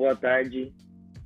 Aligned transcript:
boa 0.00 0.16
tarde. 0.16 0.72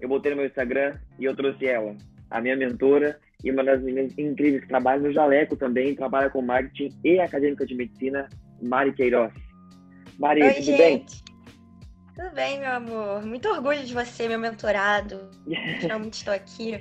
Eu 0.00 0.08
botei 0.08 0.32
no 0.32 0.38
meu 0.38 0.46
Instagram 0.46 0.98
e 1.16 1.24
eu 1.24 1.36
trouxe 1.36 1.64
ela, 1.64 1.96
a 2.28 2.40
minha 2.40 2.56
mentora 2.56 3.20
e 3.44 3.50
uma 3.50 3.62
das 3.62 3.80
meninas 3.80 4.18
incríveis 4.18 4.62
que 4.62 4.68
trabalha 4.68 5.00
no 5.00 5.12
Jaleco 5.12 5.54
também, 5.56 5.94
trabalha 5.94 6.28
com 6.28 6.42
marketing 6.42 6.90
e 7.04 7.20
acadêmica 7.20 7.64
de 7.64 7.74
medicina, 7.76 8.28
Mari 8.60 8.92
Queiroz. 8.92 9.32
Mari, 10.18 10.42
Oi, 10.42 10.54
tudo 10.54 10.64
gente. 10.64 10.78
bem? 10.78 11.06
Tudo 12.16 12.34
bem, 12.34 12.58
meu 12.58 12.72
amor. 12.72 13.24
Muito 13.24 13.48
orgulho 13.48 13.84
de 13.84 13.94
você, 13.94 14.26
meu 14.26 14.40
mentorado. 14.40 15.30
Realmente 15.46 16.14
estou 16.14 16.34
aqui. 16.34 16.80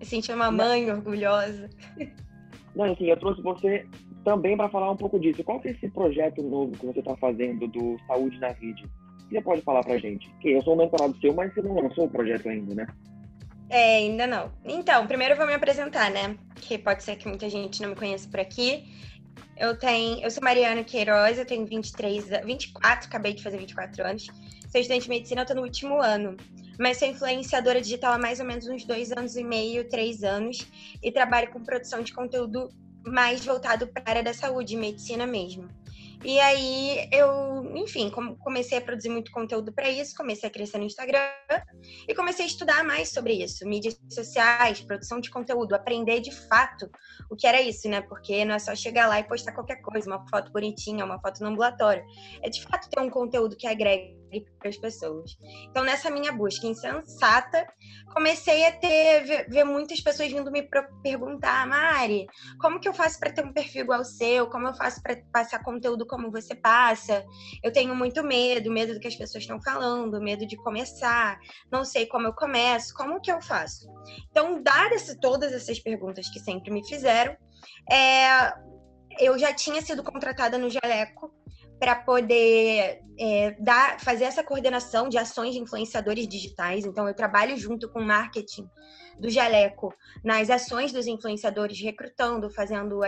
Me 0.00 0.04
sentindo 0.04 0.34
uma 0.34 0.50
mãe 0.50 0.90
orgulhosa. 0.90 1.70
Não, 2.74 2.84
assim, 2.84 3.06
eu 3.06 3.16
trouxe 3.16 3.40
você 3.42 3.86
também 4.24 4.56
para 4.56 4.68
falar 4.68 4.90
um 4.90 4.96
pouco 4.96 5.20
disso. 5.20 5.44
Qual 5.44 5.60
que 5.60 5.68
é 5.68 5.70
esse 5.70 5.88
projeto 5.88 6.42
novo 6.42 6.72
que 6.72 6.86
você 6.86 6.98
está 6.98 7.16
fazendo 7.16 7.68
do 7.68 7.96
Saúde 8.08 8.38
na 8.38 8.48
Rede? 8.48 8.84
Você 9.28 9.40
pode 9.42 9.62
falar 9.62 9.82
pra 9.84 9.98
gente? 9.98 10.30
Que 10.40 10.52
eu 10.52 10.62
sou 10.62 10.74
um 10.74 10.78
mentorado 10.78 11.16
seu, 11.20 11.34
mas 11.34 11.52
você 11.52 11.60
não 11.62 11.74
lançou 11.74 12.06
o 12.06 12.10
projeto 12.10 12.48
ainda, 12.48 12.74
né? 12.74 12.86
É, 13.70 13.96
ainda 13.98 14.26
não. 14.26 14.50
Então, 14.64 15.06
primeiro 15.06 15.34
eu 15.34 15.38
vou 15.38 15.46
me 15.46 15.52
apresentar, 15.52 16.10
né? 16.10 16.36
Que 16.56 16.78
pode 16.78 17.02
ser 17.02 17.16
que 17.16 17.28
muita 17.28 17.48
gente 17.50 17.82
não 17.82 17.90
me 17.90 17.96
conheça 17.96 18.28
por 18.28 18.40
aqui. 18.40 18.84
Eu 19.56 19.76
tenho, 19.76 20.20
eu 20.22 20.30
sou 20.30 20.42
Mariana 20.42 20.82
Queiroz, 20.82 21.38
eu 21.38 21.44
tenho 21.44 21.66
23, 21.66 22.32
a- 22.32 22.40
24, 22.40 23.06
acabei 23.08 23.34
de 23.34 23.42
fazer 23.42 23.58
24 23.58 24.04
anos. 24.06 24.26
Sou 24.70 24.80
estudante 24.80 25.02
de 25.04 25.08
medicina, 25.10 25.42
eu 25.42 25.46
tô 25.46 25.54
no 25.54 25.62
último 25.62 26.00
ano. 26.00 26.36
Mas 26.78 26.96
sou 26.98 27.08
influenciadora 27.08 27.80
digital 27.80 28.14
há 28.14 28.18
mais 28.18 28.40
ou 28.40 28.46
menos 28.46 28.66
uns 28.68 28.84
dois 28.84 29.10
anos 29.12 29.36
e 29.36 29.44
meio, 29.44 29.88
três 29.88 30.22
anos. 30.22 30.66
E 31.02 31.10
trabalho 31.12 31.50
com 31.50 31.62
produção 31.62 32.02
de 32.02 32.14
conteúdo 32.14 32.68
mais 33.04 33.44
voltado 33.44 33.86
para 33.88 34.02
a 34.06 34.10
área 34.10 34.22
da 34.22 34.32
saúde, 34.32 34.76
medicina 34.76 35.26
mesmo. 35.26 35.68
E 36.24 36.40
aí 36.40 37.08
eu, 37.12 37.64
enfim, 37.76 38.10
com- 38.10 38.36
comecei 38.36 38.78
a 38.78 38.80
produzir 38.80 39.08
muito 39.08 39.30
conteúdo 39.30 39.72
para 39.72 39.88
isso, 39.88 40.16
comecei 40.16 40.48
a 40.48 40.52
crescer 40.52 40.78
no 40.78 40.84
Instagram 40.84 41.20
e 42.08 42.14
comecei 42.14 42.44
a 42.44 42.48
estudar 42.48 42.84
mais 42.84 43.10
sobre 43.10 43.34
isso, 43.34 43.66
mídias 43.66 43.98
sociais, 44.10 44.80
produção 44.80 45.20
de 45.20 45.30
conteúdo, 45.30 45.74
aprender 45.74 46.20
de 46.20 46.32
fato 46.48 46.90
o 47.30 47.36
que 47.36 47.46
era 47.46 47.60
isso, 47.60 47.88
né? 47.88 48.00
Porque 48.02 48.44
não 48.44 48.54
é 48.54 48.58
só 48.58 48.74
chegar 48.74 49.06
lá 49.06 49.20
e 49.20 49.24
postar 49.24 49.52
qualquer 49.52 49.80
coisa, 49.80 50.10
uma 50.10 50.26
foto 50.28 50.52
bonitinha, 50.52 51.04
uma 51.04 51.20
foto 51.20 51.40
no 51.40 51.50
ambulatório. 51.50 52.04
É 52.42 52.48
de 52.50 52.62
fato 52.62 52.90
ter 52.90 53.00
um 53.00 53.10
conteúdo 53.10 53.56
que 53.56 53.66
agregue 53.66 54.18
para 54.58 54.68
as 54.68 54.76
pessoas. 54.76 55.38
Então, 55.70 55.84
nessa 55.84 56.10
minha 56.10 56.32
busca 56.32 56.66
insensata, 56.66 57.66
comecei 58.12 58.66
a 58.66 58.72
ter 58.72 59.24
ver, 59.24 59.48
ver 59.48 59.64
muitas 59.64 60.00
pessoas 60.00 60.30
vindo 60.30 60.50
me 60.50 60.68
perguntar, 61.02 61.66
Mari, 61.66 62.26
como 62.60 62.78
que 62.80 62.88
eu 62.88 62.92
faço 62.92 63.18
para 63.18 63.32
ter 63.32 63.44
um 63.44 63.52
perfil 63.52 63.82
igual 63.82 64.00
ao 64.00 64.04
seu? 64.04 64.46
Como 64.48 64.66
eu 64.66 64.74
faço 64.74 65.02
para 65.02 65.16
passar 65.32 65.62
conteúdo 65.62 66.06
como 66.08 66.30
você 66.30 66.54
passa? 66.54 67.24
Eu 67.62 67.72
tenho 67.72 67.94
muito 67.94 68.24
medo, 68.24 68.72
medo 68.72 68.94
do 68.94 69.00
que 69.00 69.06
as 69.06 69.14
pessoas 69.14 69.44
estão 69.44 69.60
falando, 69.62 70.20
medo 70.20 70.46
de 70.46 70.56
começar, 70.56 71.38
não 71.70 71.84
sei 71.84 72.06
como 72.06 72.26
eu 72.26 72.32
começo, 72.32 72.94
como 72.94 73.20
que 73.20 73.30
eu 73.30 73.40
faço? 73.40 73.86
Então, 74.30 74.62
dadas 74.62 75.14
todas 75.20 75.52
essas 75.52 75.78
perguntas 75.78 76.28
que 76.30 76.40
sempre 76.40 76.72
me 76.72 76.86
fizeram, 76.86 77.36
é, 77.90 78.52
eu 79.20 79.38
já 79.38 79.52
tinha 79.52 79.82
sido 79.82 80.02
contratada 80.02 80.58
no 80.58 80.70
Jaleco 80.70 81.32
para 81.78 81.94
poder 81.94 83.00
é, 83.18 83.56
dar, 83.60 84.00
fazer 84.00 84.24
essa 84.24 84.42
coordenação 84.42 85.08
de 85.08 85.16
ações 85.16 85.54
de 85.54 85.60
influenciadores 85.60 86.26
digitais. 86.26 86.84
Então, 86.84 87.06
eu 87.06 87.14
trabalho 87.14 87.56
junto 87.56 87.88
com 87.88 88.00
marketing 88.00 88.68
do 89.18 89.28
Jaleco 89.28 89.92
nas 90.24 90.48
ações 90.50 90.92
dos 90.92 91.06
influenciadores, 91.06 91.80
recrutando, 91.80 92.50
fazendo 92.50 93.00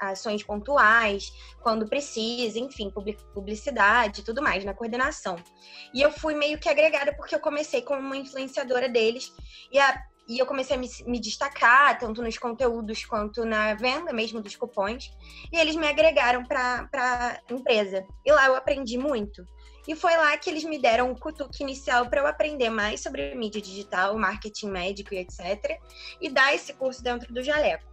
ações 0.00 0.42
pontuais, 0.42 1.30
quando 1.62 1.88
precisa, 1.88 2.58
enfim, 2.58 2.90
publi- 2.90 3.16
publicidade 3.32 4.24
tudo 4.24 4.42
mais, 4.42 4.64
na 4.64 4.74
coordenação. 4.74 5.36
E 5.94 6.00
eu 6.02 6.10
fui 6.10 6.34
meio 6.34 6.58
que 6.58 6.68
agregada 6.68 7.14
porque 7.16 7.34
eu 7.34 7.40
comecei 7.40 7.82
como 7.82 8.00
uma 8.00 8.16
influenciadora 8.16 8.88
deles 8.88 9.32
e, 9.72 9.78
a- 9.78 9.98
e 10.28 10.38
eu 10.38 10.46
comecei 10.46 10.76
a 10.76 10.78
me, 10.78 10.88
me 11.06 11.20
destacar, 11.20 11.98
tanto 11.98 12.20
nos 12.22 12.36
conteúdos 12.36 13.04
quanto 13.04 13.44
na 13.44 13.74
venda 13.74 14.12
mesmo 14.12 14.40
dos 14.40 14.56
cupons. 14.56 15.10
E 15.52 15.56
eles 15.56 15.76
me 15.76 15.86
agregaram 15.86 16.44
para 16.44 16.88
a 16.92 17.52
empresa. 17.52 18.04
E 18.24 18.32
lá 18.32 18.46
eu 18.46 18.56
aprendi 18.56 18.98
muito. 18.98 19.44
E 19.86 19.94
foi 19.94 20.16
lá 20.16 20.36
que 20.36 20.50
eles 20.50 20.64
me 20.64 20.78
deram 20.78 21.10
o 21.12 21.18
cutuque 21.18 21.62
inicial 21.62 22.08
para 22.08 22.20
eu 22.20 22.26
aprender 22.26 22.70
mais 22.70 23.00
sobre 23.00 23.34
mídia 23.34 23.60
digital, 23.60 24.18
marketing 24.18 24.68
médico 24.68 25.14
e 25.14 25.18
etc. 25.18 25.78
E 26.20 26.28
dar 26.28 26.54
esse 26.54 26.72
curso 26.74 27.02
dentro 27.02 27.32
do 27.32 27.42
Jaleco. 27.42 27.84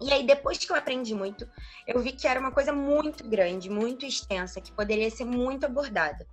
E 0.00 0.12
aí, 0.12 0.26
depois 0.26 0.58
que 0.58 0.70
eu 0.70 0.76
aprendi 0.76 1.14
muito, 1.14 1.48
eu 1.86 2.00
vi 2.00 2.12
que 2.12 2.26
era 2.26 2.40
uma 2.40 2.50
coisa 2.50 2.72
muito 2.72 3.26
grande, 3.28 3.70
muito 3.70 4.04
extensa, 4.04 4.60
que 4.60 4.72
poderia 4.72 5.10
ser 5.10 5.24
muito 5.24 5.64
abordada. 5.64 6.26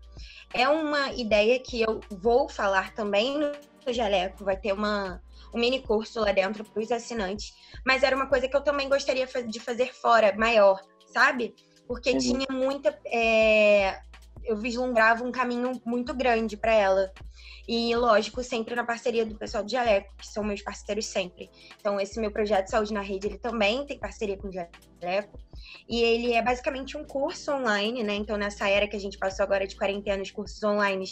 É 0.54 0.68
uma 0.68 1.14
ideia 1.14 1.60
que 1.60 1.82
eu 1.82 2.02
vou 2.10 2.50
falar 2.50 2.94
também 2.94 3.38
no 3.38 3.94
Jaleco, 3.94 4.44
vai 4.44 4.58
ter 4.58 4.74
uma, 4.74 5.22
um 5.54 5.60
mini 5.60 5.82
curso 5.82 6.20
lá 6.20 6.32
dentro 6.32 6.64
para 6.64 6.82
os 6.82 6.92
assinantes, 6.92 7.54
mas 7.86 8.04
era 8.04 8.16
uma 8.16 8.28
coisa 8.28 8.48
que 8.48 8.56
eu 8.56 8.62
também 8.62 8.90
gostaria 8.90 9.26
de 9.26 9.60
fazer 9.60 9.94
fora, 9.94 10.36
maior, 10.36 10.82
sabe? 11.06 11.56
Porque 11.88 12.12
Uhum. 12.12 12.20
tinha 12.20 12.46
muita. 12.50 13.00
é, 13.06 14.02
Eu 14.44 14.58
vislumbrava 14.58 15.24
um 15.24 15.32
caminho 15.32 15.80
muito 15.86 16.14
grande 16.14 16.58
para 16.58 16.74
ela. 16.74 17.12
E, 17.68 17.96
lógico, 17.96 18.44
sempre 18.44 18.76
na 18.76 18.84
parceria 18.84 19.26
do 19.26 19.38
pessoal 19.38 19.64
do 19.64 19.72
Jaleco, 19.72 20.14
que 20.18 20.28
são 20.28 20.44
meus 20.44 20.62
parceiros 20.62 21.06
sempre. 21.06 21.50
Então, 21.80 22.00
esse 22.00 22.20
meu 22.20 22.32
projeto 22.32 22.68
Saúde 22.68 22.94
na 22.94 23.02
Rede, 23.02 23.28
ele 23.28 23.38
também 23.38 23.86
tem 23.86 24.00
parceria 24.00 24.38
com 24.38 24.48
o 24.48 24.52
Jaleco. 24.52 25.40
E 25.88 26.02
ele 26.02 26.34
é 26.34 26.42
basicamente 26.42 26.98
um 26.98 27.06
curso 27.06 27.52
online, 27.52 28.04
né? 28.04 28.16
Então, 28.16 28.36
nessa 28.36 28.68
era 28.68 28.88
que 28.88 28.96
a 28.96 29.00
gente 29.00 29.18
passou 29.18 29.44
agora 29.44 29.68
de 29.68 29.76
quarentena, 29.76 30.22
os 30.22 30.32
cursos 30.32 30.62
online 30.64 31.06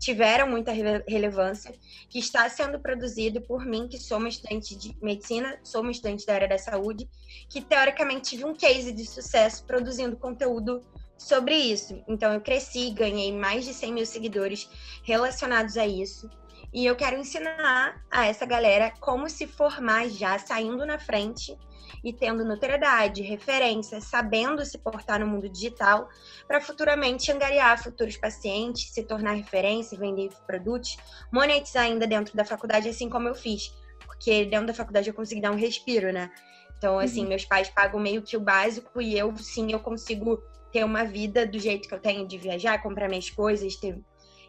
tiveram 0.00 0.48
muita 0.48 0.72
rele- 0.72 1.04
relevância, 1.06 1.72
que 2.08 2.18
está 2.18 2.48
sendo 2.48 2.80
produzido 2.80 3.40
por 3.42 3.64
mim, 3.64 3.86
que 3.86 3.98
sou 3.98 4.18
uma 4.18 4.28
estudante 4.28 4.74
de 4.74 4.96
medicina, 5.02 5.60
sou 5.62 5.82
uma 5.82 5.90
estudante 5.90 6.24
da 6.26 6.34
área 6.34 6.48
da 6.48 6.58
saúde, 6.58 7.08
que 7.48 7.60
teoricamente 7.60 8.30
tive 8.30 8.44
um 8.44 8.54
case 8.54 8.92
de 8.92 9.04
sucesso 9.04 9.64
produzindo 9.66 10.16
conteúdo 10.16 10.80
sobre 11.20 11.54
isso. 11.54 12.02
Então, 12.08 12.32
eu 12.32 12.40
cresci, 12.40 12.90
ganhei 12.90 13.30
mais 13.30 13.66
de 13.66 13.74
100 13.74 13.92
mil 13.92 14.06
seguidores 14.06 14.70
relacionados 15.04 15.76
a 15.76 15.86
isso. 15.86 16.30
E 16.72 16.86
eu 16.86 16.96
quero 16.96 17.18
ensinar 17.18 18.02
a 18.10 18.26
essa 18.26 18.46
galera 18.46 18.90
como 19.00 19.28
se 19.28 19.46
formar 19.46 20.08
já, 20.08 20.38
saindo 20.38 20.86
na 20.86 20.98
frente 20.98 21.54
e 22.02 22.10
tendo 22.10 22.42
notoriedade, 22.42 23.20
referência, 23.20 24.00
sabendo 24.00 24.64
se 24.64 24.78
portar 24.78 25.20
no 25.20 25.26
mundo 25.26 25.46
digital, 25.46 26.08
para 26.48 26.60
futuramente 26.60 27.30
angariar 27.30 27.82
futuros 27.82 28.16
pacientes, 28.16 28.90
se 28.90 29.02
tornar 29.02 29.32
referência, 29.32 29.98
vender 29.98 30.30
produtos, 30.46 30.96
monetizar 31.30 31.82
ainda 31.82 32.06
dentro 32.06 32.34
da 32.34 32.46
faculdade, 32.46 32.88
assim 32.88 33.10
como 33.10 33.28
eu 33.28 33.34
fiz. 33.34 33.74
Porque 34.06 34.46
dentro 34.46 34.68
da 34.68 34.74
faculdade 34.74 35.08
eu 35.08 35.14
consegui 35.14 35.42
dar 35.42 35.50
um 35.50 35.56
respiro, 35.56 36.12
né? 36.12 36.30
Então, 36.78 36.98
assim, 36.98 37.26
meus 37.26 37.44
pais 37.44 37.68
pagam 37.68 38.00
meio 38.00 38.22
que 38.22 38.38
o 38.38 38.40
básico 38.40 39.02
e 39.02 39.18
eu, 39.18 39.36
sim, 39.36 39.70
eu 39.70 39.80
consigo 39.80 40.42
ter 40.72 40.84
uma 40.84 41.04
vida 41.04 41.46
do 41.46 41.58
jeito 41.58 41.88
que 41.88 41.94
eu 41.94 42.00
tenho 42.00 42.26
de 42.26 42.38
viajar, 42.38 42.82
comprar 42.82 43.08
minhas 43.08 43.30
coisas, 43.30 43.76
ter, 43.76 43.98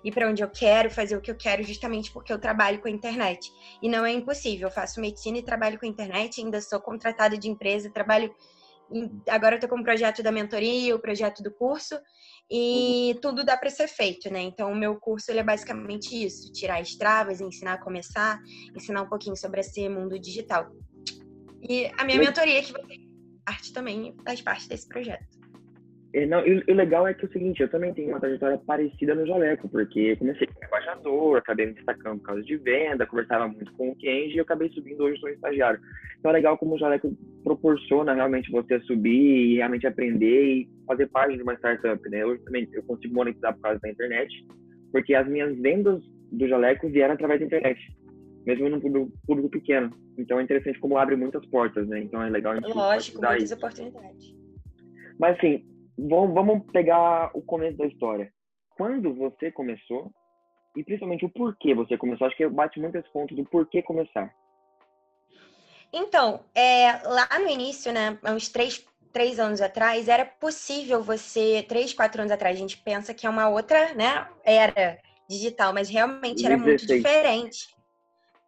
ir 0.04 0.12
para 0.12 0.30
onde 0.30 0.44
eu 0.44 0.50
quero, 0.50 0.90
fazer 0.90 1.16
o 1.16 1.22
que 1.22 1.32
eu 1.32 1.36
quero, 1.36 1.64
justamente 1.64 2.12
porque 2.12 2.32
eu 2.32 2.40
trabalho 2.40 2.80
com 2.80 2.88
a 2.88 2.92
internet. 2.92 3.52
E 3.82 3.90
não 3.90 4.06
é 4.06 4.12
impossível. 4.12 4.68
Eu 4.68 4.74
faço 4.74 5.02
medicina 5.02 5.38
e 5.38 5.44
trabalho 5.44 5.80
com 5.80 5.86
a 5.86 5.90
internet, 5.90 6.42
ainda 6.42 6.62
sou 6.62 6.80
contratada 6.80 7.38
de 7.38 7.50
empresa, 7.50 7.90
trabalho. 7.92 8.34
em- 8.94 9.22
agora 9.30 9.56
eu 9.56 9.59
tô 9.62 9.70
com 9.70 9.78
o 9.80 9.84
projeto 9.84 10.22
da 10.22 10.34
mentoria, 10.34 10.94
o 10.94 11.00
projeto 11.00 11.42
do 11.42 11.50
curso, 11.50 11.98
e 12.52 13.18
tudo 13.22 13.46
dá 13.46 13.56
para 13.56 13.70
ser 13.70 13.88
feito, 13.88 14.30
né? 14.30 14.42
Então, 14.42 14.70
o 14.70 14.76
meu 14.76 15.00
curso 15.00 15.32
ele 15.32 15.40
é 15.40 15.44
basicamente 15.44 16.14
isso: 16.14 16.52
tirar 16.52 16.82
as 16.82 16.94
travas, 16.96 17.40
ensinar 17.40 17.76
a 17.76 17.78
começar, 17.78 18.38
ensinar 18.76 19.03
um 19.03 19.08
pouquinho 19.08 19.38
sobre 19.38 19.62
esse 19.62 19.88
mundo 19.88 20.20
digital. 20.20 20.70
E 21.62 21.90
a 21.97 22.03
minha 22.03 22.18
mentoria, 22.20 22.62
que 22.62 22.73
vai 22.73 22.84
ter 22.84 23.00
parte 23.46 23.72
também, 23.72 24.14
faz 24.26 24.41
parte 24.41 24.68
desse 24.68 24.90
projeto. 24.90 25.41
E, 26.13 26.25
não, 26.25 26.46
e, 26.46 26.61
o 26.69 26.73
legal 26.73 27.08
é 27.08 27.13
que 27.13 27.25
é 27.25 27.28
o 27.28 27.31
seguinte, 27.31 27.61
eu 27.61 27.69
também 27.69 27.93
tenho 27.93 28.09
uma 28.09 28.19
trajetória 28.19 28.58
parecida 28.58 29.16
no 29.16 29.25
Jaleco, 29.25 29.69
porque 29.69 30.17
comecei 30.17 30.46
como 30.46 30.66
embaixador, 30.66 31.37
acabei 31.37 31.67
me 31.67 31.73
destacando 31.73 32.19
por 32.19 32.25
causa 32.25 32.43
de 32.43 32.58
venda, 32.58 33.05
conversava 33.05 33.47
muito 33.47 33.72
com 33.73 33.91
o 33.91 33.96
Kenji 33.96 34.35
e 34.35 34.37
eu 34.37 34.43
acabei 34.43 34.69
subindo 34.69 35.03
hoje 35.03 35.19
sou 35.19 35.29
estagiário. 35.29 35.79
Então 36.19 36.31
é 36.31 36.34
legal 36.34 36.58
como 36.58 36.75
o 36.75 36.78
Jaleco 36.78 37.16
proporciona 37.46 38.13
realmente 38.13 38.52
você 38.52 38.79
subir 38.81 39.52
e 39.52 39.55
realmente 39.55 39.87
aprender 39.87 40.43
e 40.43 40.69
fazer 40.85 41.08
parte 41.08 41.37
de 41.37 41.43
uma 41.43 41.53
startup, 41.53 42.09
né? 42.09 42.25
Hoje 42.25 42.43
também 42.43 42.67
eu 42.73 42.84
consigo 42.84 43.16
monetizar 43.16 43.53
por 43.53 43.61
causa 43.61 43.79
da 43.79 43.90
internet, 43.90 44.29
porque 44.91 45.16
as 45.16 45.28
minhas 45.28 45.58
vendas 45.59 46.03
do 46.29 46.46
Jaleco 46.46 46.90
vieram 46.90 47.13
através 47.13 47.40
da 47.40 47.46
internet, 47.46 47.79
mesmo 48.46 48.67
num 48.67 48.81
público, 48.81 49.11
público 49.25 49.49
pequeno. 49.49 49.90
Então 50.17 50.41
é 50.41 50.43
interessante 50.43 50.78
como 50.79 50.97
abre 50.97 51.16
muitas 51.16 51.46
portas, 51.46 51.87
né? 51.87 52.02
Então 52.02 52.22
é 52.22 52.29
legal 52.29 52.52
a 52.52 52.55
gente 52.55 52.67
Lógico, 52.67 53.22
muitas 53.22 53.43
isso. 53.43 53.55
oportunidades. 53.55 54.35
Mas 55.17 55.37
assim, 55.37 55.63
vamos, 55.97 56.34
vamos 56.34 56.72
pegar 56.72 57.32
o 57.34 57.41
começo 57.41 57.78
da 57.78 57.85
história. 57.85 58.32
Quando 58.76 59.14
você 59.14 59.52
começou, 59.52 60.11
e 60.76 60.84
principalmente 60.84 61.26
o 61.26 61.29
porquê 61.29 61.73
você 61.73 61.97
começou, 61.97 62.28
acho 62.28 62.38
que 62.38 62.47
bate 62.47 62.79
muito 62.79 62.97
esse 62.97 63.11
ponto 63.11 63.35
do 63.35 63.43
porquê 63.46 63.82
começar. 63.82 64.34
Então, 65.93 66.40
é, 66.55 66.93
lá 67.03 67.28
no 67.40 67.49
início, 67.49 67.91
né, 67.91 68.17
uns 68.23 68.47
três, 68.47 68.85
três 69.11 69.40
anos 69.40 69.61
atrás, 69.61 70.08
era 70.08 70.26
possível 70.26 71.03
você, 71.03 71.64
três, 71.67 71.94
quatro 71.94 72.22
anos 72.22 72.32
atrás, 72.32 72.55
a 72.55 72.59
gente 72.59 72.78
pensa 72.78 73.14
que 73.14 73.28
é 73.28 73.29
uma 73.29 73.49
outra, 73.49 73.94
né, 73.94 74.28
era 74.44 74.99
digital, 75.29 75.73
mas 75.73 75.90
realmente 75.90 76.46
era 76.46 76.55
2016. 76.55 76.90
muito 76.90 76.97
diferente. 76.97 77.82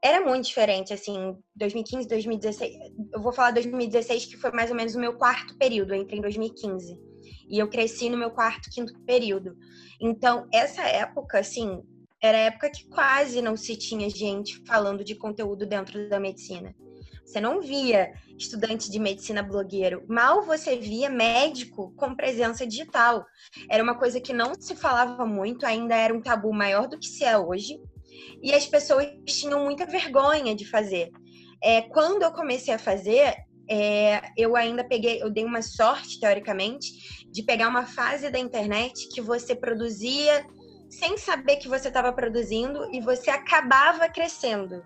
Era 0.02 0.20
muito 0.20 0.46
diferente, 0.46 0.94
assim, 0.94 1.38
2015, 1.56 2.08
2016. 2.10 2.76
Eu 3.14 3.22
vou 3.22 3.32
falar 3.32 3.52
2016, 3.52 4.26
que 4.26 4.38
foi 4.38 4.52
mais 4.52 4.70
ou 4.70 4.76
menos 4.76 4.96
o 4.96 5.00
meu 5.00 5.14
quarto 5.14 5.58
período, 5.58 5.94
entre 5.94 6.18
em 6.18 6.22
2015. 6.22 7.13
E 7.54 7.60
eu 7.60 7.68
cresci 7.68 8.10
no 8.10 8.18
meu 8.18 8.32
quarto, 8.32 8.68
quinto 8.72 9.00
período. 9.06 9.56
Então, 10.02 10.48
essa 10.52 10.82
época, 10.82 11.38
assim, 11.38 11.84
era 12.20 12.36
a 12.36 12.42
época 12.42 12.68
que 12.72 12.90
quase 12.90 13.44
não 13.44 13.56
se 13.56 13.76
tinha 13.76 14.10
gente 14.10 14.60
falando 14.66 15.04
de 15.04 15.14
conteúdo 15.14 15.64
dentro 15.64 16.10
da 16.10 16.20
medicina. 16.20 16.74
Você 17.24 17.40
não 17.40 17.62
via 17.62 18.12
estudante 18.40 18.90
de 18.90 18.98
medicina 18.98 19.44
blogueiro. 19.44 20.04
Mal 20.08 20.42
você 20.42 20.78
via 20.78 21.12
médico 21.12 21.94
com 21.96 22.16
presença 22.16 22.66
digital. 22.66 23.24
Era 23.70 23.84
uma 23.84 24.00
coisa 24.00 24.20
que 24.20 24.34
não 24.34 24.56
se 24.60 24.76
falava 24.76 25.24
muito, 25.24 25.64
ainda 25.64 25.96
era 25.96 26.12
um 26.12 26.24
tabu 26.24 26.52
maior 26.52 26.88
do 26.88 26.98
que 26.98 27.06
se 27.06 27.24
é 27.24 27.38
hoje. 27.38 27.80
E 28.42 28.52
as 28.52 28.66
pessoas 28.66 29.08
tinham 29.28 29.64
muita 29.64 29.86
vergonha 29.86 30.56
de 30.56 30.66
fazer. 30.66 31.12
É, 31.64 31.84
quando 31.84 32.24
eu 32.24 32.32
comecei 32.32 32.74
a 32.74 32.80
fazer, 32.80 33.36
é, 33.70 34.22
eu 34.38 34.56
ainda 34.56 34.84
peguei, 34.84 35.22
eu 35.22 35.30
dei 35.30 35.44
uma 35.46 35.62
sorte, 35.62 36.20
teoricamente, 36.20 37.26
de 37.32 37.44
pegar 37.44 37.70
uma 37.70 37.86
fase 37.86 38.30
da 38.30 38.40
internet 38.40 39.10
que 39.10 39.22
você 39.22 39.56
produzia 39.56 40.46
sem 40.90 41.18
saber 41.18 41.58
que 41.58 41.68
você 41.68 41.88
estava 41.88 42.14
produzindo 42.14 42.88
e 42.94 43.02
você 43.02 43.30
acabava 43.30 44.08
crescendo. 44.10 44.84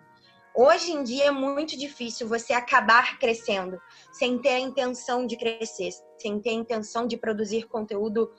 Hoje 0.56 0.91
em 0.91 1.03
dia 1.03 1.25
é 1.25 1.31
muito 1.31 1.77
difícil 1.77 2.27
você 2.27 2.53
acabar 2.53 3.19
crescendo 3.19 3.79
sem 4.12 4.39
ter 4.39 4.50
a 4.50 4.59
intenção 4.59 5.27
de 5.27 5.38
crescer, 5.38 5.91
sem 6.19 6.39
ter 6.39 6.50
a 6.50 6.53
intenção 6.53 7.06
de 7.06 7.18
produzir 7.18 7.68
conteúdo 7.68 8.31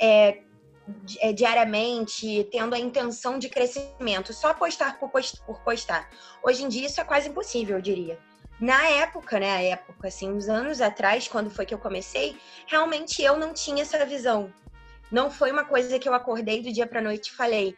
é, 0.00 0.42
é, 1.20 1.32
diariamente, 1.32 2.48
tendo 2.50 2.74
a 2.74 2.78
intenção 2.78 3.38
de 3.38 3.48
crescimento, 3.48 4.32
só 4.32 4.52
postar 4.54 4.98
por, 4.98 5.10
postar. 5.62 6.10
Hoje 6.42 6.64
em 6.64 6.68
dia 6.68 6.86
isso 6.86 7.00
é 7.00 7.04
quase 7.04 7.28
impossível, 7.28 7.76
eu 7.76 7.82
diria. 7.82 8.29
Na 8.60 8.86
época, 8.88 9.40
né, 9.40 9.50
a 9.50 9.62
época, 9.62 10.08
assim, 10.08 10.30
uns 10.30 10.48
anos 10.48 10.80
atrás, 10.80 11.26
quando 11.26 11.50
foi 11.50 11.64
que 11.64 11.72
eu 11.72 11.78
comecei, 11.78 12.36
realmente 12.66 13.22
eu 13.22 13.38
não 13.38 13.54
tinha 13.54 13.82
essa 13.82 14.04
visão. 14.04 14.52
Não 15.10 15.30
foi 15.30 15.50
uma 15.50 15.64
coisa 15.64 15.98
que 15.98 16.08
eu 16.08 16.14
acordei 16.14 16.62
do 16.62 16.72
dia 16.72 16.86
para 16.86 17.00
noite 17.00 17.28
e 17.28 17.32
falei: 17.32 17.74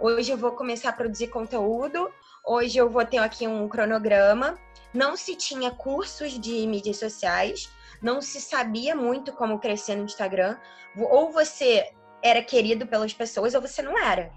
hoje 0.00 0.32
eu 0.32 0.38
vou 0.38 0.52
começar 0.52 0.88
a 0.88 0.92
produzir 0.92 1.28
conteúdo 1.28 2.10
Hoje 2.44 2.76
eu 2.76 2.90
vou 2.90 3.04
ter 3.04 3.18
aqui 3.18 3.46
um 3.46 3.68
cronograma. 3.68 4.58
Não 4.92 5.16
se 5.16 5.36
tinha 5.36 5.70
cursos 5.70 6.38
de 6.38 6.66
mídias 6.66 6.98
sociais, 6.98 7.70
não 8.02 8.20
se 8.20 8.40
sabia 8.40 8.94
muito 8.94 9.32
como 9.32 9.58
crescer 9.58 9.96
no 9.96 10.04
Instagram. 10.04 10.56
Ou 10.96 11.30
você 11.30 11.92
era 12.20 12.42
querido 12.42 12.86
pelas 12.86 13.12
pessoas 13.12 13.54
ou 13.54 13.60
você 13.60 13.80
não 13.80 13.96
era. 13.96 14.32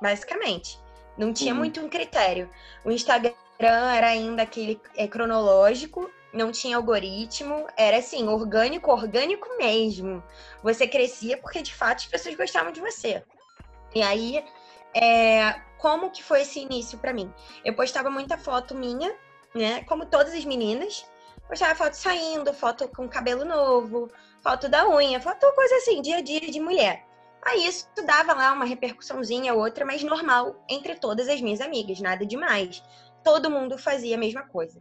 Basicamente. 0.00 0.80
Não 1.16 1.32
tinha 1.32 1.52
uhum. 1.52 1.58
muito 1.58 1.80
um 1.80 1.88
critério. 1.88 2.50
O 2.84 2.90
Instagram 2.90 3.32
era 3.64 4.08
ainda 4.08 4.42
aquele 4.42 4.80
é, 4.94 5.08
cronológico, 5.08 6.10
não 6.32 6.52
tinha 6.52 6.76
algoritmo, 6.76 7.66
era 7.76 7.98
assim, 7.98 8.28
orgânico, 8.28 8.90
orgânico 8.90 9.48
mesmo. 9.56 10.22
Você 10.62 10.86
crescia 10.86 11.38
porque 11.38 11.62
de 11.62 11.74
fato 11.74 11.98
as 11.98 12.06
pessoas 12.06 12.34
gostavam 12.34 12.72
de 12.72 12.80
você. 12.80 13.24
E 13.94 14.02
aí 14.02 14.44
é, 14.94 15.54
como 15.78 16.10
que 16.10 16.22
foi 16.22 16.42
esse 16.42 16.60
início 16.60 16.98
para 16.98 17.12
mim? 17.12 17.32
Eu 17.64 17.74
postava 17.74 18.10
muita 18.10 18.36
foto 18.36 18.74
minha, 18.74 19.14
né? 19.54 19.84
Como 19.84 20.06
todas 20.06 20.34
as 20.34 20.44
meninas. 20.44 21.06
Postava 21.48 21.74
foto 21.74 21.94
saindo, 21.94 22.52
foto 22.52 22.88
com 22.88 23.08
cabelo 23.08 23.44
novo, 23.44 24.10
foto 24.42 24.68
da 24.68 24.88
unha, 24.88 25.20
foto 25.20 25.46
coisa 25.54 25.76
assim, 25.76 26.02
dia 26.02 26.16
a 26.16 26.20
dia 26.20 26.40
de 26.40 26.58
mulher. 26.58 27.06
Aí 27.46 27.64
isso 27.64 27.86
dava 28.04 28.32
lá 28.32 28.52
uma 28.52 28.64
repercussãozinha 28.64 29.54
outra, 29.54 29.84
mas 29.84 30.02
normal 30.02 30.56
entre 30.68 30.96
todas 30.96 31.28
as 31.28 31.40
minhas 31.40 31.60
amigas, 31.60 32.00
nada 32.00 32.26
demais. 32.26 32.82
Todo 33.26 33.50
mundo 33.50 33.76
fazia 33.76 34.14
a 34.14 34.18
mesma 34.18 34.42
coisa. 34.42 34.80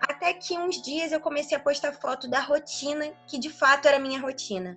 Até 0.00 0.34
que 0.34 0.58
uns 0.58 0.82
dias 0.82 1.12
eu 1.12 1.20
comecei 1.20 1.56
a 1.56 1.60
postar 1.60 1.92
foto 1.92 2.28
da 2.28 2.40
rotina, 2.40 3.12
que 3.28 3.38
de 3.38 3.48
fato 3.48 3.86
era 3.86 3.98
minha 3.98 4.20
rotina 4.20 4.76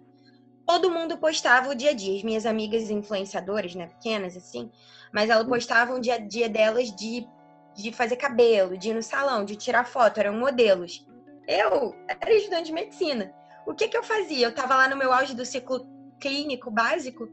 todo 0.70 0.92
mundo 0.92 1.18
postava 1.18 1.72
o 1.72 1.74
dia 1.74 1.90
a 1.90 1.94
dia. 1.94 2.16
As 2.16 2.22
minhas 2.22 2.46
amigas 2.46 2.92
influenciadoras, 2.92 3.74
né, 3.74 3.88
pequenas 3.88 4.38
assim, 4.38 4.72
mas 5.12 5.28
elas 5.28 5.48
postavam 5.48 5.98
o 5.98 6.00
dia 6.00 6.14
a 6.14 6.18
dia 6.20 6.48
delas 6.48 6.96
de, 6.96 7.28
de 7.76 7.92
fazer 7.92 8.18
cabelo, 8.18 8.78
de 8.78 8.90
ir 8.90 8.94
no 8.94 9.02
salão, 9.02 9.44
de 9.44 9.56
tirar 9.56 9.84
foto, 9.84 10.20
eram 10.20 10.38
modelos. 10.38 11.08
Eu 11.48 11.96
era 12.08 12.32
estudante 12.36 12.68
de 12.68 12.74
medicina. 12.74 13.34
O 13.66 13.74
que 13.74 13.88
que 13.88 13.98
eu 13.98 14.04
fazia? 14.04 14.46
Eu 14.46 14.54
tava 14.54 14.76
lá 14.76 14.88
no 14.88 14.96
meu 14.96 15.12
auge 15.12 15.34
do 15.34 15.44
ciclo 15.44 15.88
clínico 16.20 16.70
básico, 16.70 17.28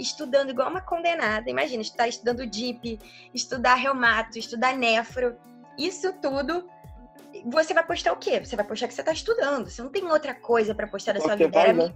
estudando 0.00 0.50
igual 0.50 0.70
uma 0.70 0.80
condenada. 0.80 1.50
Imagina, 1.50 1.82
estar 1.82 2.08
estudando 2.08 2.46
DIP, 2.46 2.98
estudar 3.34 3.74
reumato, 3.74 4.38
estudar 4.38 4.76
nefro. 4.76 5.36
Isso 5.78 6.12
tudo 6.20 6.68
você 7.46 7.72
vai 7.72 7.86
postar 7.86 8.12
o 8.12 8.16
quê? 8.16 8.44
Você 8.44 8.56
vai 8.56 8.66
postar 8.66 8.88
que 8.88 8.94
você 8.94 9.02
está 9.02 9.12
estudando. 9.12 9.70
Você 9.70 9.82
não 9.82 9.90
tem 9.90 10.04
outra 10.04 10.34
coisa 10.34 10.74
para 10.74 10.86
postar 10.86 11.12
da 11.12 11.20
sua 11.20 11.36
vida. 11.36 11.72
Né? 11.72 11.94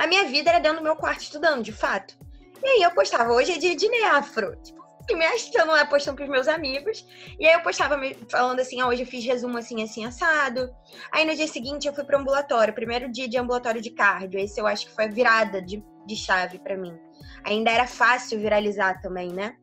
a 0.00 0.06
minha 0.06 0.24
vida 0.24 0.48
era 0.48 0.58
dentro 0.58 0.78
do 0.78 0.82
meu 0.82 0.96
quarto 0.96 1.20
estudando, 1.20 1.62
de 1.62 1.72
fato. 1.72 2.16
E 2.62 2.66
aí 2.66 2.82
eu 2.82 2.90
postava, 2.92 3.32
hoje 3.32 3.52
é 3.52 3.58
dia 3.58 3.76
de 3.76 3.86
nefro. 3.86 4.56
Tipo, 4.62 4.82
assim, 4.82 5.14
me 5.14 5.26
achando 5.26 5.72
lá, 5.72 5.84
postando 5.84 6.16
pros 6.16 6.28
meus 6.28 6.48
amigos. 6.48 7.06
E 7.38 7.46
aí 7.46 7.52
eu 7.52 7.60
postava 7.60 8.00
falando 8.30 8.60
assim, 8.60 8.80
ah, 8.80 8.88
hoje 8.88 9.02
eu 9.02 9.06
fiz 9.06 9.22
resumo 9.26 9.58
assim, 9.58 9.82
assim, 9.82 10.06
assado. 10.06 10.74
Aí 11.12 11.26
no 11.26 11.34
dia 11.34 11.46
seguinte 11.46 11.86
eu 11.86 11.92
fui 11.92 12.04
pro 12.04 12.16
ambulatório, 12.16 12.72
primeiro 12.72 13.12
dia 13.12 13.28
de 13.28 13.36
ambulatório 13.36 13.82
de 13.82 13.90
cardio. 13.90 14.40
Esse 14.40 14.58
eu 14.58 14.66
acho 14.66 14.86
que 14.86 14.94
foi 14.94 15.04
a 15.04 15.08
virada 15.08 15.60
de, 15.60 15.84
de 16.06 16.16
chave 16.16 16.58
para 16.58 16.76
mim. 16.76 16.98
Ainda 17.44 17.70
era 17.70 17.86
fácil 17.86 18.38
viralizar 18.38 19.00
também, 19.00 19.32
né? 19.32 19.56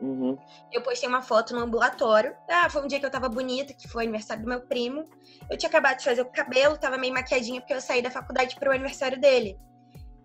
Uhum. 0.00 0.36
Eu 0.72 0.82
postei 0.82 1.08
uma 1.08 1.22
foto 1.22 1.54
no 1.54 1.60
ambulatório. 1.60 2.34
Ah, 2.50 2.68
foi 2.68 2.82
um 2.82 2.86
dia 2.86 3.00
que 3.00 3.06
eu 3.06 3.10
tava 3.10 3.28
bonita, 3.28 3.72
que 3.72 3.88
foi 3.88 4.04
aniversário 4.04 4.42
do 4.42 4.48
meu 4.48 4.60
primo. 4.60 5.08
Eu 5.50 5.56
tinha 5.56 5.68
acabado 5.68 5.98
de 5.98 6.04
fazer 6.04 6.22
o 6.22 6.26
cabelo, 6.26 6.76
tava 6.76 6.98
meio 6.98 7.14
maquiadinha 7.14 7.60
porque 7.60 7.74
eu 7.74 7.80
saí 7.80 8.02
da 8.02 8.10
faculdade 8.10 8.56
pro 8.56 8.72
aniversário 8.72 9.18
dele. 9.20 9.58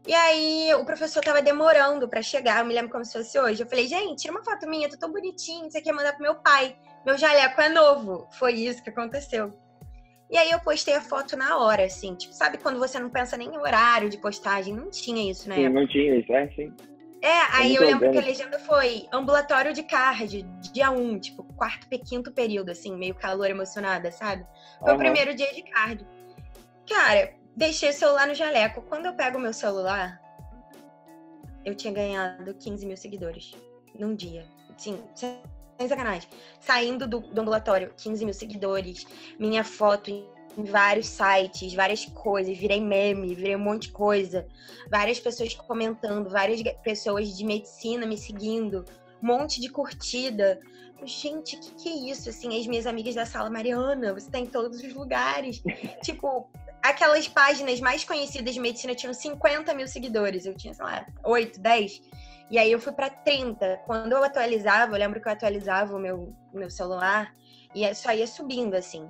E 0.07 0.13
aí 0.13 0.73
o 0.73 0.85
professor 0.85 1.23
tava 1.23 1.41
demorando 1.41 2.07
para 2.07 2.21
chegar, 2.21 2.59
eu 2.59 2.65
me 2.65 2.73
lembro 2.73 2.91
como 2.91 3.05
se 3.05 3.13
fosse 3.13 3.37
hoje. 3.37 3.63
Eu 3.63 3.67
falei, 3.67 3.87
gente, 3.87 4.21
tira 4.21 4.33
uma 4.33 4.43
foto 4.43 4.67
minha, 4.67 4.89
tô 4.89 4.97
tão 4.97 5.11
bonitinha, 5.11 5.69
você 5.69 5.81
quer 5.81 5.93
mandar 5.93 6.13
pro 6.13 6.23
meu 6.23 6.35
pai. 6.35 6.77
Meu 7.05 7.17
jaleco 7.17 7.61
é 7.61 7.69
novo. 7.69 8.27
Foi 8.31 8.53
isso 8.53 8.83
que 8.83 8.89
aconteceu. 8.89 9.53
E 10.29 10.37
aí 10.37 10.51
eu 10.51 10.59
postei 10.59 10.95
a 10.95 11.01
foto 11.01 11.35
na 11.35 11.57
hora, 11.57 11.85
assim. 11.85 12.13
Tipo, 12.15 12.33
sabe 12.33 12.57
quando 12.57 12.77
você 12.77 12.99
não 12.99 13.09
pensa 13.09 13.35
nem 13.35 13.49
em 13.49 13.57
horário 13.57 14.09
de 14.09 14.17
postagem? 14.17 14.75
Não 14.75 14.89
tinha 14.89 15.31
isso, 15.31 15.49
né? 15.49 15.55
Sim, 15.55 15.69
não 15.69 15.87
tinha 15.87 16.15
isso, 16.15 16.31
é, 16.33 16.47
sim. 16.49 16.73
É, 17.21 17.41
aí 17.51 17.75
eu 17.75 17.81
lembro 17.81 18.11
que 18.11 18.17
a 18.17 18.21
legenda 18.21 18.57
foi 18.59 19.05
ambulatório 19.11 19.73
de 19.73 19.83
card, 19.83 20.43
dia 20.71 20.89
1, 20.89 20.95
um, 20.95 21.19
tipo, 21.19 21.43
quarto, 21.55 21.87
quinto 22.07 22.31
período, 22.31 22.69
assim, 22.69 22.95
meio 22.95 23.13
calor 23.13 23.49
emocionada, 23.49 24.09
sabe? 24.11 24.45
Foi 24.79 24.89
uhum. 24.89 24.95
o 24.95 24.99
primeiro 24.99 25.33
dia 25.33 25.53
de 25.53 25.63
card. 25.63 26.07
Cara, 26.87 27.33
Deixei 27.59 27.89
o 27.89 27.93
celular 27.93 28.25
no 28.25 28.33
jaleco. 28.33 28.81
Quando 28.83 29.07
eu 29.07 29.13
pego 29.13 29.37
o 29.37 29.41
meu 29.41 29.51
celular, 29.51 30.21
eu 31.65 31.75
tinha 31.75 31.91
ganhado 31.91 32.53
15 32.53 32.85
mil 32.85 32.95
seguidores 32.95 33.51
num 33.93 34.15
dia. 34.15 34.45
Sim, 34.77 35.03
sem 35.79 35.87
sacanagem. 35.87 36.27
Saindo 36.59 37.07
do, 37.07 37.21
do 37.21 37.41
ambulatório, 37.41 37.93
15 37.95 38.25
mil 38.25 38.33
seguidores, 38.33 39.07
minha 39.39 39.63
foto 39.63 40.11
em 40.11 40.63
vários 40.65 41.07
sites, 41.07 41.73
várias 41.73 42.05
coisas, 42.05 42.57
virei 42.57 42.81
meme, 42.81 43.33
virei 43.33 43.55
um 43.55 43.59
monte 43.59 43.83
de 43.83 43.93
coisa. 43.93 44.45
Várias 44.91 45.19
pessoas 45.19 45.53
comentando, 45.53 46.29
várias 46.29 46.61
pessoas 46.83 47.37
de 47.37 47.45
medicina 47.45 48.05
me 48.05 48.17
seguindo, 48.17 48.83
um 49.23 49.27
monte 49.27 49.61
de 49.61 49.69
curtida. 49.69 50.59
Gente, 51.05 51.55
que, 51.55 51.71
que 51.75 51.89
é 51.89 52.11
isso? 52.11 52.29
Assim, 52.29 52.59
as 52.59 52.67
minhas 52.67 52.85
amigas 52.85 53.15
da 53.15 53.25
sala, 53.25 53.49
Mariana, 53.49 54.13
você 54.13 54.29
tá 54.29 54.37
em 54.37 54.45
todos 54.45 54.83
os 54.83 54.93
lugares. 54.93 55.63
tipo, 56.03 56.49
aquelas 56.81 57.25
páginas 57.25 57.79
mais 57.79 58.03
conhecidas 58.03 58.53
de 58.53 58.59
medicina 58.59 58.93
tinham 58.93 59.13
50 59.13 59.73
mil 59.73 59.87
seguidores. 59.87 60.45
Eu 60.45 60.53
tinha, 60.55 60.73
sei 60.73 60.83
lá, 60.83 61.07
8, 61.23 61.57
10. 61.57 62.01
E 62.49 62.57
aí 62.57 62.71
eu 62.71 62.79
fui 62.79 62.91
para 62.91 63.09
30. 63.09 63.81
Quando 63.85 64.11
eu 64.11 64.23
atualizava, 64.23 64.95
eu 64.95 64.99
lembro 64.99 65.21
que 65.21 65.27
eu 65.27 65.31
atualizava 65.31 65.95
o 65.95 65.99
meu, 65.99 66.35
meu 66.53 66.69
celular 66.69 67.35
e 67.75 67.93
só 67.93 68.11
ia 68.11 68.25
subindo, 68.25 68.75
assim. 68.75 69.09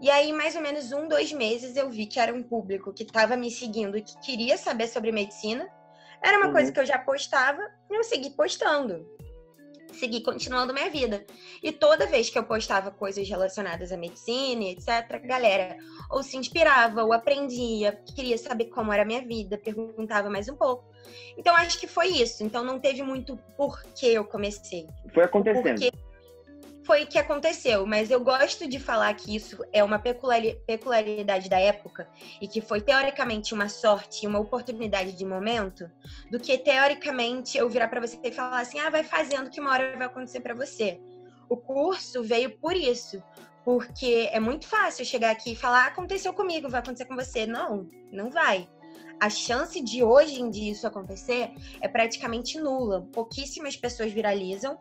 E 0.00 0.10
aí, 0.10 0.32
mais 0.32 0.56
ou 0.56 0.62
menos 0.62 0.90
um, 0.90 1.06
dois 1.06 1.32
meses, 1.32 1.76
eu 1.76 1.88
vi 1.88 2.06
que 2.06 2.18
era 2.18 2.34
um 2.34 2.42
público 2.42 2.92
que 2.92 3.04
estava 3.04 3.36
me 3.36 3.50
seguindo 3.50 3.96
e 3.96 4.02
que 4.02 4.18
queria 4.18 4.56
saber 4.56 4.88
sobre 4.88 5.12
medicina. 5.12 5.68
Era 6.20 6.38
uma 6.38 6.46
uhum. 6.46 6.52
coisa 6.52 6.72
que 6.72 6.80
eu 6.80 6.86
já 6.86 6.98
postava 6.98 7.62
e 7.88 7.94
eu 7.94 8.02
segui 8.02 8.30
postando 8.30 9.06
seguir 9.92 10.22
continuando 10.22 10.72
minha 10.72 10.90
vida. 10.90 11.24
E 11.62 11.72
toda 11.72 12.06
vez 12.06 12.30
que 12.30 12.38
eu 12.38 12.44
postava 12.44 12.90
coisas 12.90 13.28
relacionadas 13.28 13.92
à 13.92 13.96
medicina, 13.96 14.64
etc., 14.64 15.20
galera 15.24 15.76
ou 16.10 16.22
se 16.22 16.36
inspirava, 16.36 17.02
ou 17.02 17.12
aprendia, 17.12 17.98
queria 18.14 18.36
saber 18.36 18.66
como 18.66 18.92
era 18.92 19.02
a 19.02 19.06
minha 19.06 19.22
vida, 19.22 19.56
perguntava 19.56 20.28
mais 20.28 20.48
um 20.48 20.54
pouco. 20.54 20.84
Então 21.36 21.54
acho 21.56 21.78
que 21.80 21.86
foi 21.86 22.08
isso. 22.08 22.44
Então 22.44 22.62
não 22.64 22.78
teve 22.78 23.02
muito 23.02 23.36
por 23.56 23.82
que 23.94 24.06
eu 24.06 24.24
comecei. 24.24 24.86
Foi 25.12 25.24
acontecendo. 25.24 25.80
Porque... 25.80 26.11
foi 26.84 27.06
que 27.06 27.18
aconteceu, 27.18 27.86
mas 27.86 28.10
eu 28.10 28.20
gosto 28.20 28.68
de 28.68 28.78
falar 28.78 29.12
que 29.14 29.34
isso 29.36 29.58
é 29.72 29.84
uma 29.84 29.98
peculiaridade 29.98 31.48
da 31.48 31.58
época 31.58 32.08
e 32.40 32.48
que 32.48 32.60
foi 32.60 32.80
teoricamente 32.80 33.54
uma 33.54 33.68
sorte, 33.68 34.26
uma 34.26 34.40
oportunidade 34.40 35.12
de 35.12 35.24
momento, 35.24 35.88
do 36.30 36.40
que 36.40 36.58
teoricamente 36.58 37.56
eu 37.56 37.68
virar 37.68 37.88
para 37.88 38.00
você 38.00 38.18
e 38.22 38.32
falar 38.32 38.60
assim: 38.60 38.80
"Ah, 38.80 38.90
vai 38.90 39.04
fazendo 39.04 39.50
que 39.50 39.60
uma 39.60 39.70
hora 39.70 39.96
vai 39.96 40.06
acontecer 40.06 40.40
para 40.40 40.54
você". 40.54 40.98
O 41.48 41.56
curso 41.56 42.22
veio 42.22 42.58
por 42.58 42.74
isso, 42.74 43.22
porque 43.64 44.28
é 44.32 44.40
muito 44.40 44.66
fácil 44.66 45.04
chegar 45.04 45.30
aqui 45.30 45.52
e 45.52 45.56
falar: 45.56 45.84
ah, 45.84 45.88
"Aconteceu 45.88 46.32
comigo, 46.32 46.68
vai 46.68 46.80
acontecer 46.80 47.04
com 47.04 47.14
você". 47.14 47.46
Não, 47.46 47.88
não 48.10 48.30
vai 48.30 48.68
a 49.20 49.30
chance 49.30 49.80
de 49.80 50.02
hoje 50.02 50.40
em 50.40 50.50
dia 50.50 50.72
isso 50.72 50.84
acontecer 50.84 51.52
é 51.80 51.86
praticamente 51.86 52.58
nula. 52.58 53.06
Pouquíssimas 53.12 53.76
pessoas 53.76 54.10
viralizam 54.10 54.76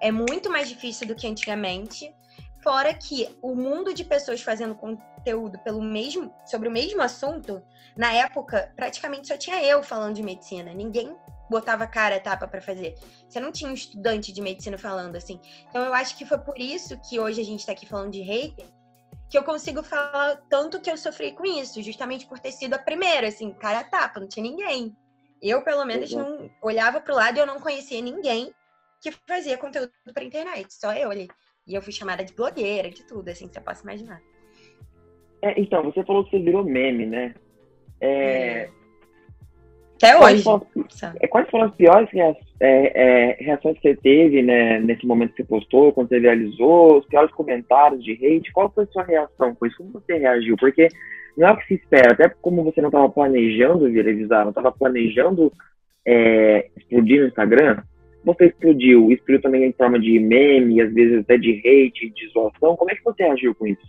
é 0.00 0.10
muito 0.10 0.50
mais 0.50 0.68
difícil 0.68 1.06
do 1.06 1.14
que 1.14 1.26
antigamente. 1.26 2.14
Fora 2.62 2.92
que 2.92 3.28
o 3.40 3.54
mundo 3.54 3.94
de 3.94 4.04
pessoas 4.04 4.42
fazendo 4.42 4.74
conteúdo 4.74 5.58
pelo 5.60 5.80
mesmo, 5.80 6.34
sobre 6.44 6.68
o 6.68 6.72
mesmo 6.72 7.00
assunto, 7.00 7.62
na 7.96 8.12
época, 8.12 8.72
praticamente 8.74 9.28
só 9.28 9.36
tinha 9.36 9.62
eu 9.64 9.82
falando 9.82 10.16
de 10.16 10.22
medicina. 10.22 10.74
Ninguém 10.74 11.16
botava 11.48 11.86
cara 11.86 12.18
tapa 12.18 12.48
para 12.48 12.60
fazer. 12.60 12.96
Você 13.28 13.38
não 13.38 13.52
tinha 13.52 13.70
um 13.70 13.74
estudante 13.74 14.32
de 14.32 14.40
medicina 14.40 14.76
falando 14.76 15.16
assim. 15.16 15.40
Então 15.68 15.84
eu 15.84 15.94
acho 15.94 16.16
que 16.16 16.26
foi 16.26 16.38
por 16.38 16.58
isso 16.58 16.98
que 17.08 17.20
hoje 17.20 17.40
a 17.40 17.44
gente 17.44 17.60
está 17.60 17.72
aqui 17.72 17.86
falando 17.86 18.10
de 18.10 18.20
hater, 18.20 18.66
que 19.30 19.38
eu 19.38 19.44
consigo 19.44 19.82
falar 19.82 20.36
tanto 20.48 20.80
que 20.80 20.90
eu 20.90 20.96
sofri 20.96 21.32
com 21.32 21.44
isso, 21.44 21.82
justamente 21.82 22.26
por 22.26 22.38
ter 22.38 22.52
sido 22.52 22.74
a 22.74 22.78
primeira, 22.78 23.28
assim, 23.28 23.52
cara 23.52 23.84
tapa, 23.84 24.20
não 24.20 24.28
tinha 24.28 24.42
ninguém. 24.42 24.96
Eu, 25.40 25.62
pelo 25.62 25.84
menos, 25.84 26.12
não 26.12 26.50
olhava 26.62 27.00
pro 27.00 27.14
lado 27.14 27.36
e 27.36 27.40
eu 27.40 27.46
não 27.46 27.60
conhecia 27.60 28.00
ninguém 28.00 28.52
que 29.10 29.18
fazia 29.26 29.56
conteúdo 29.56 29.90
pra 30.12 30.24
internet, 30.24 30.66
só 30.70 30.92
eu 30.92 31.10
ali. 31.10 31.28
E 31.66 31.74
eu 31.74 31.82
fui 31.82 31.92
chamada 31.92 32.24
de 32.24 32.34
blogueira, 32.34 32.90
de 32.90 33.04
tudo, 33.06 33.28
assim, 33.28 33.48
você 33.48 33.60
pode 33.60 33.80
imaginar. 33.82 34.20
É, 35.42 35.60
então, 35.60 35.82
você 35.84 36.02
falou 36.04 36.24
que 36.24 36.30
você 36.30 36.38
virou 36.42 36.64
meme, 36.64 37.06
né? 37.06 37.34
É... 38.00 38.68
Até 39.96 40.18
hoje. 40.18 40.44
É, 41.20 41.26
quais 41.26 41.48
foram 41.48 41.66
as 41.66 41.74
piores 41.74 42.10
reações, 42.10 42.44
é, 42.60 43.30
é, 43.30 43.36
reações 43.40 43.78
que 43.78 43.88
você 43.88 43.96
teve 43.96 44.42
né, 44.42 44.78
nesse 44.80 45.06
momento 45.06 45.30
que 45.30 45.42
você 45.42 45.48
postou, 45.48 45.92
quando 45.92 46.08
você 46.08 46.18
realizou, 46.18 46.98
os 46.98 47.06
piores 47.06 47.32
comentários 47.32 48.04
de 48.04 48.12
hate? 48.12 48.52
Qual 48.52 48.70
foi 48.70 48.84
a 48.84 48.88
sua 48.88 49.04
reação 49.04 49.54
com 49.54 49.66
isso? 49.66 49.78
Como 49.78 49.92
você 49.92 50.18
reagiu? 50.18 50.54
Porque 50.58 50.88
não 51.36 51.48
é 51.48 51.52
o 51.52 51.56
que 51.56 51.66
se 51.66 51.74
espera, 51.74 52.12
até 52.12 52.28
como 52.28 52.62
você 52.62 52.80
não 52.80 52.88
estava 52.88 53.08
planejando 53.08 53.90
viralizar, 53.90 54.42
não 54.42 54.50
estava 54.50 54.70
planejando 54.70 55.50
é, 56.04 56.68
explodir 56.76 57.22
no 57.22 57.28
Instagram, 57.28 57.82
você 58.26 58.46
explodiu? 58.46 59.12
Explodiu 59.12 59.40
também 59.40 59.64
em 59.64 59.72
forma 59.72 60.00
de 60.00 60.18
meme, 60.18 60.82
às 60.82 60.92
vezes 60.92 61.20
até 61.20 61.38
de 61.38 61.58
hate, 61.58 62.10
de 62.10 62.28
zoação. 62.30 62.76
Como 62.76 62.90
é 62.90 62.94
que 62.96 63.04
você 63.04 63.22
agiu 63.22 63.54
com 63.54 63.68
isso? 63.68 63.86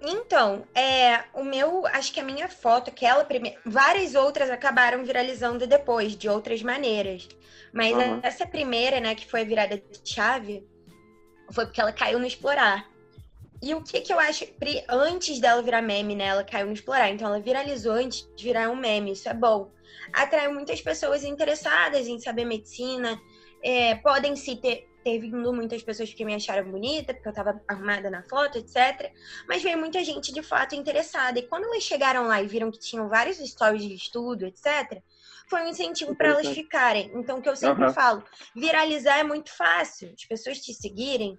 Então, 0.00 0.62
é, 0.72 1.24
o 1.34 1.42
meu, 1.42 1.84
acho 1.86 2.12
que 2.12 2.20
a 2.20 2.24
minha 2.24 2.48
foto, 2.48 2.90
aquela 2.90 3.24
primeira, 3.24 3.58
várias 3.64 4.14
outras 4.14 4.48
acabaram 4.50 5.04
viralizando 5.04 5.66
depois, 5.66 6.16
de 6.16 6.28
outras 6.28 6.62
maneiras. 6.62 7.28
Mas 7.72 7.92
uhum. 7.92 8.20
essa 8.22 8.46
primeira, 8.46 9.00
né, 9.00 9.16
que 9.16 9.26
foi 9.26 9.40
a 9.40 9.44
virada 9.44 9.76
de 9.76 10.08
chave, 10.08 10.64
foi 11.50 11.66
porque 11.66 11.80
ela 11.80 11.92
caiu 11.92 12.20
no 12.20 12.26
explorar. 12.26 12.88
E 13.60 13.74
o 13.74 13.82
que 13.82 14.00
que 14.00 14.12
eu 14.12 14.20
acho, 14.20 14.46
antes 14.88 15.40
dela 15.40 15.60
virar 15.60 15.82
meme, 15.82 16.14
né, 16.14 16.26
ela 16.26 16.44
caiu 16.44 16.66
no 16.66 16.72
explorar. 16.72 17.10
Então 17.10 17.26
ela 17.26 17.40
viralizou 17.40 17.94
antes 17.94 18.30
de 18.36 18.44
virar 18.44 18.70
um 18.70 18.76
meme, 18.76 19.12
isso 19.12 19.28
é 19.28 19.34
bom. 19.34 19.72
Atraiu 20.12 20.54
muitas 20.54 20.80
pessoas 20.80 21.24
interessadas 21.24 22.06
em 22.06 22.20
saber 22.20 22.44
medicina, 22.44 23.20
é, 23.66 23.96
podem 23.96 24.36
se 24.36 24.54
ter, 24.54 24.88
ter 25.02 25.18
vindo 25.18 25.52
muitas 25.52 25.82
pessoas 25.82 26.14
que 26.14 26.24
me 26.24 26.32
acharam 26.32 26.70
bonita, 26.70 27.12
porque 27.12 27.26
eu 27.26 27.30
estava 27.30 27.60
arrumada 27.66 28.08
na 28.08 28.22
foto, 28.22 28.58
etc. 28.58 29.12
Mas 29.48 29.60
veio 29.60 29.76
muita 29.76 30.04
gente 30.04 30.32
de 30.32 30.40
fato 30.40 30.76
interessada. 30.76 31.40
E 31.40 31.42
quando 31.42 31.64
elas 31.64 31.82
chegaram 31.82 32.28
lá 32.28 32.40
e 32.40 32.46
viram 32.46 32.70
que 32.70 32.78
tinham 32.78 33.08
vários 33.08 33.38
stories 33.38 33.82
de 33.82 33.94
estudo, 33.94 34.46
etc., 34.46 35.02
foi 35.50 35.62
um 35.62 35.68
incentivo 35.68 36.14
para 36.14 36.28
elas 36.28 36.46
ficarem. 36.46 37.10
Então, 37.14 37.38
o 37.38 37.42
que 37.42 37.48
eu 37.48 37.56
sempre 37.56 37.86
uhum. 37.86 37.92
falo, 37.92 38.22
viralizar 38.54 39.18
é 39.18 39.24
muito 39.24 39.50
fácil. 39.52 40.12
As 40.16 40.24
pessoas 40.24 40.60
te 40.60 40.72
seguirem, 40.72 41.36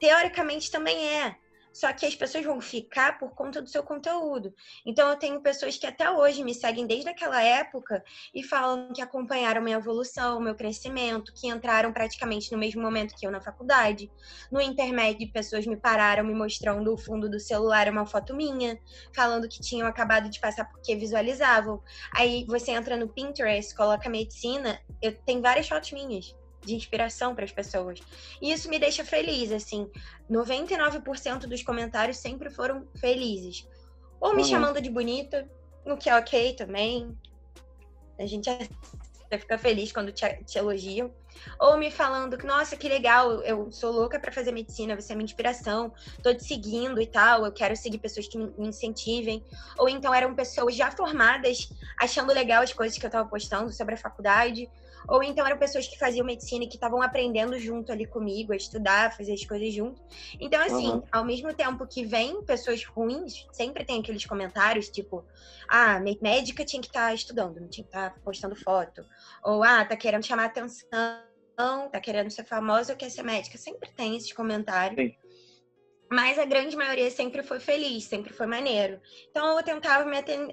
teoricamente 0.00 0.72
também 0.72 1.06
é. 1.06 1.36
Só 1.80 1.90
que 1.94 2.04
as 2.04 2.14
pessoas 2.14 2.44
vão 2.44 2.60
ficar 2.60 3.18
por 3.18 3.34
conta 3.34 3.62
do 3.62 3.70
seu 3.70 3.82
conteúdo. 3.82 4.54
Então, 4.84 5.08
eu 5.08 5.16
tenho 5.16 5.40
pessoas 5.40 5.78
que 5.78 5.86
até 5.86 6.10
hoje 6.10 6.44
me 6.44 6.52
seguem 6.52 6.86
desde 6.86 7.08
aquela 7.08 7.42
época 7.42 8.04
e 8.34 8.42
falam 8.42 8.92
que 8.92 9.00
acompanharam 9.00 9.62
minha 9.62 9.78
evolução, 9.78 10.38
meu 10.42 10.54
crescimento, 10.54 11.32
que 11.34 11.48
entraram 11.48 11.90
praticamente 11.90 12.52
no 12.52 12.58
mesmo 12.58 12.82
momento 12.82 13.14
que 13.16 13.26
eu 13.26 13.30
na 13.30 13.40
faculdade. 13.40 14.12
No 14.52 14.60
intermédio, 14.60 15.32
pessoas 15.32 15.66
me 15.66 15.74
pararam 15.74 16.22
me 16.22 16.34
mostrando 16.34 16.92
o 16.92 16.98
fundo 16.98 17.30
do 17.30 17.40
celular 17.40 17.88
uma 17.88 18.04
foto 18.04 18.36
minha, 18.36 18.78
falando 19.14 19.48
que 19.48 19.62
tinham 19.62 19.88
acabado 19.88 20.28
de 20.28 20.38
passar 20.38 20.66
porque 20.66 20.94
visualizavam. 20.96 21.82
Aí 22.14 22.44
você 22.46 22.72
entra 22.72 22.94
no 22.94 23.08
Pinterest, 23.08 23.74
coloca 23.74 24.10
medicina, 24.10 24.78
eu 25.00 25.16
tenho 25.22 25.40
várias 25.40 25.66
fotos 25.66 25.92
minhas 25.92 26.38
de 26.60 26.74
inspiração 26.74 27.34
para 27.34 27.44
as 27.44 27.52
pessoas. 27.52 28.00
E 28.40 28.52
isso 28.52 28.68
me 28.68 28.78
deixa 28.78 29.04
feliz, 29.04 29.52
assim. 29.52 29.90
99% 30.30 31.46
dos 31.46 31.62
comentários 31.62 32.18
sempre 32.18 32.50
foram 32.50 32.86
felizes. 32.96 33.66
Ou 34.20 34.34
me 34.34 34.42
uhum. 34.42 34.48
chamando 34.48 34.80
de 34.80 34.90
bonita, 34.90 35.48
o 35.84 35.96
que 35.96 36.10
é 36.10 36.16
ok 36.16 36.54
também. 36.54 37.16
A 38.18 38.26
gente 38.26 38.50
fica 39.38 39.56
feliz 39.56 39.92
quando 39.92 40.12
te, 40.12 40.26
te 40.44 40.58
elogiam. 40.58 41.12
Ou 41.58 41.76
me 41.76 41.90
falando 41.90 42.36
que, 42.36 42.44
nossa, 42.44 42.76
que 42.76 42.88
legal, 42.88 43.42
eu 43.42 43.70
sou 43.70 43.92
louca 43.92 44.18
para 44.18 44.32
fazer 44.32 44.52
medicina, 44.52 45.00
você 45.00 45.12
é 45.12 45.16
minha 45.16 45.24
inspiração, 45.24 45.92
tô 46.22 46.34
te 46.34 46.44
seguindo 46.44 47.00
e 47.00 47.06
tal, 47.06 47.46
eu 47.46 47.52
quero 47.52 47.76
seguir 47.76 47.98
pessoas 47.98 48.26
que 48.26 48.36
me 48.36 48.68
incentivem. 48.68 49.44
Ou 49.78 49.88
então 49.88 50.12
eram 50.12 50.34
pessoas 50.34 50.74
já 50.74 50.90
formadas, 50.90 51.70
achando 51.98 52.32
legal 52.32 52.62
as 52.62 52.72
coisas 52.72 52.98
que 52.98 53.06
eu 53.06 53.10
tava 53.10 53.28
postando 53.28 53.72
sobre 53.72 53.94
a 53.94 53.98
faculdade. 53.98 54.68
Ou 55.08 55.22
então 55.22 55.46
eram 55.46 55.58
pessoas 55.58 55.86
que 55.86 55.98
faziam 55.98 56.24
medicina 56.24 56.64
e 56.64 56.68
que 56.68 56.76
estavam 56.76 57.02
aprendendo 57.02 57.58
junto 57.58 57.92
ali 57.92 58.06
comigo, 58.06 58.52
a 58.52 58.56
estudar, 58.56 59.06
a 59.06 59.10
fazer 59.10 59.32
as 59.32 59.44
coisas 59.44 59.72
junto. 59.72 60.02
Então, 60.40 60.60
assim, 60.62 60.88
uhum. 60.88 61.02
ao 61.10 61.24
mesmo 61.24 61.52
tempo 61.54 61.86
que 61.86 62.04
vem 62.04 62.42
pessoas 62.44 62.84
ruins, 62.84 63.46
sempre 63.52 63.84
tem 63.84 64.00
aqueles 64.00 64.24
comentários 64.24 64.88
tipo, 64.88 65.24
ah, 65.68 66.00
médica 66.20 66.64
tinha 66.64 66.80
que 66.80 66.88
estar 66.88 67.08
tá 67.08 67.14
estudando, 67.14 67.60
não 67.60 67.68
tinha 67.68 67.84
que 67.84 67.90
estar 67.90 68.10
tá 68.10 68.20
postando 68.24 68.56
foto. 68.56 69.04
Ou, 69.44 69.62
ah, 69.62 69.84
tá 69.84 69.96
querendo 69.96 70.24
chamar 70.24 70.46
atenção, 70.46 71.20
tá 71.90 72.00
querendo 72.00 72.30
ser 72.30 72.44
famosa 72.44 72.92
ou 72.92 72.98
quer 72.98 73.10
ser 73.10 73.22
médica. 73.22 73.58
Sempre 73.58 73.90
tem 73.92 74.16
esses 74.16 74.32
comentários. 74.32 75.00
Sim. 75.00 75.14
Mas 76.10 76.40
a 76.40 76.44
grande 76.44 76.76
maioria 76.76 77.08
sempre 77.08 77.40
foi 77.40 77.60
feliz, 77.60 78.04
sempre 78.04 78.32
foi 78.32 78.46
maneiro. 78.46 79.00
Então 79.30 79.56
eu 79.56 79.62
tentava 79.62 80.04
me 80.04 80.18
atender, 80.18 80.52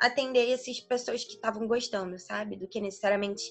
atender 0.00 0.50
essas 0.50 0.80
pessoas 0.80 1.24
que 1.24 1.34
estavam 1.34 1.66
gostando, 1.66 2.18
sabe? 2.18 2.56
Do 2.56 2.66
que 2.66 2.80
necessariamente 2.80 3.42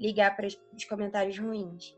ligar 0.00 0.34
para 0.34 0.46
os 0.46 0.84
comentários 0.88 1.38
ruins. 1.38 1.94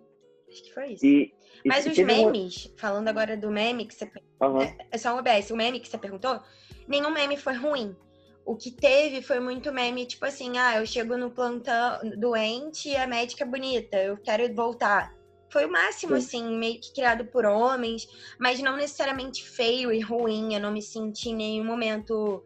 Acho 0.49 0.65
que 0.65 0.75
foi 0.75 0.93
isso. 0.93 1.07
E, 1.07 1.33
e 1.65 1.69
Mas 1.69 1.87
os 1.87 1.97
memes, 1.97 2.67
uma... 2.67 2.79
falando 2.79 3.09
agora 3.09 3.37
do 3.37 3.51
meme 3.51 3.87
que 3.87 3.95
você. 3.95 4.11
Uhum. 4.41 4.61
É, 4.91 4.99
só 4.99 5.15
um 5.15 5.19
OBS, 5.19 5.51
o 5.51 5.57
meme 5.57 5.81
que 5.81 5.89
você 5.89 5.97
perguntou, 5.97 6.41
nenhum 6.87 7.11
meme 7.11 7.37
foi 7.37 7.55
ruim. 7.55 7.97
O 8.45 8.57
que 8.57 8.73
teve 8.73 9.23
foi 9.23 9.39
muito 9.39 9.73
meme, 9.73 10.05
tipo 10.05 10.27
assim, 10.27 10.59
ah, 10.59 10.79
eu 10.79 10.85
chego 10.85 11.17
no 11.17 11.31
plantão 11.31 12.01
doente 12.19 12.89
e 12.89 12.97
a 12.97 13.07
médica 13.07 13.45
é 13.45 13.47
bonita, 13.47 13.97
eu 13.97 14.17
quero 14.17 14.53
voltar. 14.53 15.15
Foi 15.49 15.65
o 15.65 15.71
máximo, 15.71 16.17
Sim. 16.17 16.19
assim, 16.19 16.59
meio 16.59 16.81
que 16.81 16.93
criado 16.93 17.27
por 17.27 17.45
homens, 17.45 18.09
mas 18.41 18.59
não 18.61 18.75
necessariamente 18.75 19.49
feio 19.49 19.93
e 19.93 20.01
ruim. 20.01 20.55
Eu 20.55 20.61
não 20.61 20.73
me 20.73 20.83
senti 20.83 21.29
em 21.29 21.37
nenhum 21.37 21.65
momento 21.65 22.43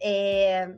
é, 0.00 0.72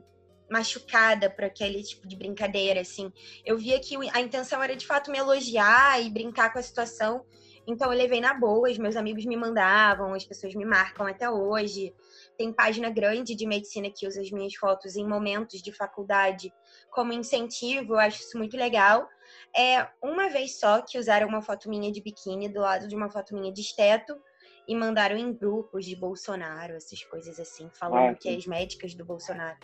machucada 0.49 1.29
por 1.29 1.43
aquele 1.43 1.83
tipo 1.83 2.07
de 2.07 2.15
brincadeira, 2.15 2.81
assim. 2.81 3.11
Eu 3.45 3.57
via 3.57 3.79
que 3.79 3.95
a 4.13 4.21
intenção 4.21 4.61
era 4.61 4.75
de 4.75 4.85
fato 4.85 5.11
me 5.11 5.17
elogiar 5.17 6.01
e 6.01 6.09
brincar 6.09 6.51
com 6.51 6.59
a 6.59 6.63
situação. 6.63 7.25
Então 7.67 7.91
eu 7.91 7.97
levei 7.97 8.21
na 8.21 8.33
boa, 8.33 8.69
os 8.69 8.77
meus 8.77 8.95
amigos 8.95 9.25
me 9.25 9.35
mandavam, 9.35 10.13
as 10.13 10.23
pessoas 10.23 10.55
me 10.55 10.63
marcam 10.63 11.05
até 11.05 11.29
hoje. 11.29 11.93
Tem 12.37 12.53
página 12.53 12.89
grande 12.89 13.35
de 13.35 13.45
medicina 13.45 13.91
que 13.93 14.07
usa 14.07 14.21
as 14.21 14.31
minhas 14.31 14.55
fotos 14.55 14.95
em 14.95 15.05
momentos 15.05 15.61
de 15.61 15.73
faculdade 15.73 16.53
como 16.89 17.11
incentivo, 17.11 17.93
eu 17.93 17.99
acho 17.99 18.21
isso 18.21 18.37
muito 18.37 18.55
legal. 18.55 19.05
É 19.53 19.85
uma 20.01 20.29
vez 20.29 20.57
só 20.59 20.81
que 20.81 20.97
usaram 20.97 21.27
uma 21.27 21.41
foto 21.41 21.69
minha 21.69 21.91
de 21.91 22.01
biquíni 22.01 22.47
do 22.47 22.61
lado 22.61 22.87
de 22.87 22.95
uma 22.95 23.09
foto 23.09 23.35
minha 23.35 23.51
de 23.51 23.59
esteto 23.59 24.17
e 24.65 24.73
mandaram 24.73 25.17
em 25.17 25.33
grupos 25.33 25.85
de 25.85 25.95
Bolsonaro, 25.95 26.73
essas 26.73 27.03
coisas 27.03 27.37
assim, 27.37 27.69
falando 27.73 28.11
ah, 28.11 28.15
que 28.15 28.29
as 28.29 28.45
médicas 28.45 28.93
do 28.93 29.03
Bolsonaro 29.03 29.57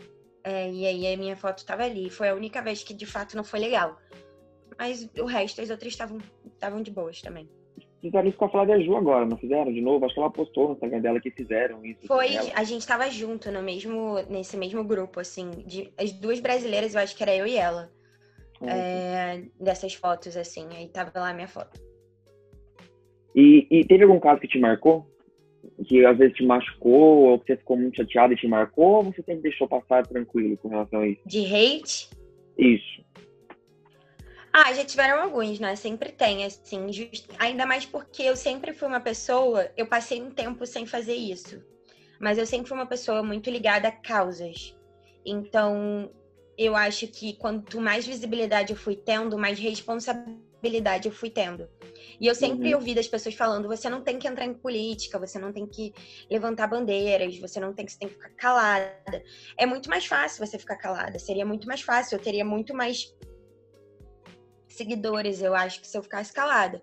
é, 0.44 0.70
e 0.70 0.86
aí 0.86 1.14
a 1.14 1.18
minha 1.18 1.36
foto 1.36 1.60
estava 1.60 1.84
ali. 1.84 2.10
Foi 2.10 2.30
a 2.30 2.36
única 2.36 2.62
vez 2.62 2.84
que 2.84 2.94
de 2.94 3.06
fato 3.06 3.36
não 3.36 3.44
foi 3.44 3.60
legal. 3.60 3.98
Mas 4.78 5.10
o 5.18 5.26
resto, 5.26 5.62
as 5.62 5.70
outras 5.70 5.94
estavam 5.94 6.82
de 6.82 6.92
boas 6.92 7.22
também. 7.22 7.48
Fizeram 8.02 8.28
isso 8.28 8.38
com 8.38 8.46
a 8.46 8.50
Flávia 8.50 8.82
Ju 8.82 8.98
agora, 8.98 9.26
não 9.26 9.38
fizeram 9.38 9.72
de 9.72 9.80
novo? 9.80 10.06
Acho 10.06 10.14
que 10.14 10.20
ela 10.20 10.30
postou 10.30 10.68
no 10.68 10.74
Instagram 10.74 11.00
dela 11.00 11.22
que 11.22 11.32
fizeram 11.32 11.86
isso. 11.86 12.06
Foi, 12.06 12.36
a 12.54 12.64
gente 12.66 12.82
estava 12.82 13.10
junto 13.10 13.50
no 13.50 13.62
mesmo, 13.62 14.16
nesse 14.30 14.58
mesmo 14.58 14.84
grupo, 14.84 15.22
assim. 15.22 15.50
De, 15.66 15.90
as 15.98 16.12
duas 16.12 16.42
brasileiras, 16.42 16.94
eu 16.94 17.00
acho 17.00 17.16
que 17.16 17.24
era 17.24 17.34
eu 17.34 17.48
e 17.48 17.56
ela. 17.56 17.90
Ah, 18.62 18.76
é, 18.76 19.44
dessas 19.58 19.94
fotos, 19.94 20.36
assim. 20.36 20.68
Aí 20.76 20.90
tava 20.90 21.12
lá 21.16 21.30
a 21.30 21.34
minha 21.34 21.48
foto. 21.48 21.80
E, 23.34 23.68
e 23.72 23.86
teve 23.86 24.04
algum 24.04 24.20
caso 24.20 24.42
que 24.42 24.50
te 24.50 24.60
marcou? 24.60 25.08
Que 25.88 26.06
às 26.06 26.18
vezes 26.18 26.36
te 26.36 26.46
machucou, 26.46 27.30
ou 27.30 27.40
que 27.40 27.48
você 27.48 27.58
ficou 27.58 27.78
muito 27.78 27.98
chateado 27.98 28.34
e 28.34 28.38
te 28.38 28.48
marcou, 28.48 28.98
ou 28.98 29.04
você 29.04 29.24
sempre 29.24 29.42
deixou 29.42 29.68
passar 29.68 30.06
tranquilo 30.06 30.58
com 30.58 30.70
relação 30.70 31.00
a 31.00 31.08
isso? 31.08 31.22
De 31.26 31.46
hate? 31.46 32.10
Isso. 32.58 33.04
Ah, 34.52 34.72
já 34.72 34.86
tiveram 34.86 35.24
alguns, 35.24 35.60
né? 35.60 35.76
Sempre 35.76 36.12
tem, 36.12 36.46
assim. 36.46 36.94
Just... 36.94 37.28
Ainda 37.40 37.66
mais 37.66 37.88
porque 37.88 38.22
eu 38.22 38.36
sempre 38.36 38.72
fui 38.72 38.88
uma 38.88 39.00
pessoa. 39.00 39.68
Eu 39.76 39.88
passei 39.88 40.22
um 40.22 40.30
tempo 40.30 40.64
sem 40.68 40.86
fazer 40.86 41.16
isso. 41.16 41.60
Mas 42.20 42.38
eu 42.38 42.46
sempre 42.46 42.68
fui 42.68 42.78
uma 42.78 42.86
pessoa 42.86 43.24
muito 43.24 43.50
ligada 43.50 43.88
a 43.88 43.92
causas. 43.92 44.78
Então, 45.26 46.12
eu 46.56 46.76
acho 46.76 47.08
que 47.08 47.34
quanto 47.34 47.82
mais 47.82 48.06
visibilidade 48.06 48.72
eu 48.72 48.78
fui 48.78 48.96
tendo, 48.96 49.40
mais 49.40 49.58
responsabilidade 49.58 50.53
eu 51.06 51.12
fui 51.12 51.30
tendo. 51.30 51.68
E 52.20 52.28
eu 52.28 52.36
sempre 52.36 52.70
uhum. 52.70 52.80
ouvi 52.80 52.96
das 52.96 53.08
pessoas 53.08 53.36
falando: 53.36 53.68
você 53.68 53.90
não 53.90 54.02
tem 54.02 54.18
que 54.18 54.28
entrar 54.28 54.46
em 54.46 54.54
política, 54.54 55.20
você 55.20 55.38
não 55.38 55.52
tem 55.52 55.68
que 55.68 55.94
levantar 56.30 56.68
bandeiras, 56.68 57.38
você 57.38 57.60
não 57.60 57.74
tem 57.74 57.86
que, 57.86 57.98
tem 57.98 58.08
que 58.08 58.16
ficar 58.16 58.30
calada. 58.30 59.24
É 59.58 59.66
muito 59.66 59.90
mais 59.90 60.06
fácil 60.06 60.46
você 60.46 60.58
ficar 60.58 60.78
calada, 60.78 61.20
seria 61.20 61.46
muito 61.46 61.68
mais 61.68 61.82
fácil, 61.82 62.16
eu 62.16 62.22
teria 62.22 62.46
muito 62.46 62.74
mais 62.74 63.14
seguidores, 64.68 65.42
eu 65.42 65.54
acho, 65.54 65.82
que 65.82 65.88
se 65.88 65.98
eu 65.98 66.04
ficasse 66.04 66.32
calada. 66.34 66.82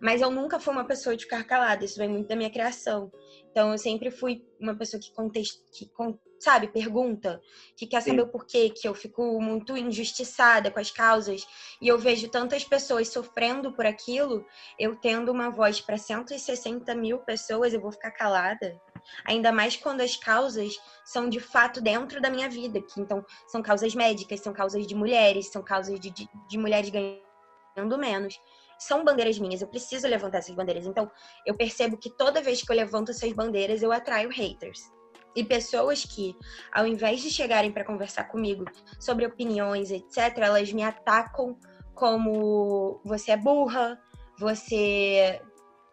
Mas 0.00 0.22
eu 0.22 0.30
nunca 0.30 0.58
fui 0.58 0.72
uma 0.72 0.86
pessoa 0.86 1.16
de 1.16 1.24
ficar 1.24 1.44
calada, 1.44 1.84
isso 1.84 1.98
vem 1.98 2.08
muito 2.08 2.28
da 2.28 2.36
minha 2.36 2.50
criação. 2.50 3.12
Então 3.50 3.70
eu 3.72 3.78
sempre 3.78 4.10
fui 4.10 4.44
uma 4.58 4.74
pessoa 4.74 5.00
que, 5.00 5.12
contest... 5.12 5.60
que 5.72 5.86
sabe, 6.40 6.68
pergunta, 6.68 7.40
que 7.76 7.86
quer 7.86 8.00
saber 8.00 8.22
Sim. 8.22 8.24
o 8.24 8.28
porquê, 8.28 8.70
que 8.70 8.88
eu 8.88 8.94
fico 8.94 9.38
muito 9.42 9.76
injustiçada 9.76 10.70
com 10.70 10.80
as 10.80 10.90
causas. 10.90 11.46
E 11.80 11.86
eu 11.86 11.98
vejo 11.98 12.28
tantas 12.28 12.64
pessoas 12.64 13.08
sofrendo 13.08 13.72
por 13.72 13.84
aquilo, 13.84 14.44
eu 14.78 14.96
tendo 14.96 15.30
uma 15.30 15.50
voz 15.50 15.82
para 15.82 15.98
160 15.98 16.94
mil 16.94 17.18
pessoas, 17.18 17.74
eu 17.74 17.80
vou 17.80 17.92
ficar 17.92 18.10
calada. 18.12 18.80
Ainda 19.26 19.52
mais 19.52 19.76
quando 19.76 20.00
as 20.00 20.16
causas 20.16 20.74
são 21.04 21.28
de 21.28 21.40
fato 21.40 21.80
dentro 21.80 22.22
da 22.22 22.30
minha 22.30 22.48
vida, 22.48 22.80
que 22.80 23.00
então 23.00 23.24
são 23.46 23.62
causas 23.62 23.94
médicas, 23.94 24.40
são 24.40 24.52
causas 24.52 24.86
de 24.86 24.94
mulheres, 24.94 25.48
são 25.48 25.62
causas 25.62 26.00
de, 26.00 26.10
de, 26.10 26.28
de 26.48 26.58
mulheres 26.58 26.88
ganhando 26.88 27.98
menos. 27.98 28.40
São 28.78 29.04
bandeiras 29.04 29.38
minhas, 29.38 29.60
eu 29.60 29.68
preciso 29.68 30.08
levantar 30.08 30.38
essas 30.38 30.54
bandeiras. 30.54 30.86
Então, 30.86 31.10
eu 31.44 31.54
percebo 31.54 31.98
que 31.98 32.08
toda 32.08 32.40
vez 32.40 32.62
que 32.62 32.72
eu 32.72 32.76
levanto 32.76 33.10
essas 33.10 33.30
bandeiras, 33.30 33.82
eu 33.82 33.92
atraio 33.92 34.30
haters. 34.30 34.80
E 35.34 35.44
pessoas 35.44 36.04
que, 36.04 36.36
ao 36.72 36.86
invés 36.86 37.22
de 37.22 37.30
chegarem 37.30 37.70
para 37.70 37.84
conversar 37.84 38.24
comigo 38.24 38.64
sobre 38.98 39.26
opiniões, 39.26 39.90
etc., 39.90 40.38
elas 40.38 40.72
me 40.72 40.82
atacam 40.82 41.56
como 41.94 43.00
você 43.04 43.32
é 43.32 43.36
burra, 43.36 44.00
você 44.38 45.40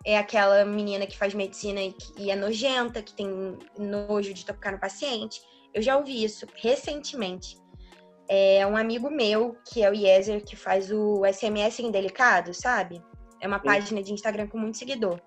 é 0.06 0.17
aquela 0.17 0.63
menina 0.65 1.06
que 1.06 1.17
faz 1.17 1.34
medicina 1.34 1.82
e, 1.82 1.96
e 2.17 2.32
é 2.32 2.36
nojenta, 2.36 3.01
que 3.01 3.13
tem 3.13 3.58
nojo 3.77 4.34
de 4.34 4.46
tocar 4.46 4.72
no 4.72 4.79
paciente. 4.79 5.41
Eu 5.74 5.82
já 5.82 5.98
ouvi 5.98 6.24
isso 6.24 6.48
recentemente 6.56 7.58
é 8.27 8.65
um 8.67 8.75
amigo 8.75 9.10
meu, 9.10 9.56
que 9.65 9.82
é 9.82 9.89
o 9.89 9.94
Yezer, 9.94 10.44
que 10.44 10.56
faz 10.56 10.91
o 10.91 11.22
SMS 11.25 11.79
Indelicado, 11.79 12.53
sabe? 12.53 13.01
É 13.39 13.48
uma 13.48 13.60
Sim. 13.60 13.65
página 13.65 14.03
de 14.03 14.13
Instagram 14.13 14.48
com 14.48 14.58
muito 14.58 14.77
seguidor. 14.77 15.22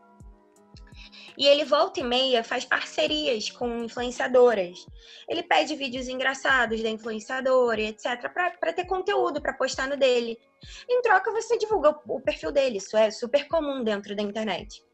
E 1.41 1.47
ele 1.47 1.65
volta 1.65 1.99
e 1.99 2.05
meia 2.05 2.45
faz 2.45 2.67
parcerias 2.67 3.49
com 3.49 3.85
influenciadoras. 3.85 4.85
Ele 5.27 5.43
pede 5.43 5.75
vídeos 5.75 6.07
engraçados 6.07 6.83
da 6.83 6.91
influenciadora, 6.91 7.81
etc, 7.81 8.31
para 8.31 8.75
ter 8.75 8.85
conteúdo 8.85 9.41
para 9.41 9.55
postar 9.55 9.89
no 9.89 9.97
dele. 9.97 10.39
Em 10.87 11.01
troca, 11.01 11.33
você 11.33 11.57
divulga 11.57 11.99
o 12.07 12.21
perfil 12.21 12.53
dele. 12.53 12.77
Isso 12.77 12.95
é 12.95 13.11
super 13.11 13.49
comum 13.49 13.83
dentro 13.83 14.15
da 14.15 14.23
internet. 14.23 14.85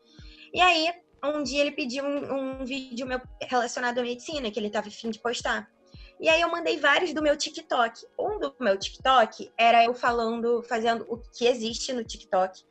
E 0.54 0.60
aí, 0.60 0.88
um 1.24 1.42
dia 1.42 1.62
ele 1.62 1.72
pediu 1.72 2.04
um, 2.04 2.60
um 2.60 2.64
vídeo 2.64 3.08
meu 3.08 3.20
relacionado 3.42 3.98
à 3.98 4.02
medicina 4.02 4.48
que 4.48 4.60
ele 4.60 4.68
estava 4.68 4.86
afim 4.86 5.10
de 5.10 5.18
postar. 5.18 5.68
E 6.20 6.28
aí 6.28 6.40
eu 6.40 6.48
mandei 6.48 6.76
vários 6.76 7.12
do 7.12 7.22
meu 7.22 7.36
TikTok. 7.36 8.06
Um 8.16 8.38
do 8.38 8.54
meu 8.60 8.78
TikTok 8.78 9.50
era 9.58 9.84
eu 9.84 9.94
falando, 9.94 10.62
fazendo 10.62 11.04
o 11.08 11.18
que 11.18 11.44
existe 11.44 11.92
no 11.92 12.04
TikTok. 12.04 12.62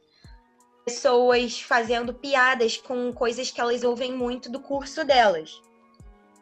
Pessoas 0.86 1.60
fazendo 1.60 2.14
piadas 2.14 2.78
com 2.78 3.12
coisas 3.12 3.50
que 3.50 3.60
elas 3.60 3.84
ouvem 3.84 4.14
muito 4.14 4.50
do 4.52 4.60
curso 4.60 5.04
delas. 5.04 5.60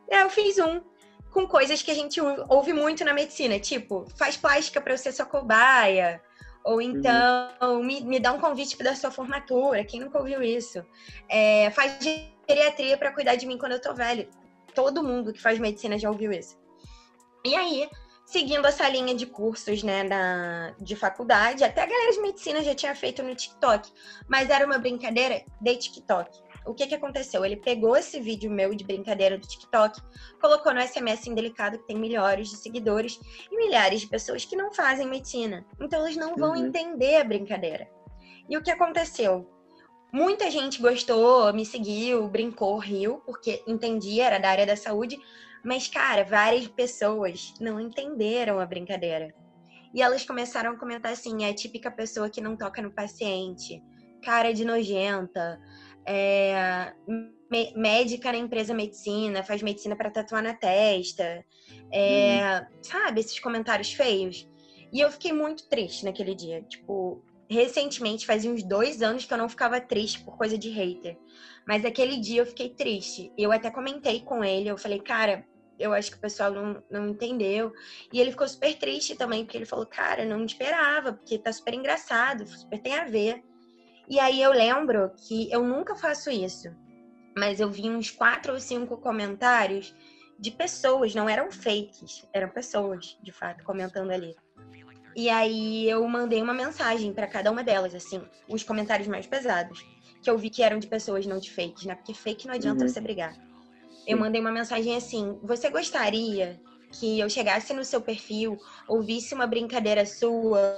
Eu 0.09 0.29
fiz 0.29 0.59
um 0.59 0.81
com 1.31 1.47
coisas 1.47 1.81
que 1.81 1.89
a 1.89 1.95
gente 1.95 2.21
ouve 2.21 2.73
muito 2.73 3.03
na 3.03 3.13
medicina, 3.13 3.59
tipo, 3.59 4.05
faz 4.15 4.37
plástica 4.37 4.79
para 4.79 4.93
eu 4.93 4.97
ser 4.97 5.11
sua 5.11 5.25
cobaia, 5.25 6.21
ou 6.63 6.79
então 6.79 7.49
uhum. 7.61 7.83
me, 7.83 8.01
me 8.01 8.19
dá 8.19 8.31
um 8.31 8.39
convite 8.39 8.77
para 8.77 8.95
sua 8.95 9.09
formatura, 9.09 9.83
quem 9.83 9.99
nunca 9.99 10.19
ouviu 10.19 10.43
isso? 10.43 10.85
É, 11.27 11.71
faz 11.71 11.97
geriatria 12.47 12.97
para 12.97 13.11
cuidar 13.11 13.35
de 13.35 13.45
mim 13.45 13.57
quando 13.57 13.73
eu 13.73 13.81
tô 13.81 13.93
velho. 13.93 14.29
Todo 14.75 15.03
mundo 15.03 15.33
que 15.33 15.41
faz 15.41 15.59
medicina 15.59 15.97
já 15.97 16.09
ouviu 16.09 16.31
isso. 16.31 16.57
E 17.43 17.55
aí, 17.55 17.89
seguindo 18.25 18.65
essa 18.65 18.87
linha 18.89 19.13
de 19.13 19.25
cursos, 19.25 19.83
né, 19.83 20.03
da, 20.07 20.73
de 20.79 20.95
faculdade, 20.95 21.63
até 21.63 21.83
a 21.83 21.85
galera 21.85 22.11
de 22.11 22.21
medicina 22.21 22.63
já 22.63 22.73
tinha 22.73 22.95
feito 22.95 23.21
no 23.21 23.35
TikTok, 23.35 23.91
mas 24.27 24.49
era 24.49 24.65
uma 24.65 24.77
brincadeira 24.77 25.43
de 25.61 25.77
TikTok. 25.77 26.43
O 26.65 26.73
que 26.73 26.87
que 26.87 26.95
aconteceu? 26.95 27.43
Ele 27.43 27.57
pegou 27.57 27.95
esse 27.95 28.19
vídeo 28.21 28.49
meu 28.49 28.73
de 28.73 28.85
brincadeira 28.85 29.37
do 29.37 29.45
TikTok, 29.45 30.01
colocou 30.41 30.73
no 30.73 30.81
SMS 30.81 31.27
Indelicado, 31.27 31.77
que 31.77 31.87
tem 31.87 31.97
milhares 31.97 32.49
de 32.49 32.55
seguidores, 32.55 33.19
e 33.51 33.57
milhares 33.57 34.01
de 34.01 34.07
pessoas 34.07 34.45
que 34.45 34.55
não 34.55 34.73
fazem 34.73 35.07
medicina. 35.07 35.65
Então, 35.79 36.05
eles 36.05 36.15
não 36.15 36.35
vão 36.35 36.51
uhum. 36.51 36.67
entender 36.67 37.17
a 37.17 37.23
brincadeira. 37.23 37.89
E 38.49 38.57
o 38.57 38.63
que 38.63 38.71
aconteceu? 38.71 39.49
Muita 40.11 40.49
gente 40.49 40.81
gostou, 40.81 41.51
me 41.53 41.65
seguiu, 41.65 42.27
brincou, 42.27 42.77
riu, 42.77 43.21
porque 43.25 43.63
entendia, 43.67 44.27
era 44.27 44.37
da 44.37 44.49
área 44.49 44.65
da 44.65 44.75
saúde, 44.75 45.19
mas, 45.63 45.87
cara, 45.87 46.23
várias 46.23 46.67
pessoas 46.67 47.53
não 47.59 47.79
entenderam 47.79 48.59
a 48.59 48.65
brincadeira. 48.65 49.33
E 49.93 50.01
elas 50.01 50.25
começaram 50.25 50.71
a 50.71 50.77
comentar 50.77 51.13
assim: 51.13 51.45
é 51.45 51.49
a 51.49 51.55
típica 51.55 51.89
pessoa 51.89 52.29
que 52.29 52.41
não 52.41 52.57
toca 52.57 52.81
no 52.81 52.91
paciente, 52.91 53.81
cara 54.21 54.53
de 54.53 54.65
nojenta, 54.65 55.59
é, 56.05 56.93
médica 57.75 58.31
na 58.31 58.37
empresa 58.37 58.73
medicina, 58.73 59.43
faz 59.43 59.61
medicina 59.61 59.95
para 59.95 60.11
tatuar 60.11 60.43
na 60.43 60.53
testa, 60.53 61.45
é, 61.91 62.59
hum. 62.59 62.77
sabe, 62.81 63.21
esses 63.21 63.39
comentários 63.39 63.93
feios. 63.93 64.49
E 64.91 64.99
eu 64.99 65.11
fiquei 65.11 65.31
muito 65.31 65.67
triste 65.69 66.05
naquele 66.05 66.35
dia. 66.35 66.61
Tipo, 66.63 67.23
recentemente, 67.49 68.25
fazia 68.25 68.51
uns 68.51 68.63
dois 68.63 69.01
anos 69.01 69.25
que 69.25 69.33
eu 69.33 69.37
não 69.37 69.49
ficava 69.49 69.79
triste 69.79 70.23
por 70.23 70.37
coisa 70.37 70.57
de 70.57 70.69
hater. 70.69 71.17
Mas 71.67 71.85
aquele 71.85 72.17
dia 72.17 72.41
eu 72.41 72.45
fiquei 72.45 72.69
triste. 72.69 73.31
Eu 73.37 73.51
até 73.51 73.71
comentei 73.71 74.21
com 74.21 74.43
ele, 74.43 74.69
eu 74.69 74.77
falei, 74.77 74.99
cara, 74.99 75.45
eu 75.79 75.93
acho 75.93 76.11
que 76.11 76.17
o 76.17 76.21
pessoal 76.21 76.51
não, 76.51 76.83
não 76.89 77.09
entendeu. 77.09 77.73
E 78.11 78.19
ele 78.19 78.31
ficou 78.31 78.47
super 78.47 78.73
triste 78.77 79.15
também, 79.15 79.43
porque 79.43 79.57
ele 79.57 79.65
falou, 79.65 79.85
cara, 79.85 80.25
não 80.25 80.45
esperava, 80.45 81.13
porque 81.13 81.37
tá 81.37 81.51
super 81.51 81.73
engraçado, 81.73 82.47
super 82.47 82.81
tem 82.81 82.95
a 82.95 83.05
ver. 83.05 83.43
E 84.07 84.19
aí 84.19 84.41
eu 84.41 84.51
lembro 84.51 85.11
que 85.15 85.51
eu 85.51 85.63
nunca 85.63 85.95
faço 85.95 86.29
isso, 86.29 86.69
mas 87.37 87.59
eu 87.59 87.69
vi 87.69 87.89
uns 87.89 88.11
quatro 88.11 88.53
ou 88.53 88.59
cinco 88.59 88.97
comentários 88.97 89.95
de 90.37 90.51
pessoas, 90.51 91.15
não 91.15 91.29
eram 91.29 91.51
fakes, 91.51 92.27
eram 92.33 92.49
pessoas, 92.49 93.17
de 93.21 93.31
fato, 93.31 93.63
comentando 93.63 94.11
ali. 94.11 94.35
E 95.15 95.29
aí 95.29 95.87
eu 95.87 96.05
mandei 96.07 96.41
uma 96.41 96.53
mensagem 96.53 97.13
para 97.13 97.27
cada 97.27 97.51
uma 97.51 97.63
delas, 97.63 97.93
assim, 97.93 98.21
os 98.49 98.63
comentários 98.63 99.07
mais 99.07 99.27
pesados, 99.27 99.85
que 100.21 100.29
eu 100.29 100.37
vi 100.37 100.49
que 100.49 100.63
eram 100.63 100.79
de 100.79 100.87
pessoas, 100.87 101.25
não 101.25 101.39
de 101.39 101.51
fakes, 101.51 101.85
né? 101.85 101.95
Porque 101.95 102.13
fake 102.13 102.47
não 102.47 102.55
adianta 102.55 102.83
uhum. 102.83 102.89
você 102.89 102.99
brigar 102.99 103.52
eu 104.07 104.17
mandei 104.17 104.41
uma 104.41 104.51
mensagem 104.51 104.95
assim: 104.95 105.37
Você 105.43 105.69
gostaria 105.69 106.59
que 106.91 107.19
eu 107.19 107.29
chegasse 107.29 107.73
no 107.73 107.83
seu 107.83 108.01
perfil, 108.01 108.57
ouvisse 108.87 109.33
uma 109.33 109.47
brincadeira 109.47 110.05
sua 110.05 110.77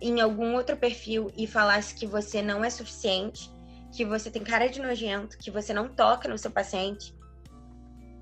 em 0.00 0.20
algum 0.20 0.54
outro 0.54 0.76
perfil 0.76 1.30
e 1.36 1.46
falasse 1.46 1.94
que 1.94 2.06
você 2.06 2.42
não 2.42 2.62
é 2.64 2.68
suficiente, 2.68 3.50
que 3.92 4.04
você 4.04 4.30
tem 4.30 4.42
cara 4.42 4.68
de 4.68 4.80
nojento, 4.80 5.38
que 5.38 5.50
você 5.50 5.72
não 5.72 5.88
toca 5.88 6.28
no 6.28 6.36
seu 6.36 6.50
paciente? 6.50 7.14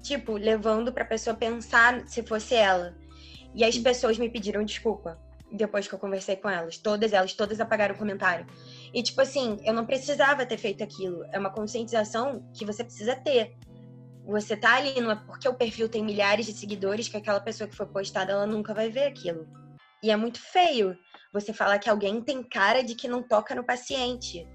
Tipo, 0.02 0.36
levando 0.36 0.92
pra 0.92 1.04
pessoa 1.04 1.34
pensar 1.34 2.06
se 2.06 2.22
fosse 2.22 2.54
ela. 2.54 2.94
E 3.54 3.64
as 3.64 3.76
pessoas 3.78 4.18
me 4.18 4.28
pediram 4.28 4.64
desculpa 4.64 5.18
depois 5.50 5.86
que 5.86 5.94
eu 5.94 5.98
conversei 5.98 6.36
com 6.36 6.50
elas. 6.50 6.76
Todas 6.76 7.12
elas, 7.12 7.32
todas 7.32 7.60
apagaram 7.60 7.94
o 7.94 7.98
comentário. 7.98 8.46
E, 8.92 9.02
tipo 9.02 9.20
assim, 9.20 9.58
eu 9.64 9.72
não 9.72 9.86
precisava 9.86 10.44
ter 10.44 10.58
feito 10.58 10.82
aquilo. 10.82 11.24
É 11.32 11.38
uma 11.38 11.50
conscientização 11.50 12.44
que 12.52 12.64
você 12.64 12.84
precisa 12.84 13.16
ter. 13.16 13.56
Você 14.26 14.56
tá 14.56 14.76
ali, 14.76 15.00
não 15.00 15.10
é 15.10 15.16
porque 15.16 15.48
o 15.48 15.54
perfil 15.54 15.88
tem 15.88 16.02
milhares 16.02 16.46
de 16.46 16.52
seguidores 16.52 17.08
que 17.08 17.16
aquela 17.16 17.40
pessoa 17.40 17.68
que 17.68 17.76
foi 17.76 17.87
postada, 17.87 18.32
ela 18.32 18.46
nunca 18.46 18.72
vai 18.72 18.88
ver 18.88 19.06
aquilo. 19.06 19.46
E 20.02 20.10
é 20.10 20.16
muito 20.16 20.40
feio 20.40 20.96
você 21.32 21.52
falar 21.52 21.78
que 21.78 21.90
alguém 21.90 22.20
tem 22.22 22.42
cara 22.42 22.82
de 22.82 22.94
que 22.94 23.08
não 23.08 23.22
toca 23.22 23.54
no 23.54 23.64
paciente. 23.64 24.46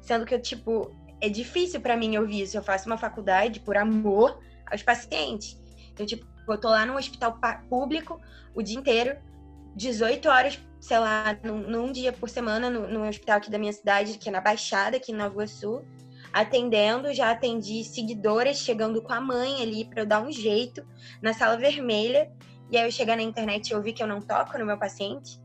Sendo 0.00 0.24
que 0.24 0.34
eu, 0.34 0.40
tipo, 0.40 0.90
é 1.20 1.28
difícil 1.28 1.80
para 1.80 1.96
mim 1.96 2.16
ouvir 2.16 2.42
isso. 2.42 2.56
Eu 2.56 2.62
faço 2.62 2.86
uma 2.86 2.98
faculdade 2.98 3.60
por 3.60 3.76
amor 3.76 4.38
aos 4.70 4.82
pacientes. 4.82 5.60
Então, 5.92 6.06
tipo, 6.06 6.26
eu 6.48 6.58
tô 6.58 6.68
lá 6.68 6.86
no 6.86 6.96
hospital 6.96 7.38
público 7.68 8.20
o 8.54 8.62
dia 8.62 8.78
inteiro, 8.78 9.18
18 9.76 10.28
horas 10.28 10.58
sei 10.82 10.98
lá, 10.98 11.38
num, 11.44 11.58
num 11.58 11.92
dia 11.92 12.12
por 12.12 12.28
semana 12.28 12.68
no, 12.68 12.88
no, 12.88 13.08
hospital 13.08 13.36
aqui 13.36 13.48
da 13.48 13.58
minha 13.58 13.72
cidade, 13.72 14.18
que 14.18 14.28
é 14.28 14.32
na 14.32 14.40
Baixada, 14.40 14.96
aqui 14.96 15.12
em 15.12 15.14
Nova 15.14 15.32
Iguaçu, 15.32 15.84
atendendo. 16.32 17.12
Já 17.12 17.30
atendi 17.30 17.84
seguidoras 17.84 18.58
chegando 18.58 19.02
com 19.02 19.12
a 19.12 19.20
mãe 19.20 19.62
ali 19.62 19.84
para 19.84 20.02
eu 20.02 20.06
dar 20.06 20.22
um 20.22 20.32
jeito 20.32 20.86
na 21.20 21.32
sala 21.32 21.56
vermelha. 21.56 22.30
E 22.70 22.76
aí 22.76 22.86
eu 22.86 22.90
chegar 22.90 23.16
na 23.16 23.22
internet 23.22 23.68
e 23.68 23.74
ouvir 23.74 23.92
que 23.92 24.02
eu 24.02 24.06
não 24.06 24.20
toco 24.20 24.56
no 24.58 24.64
meu 24.64 24.78
paciente. 24.78 25.38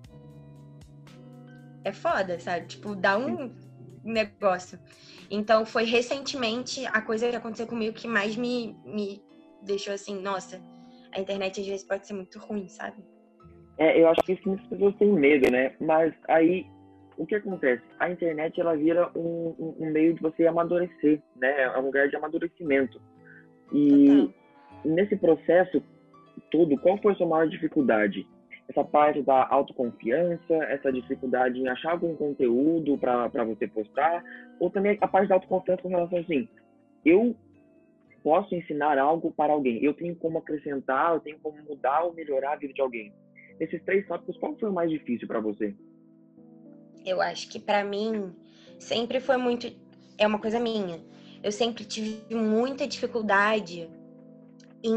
É 1.83 1.91
foda, 1.91 2.39
sabe? 2.39 2.67
Tipo, 2.67 2.95
dá 2.95 3.17
um 3.17 3.53
negócio. 4.03 4.79
Então 5.29 5.65
foi 5.65 5.83
recentemente 5.83 6.85
a 6.87 7.01
coisa 7.01 7.29
que 7.29 7.35
aconteceu 7.35 7.67
comigo 7.67 7.95
que 7.95 8.07
mais 8.07 8.35
me, 8.35 8.75
me 8.85 9.21
deixou 9.61 9.93
assim, 9.93 10.19
nossa, 10.21 10.61
a 11.11 11.19
internet 11.19 11.59
às 11.59 11.67
vezes 11.67 11.85
pode 11.85 12.07
ser 12.07 12.13
muito 12.13 12.39
ruim, 12.39 12.67
sabe? 12.69 13.03
É, 13.77 14.01
eu 14.01 14.07
acho 14.07 14.21
que 14.23 14.33
isso 14.33 14.47
muitas 14.47 14.67
pessoas 14.67 14.95
têm 14.95 15.11
medo, 15.11 15.51
né? 15.51 15.75
Mas 15.79 16.13
aí, 16.27 16.65
o 17.17 17.25
que 17.25 17.35
acontece? 17.35 17.83
A 17.99 18.09
internet, 18.09 18.61
ela 18.61 18.75
vira 18.75 19.09
um, 19.15 19.55
um, 19.57 19.75
um 19.79 19.91
meio 19.91 20.13
de 20.13 20.21
você 20.21 20.45
amadurecer, 20.45 21.21
né? 21.35 21.63
É 21.63 21.79
um 21.79 21.85
lugar 21.85 22.07
de 22.07 22.15
amadurecimento. 22.15 23.01
E 23.73 24.29
nesse 24.85 25.15
processo 25.15 25.83
todo, 26.51 26.77
qual 26.77 26.97
foi 26.99 27.13
a 27.13 27.15
sua 27.15 27.27
maior 27.27 27.47
dificuldade? 27.49 28.25
Essa 28.69 28.83
parte 28.83 29.21
da 29.23 29.47
autoconfiança, 29.49 30.53
essa 30.69 30.91
dificuldade 30.91 31.59
em 31.59 31.67
achar 31.67 31.91
algum 31.91 32.15
conteúdo 32.15 32.97
para 32.97 33.43
você 33.43 33.67
postar, 33.67 34.23
ou 34.59 34.69
também 34.69 34.97
a 35.01 35.07
parte 35.07 35.27
da 35.27 35.35
autoconfiança 35.35 35.81
com 35.81 35.89
relação 35.89 36.19
assim, 36.19 36.47
eu 37.05 37.35
posso 38.21 38.53
ensinar 38.53 38.97
algo 38.99 39.31
para 39.31 39.53
alguém, 39.53 39.83
eu 39.83 39.93
tenho 39.93 40.15
como 40.15 40.37
acrescentar, 40.37 41.13
eu 41.13 41.19
tenho 41.21 41.39
como 41.39 41.57
mudar 41.63 42.03
ou 42.03 42.13
melhorar 42.13 42.53
a 42.53 42.55
vida 42.57 42.73
de 42.73 42.81
alguém. 42.81 43.13
Nesses 43.59 43.81
três 43.83 44.05
tópicos, 44.05 44.37
qual 44.37 44.55
foi 44.57 44.69
o 44.69 44.73
mais 44.73 44.91
difícil 44.91 45.27
para 45.27 45.39
você? 45.39 45.73
Eu 47.07 47.21
acho 47.21 47.47
que 47.47 47.57
para 47.57 47.85
mim 47.85 48.35
sempre 48.77 49.21
foi 49.21 49.37
muito. 49.37 49.71
É 50.17 50.27
uma 50.27 50.39
coisa 50.39 50.59
minha. 50.59 51.01
Eu 51.41 51.53
sempre 51.53 51.85
tive 51.85 52.35
muita 52.35 52.85
dificuldade 52.85 53.89
em 54.83 54.93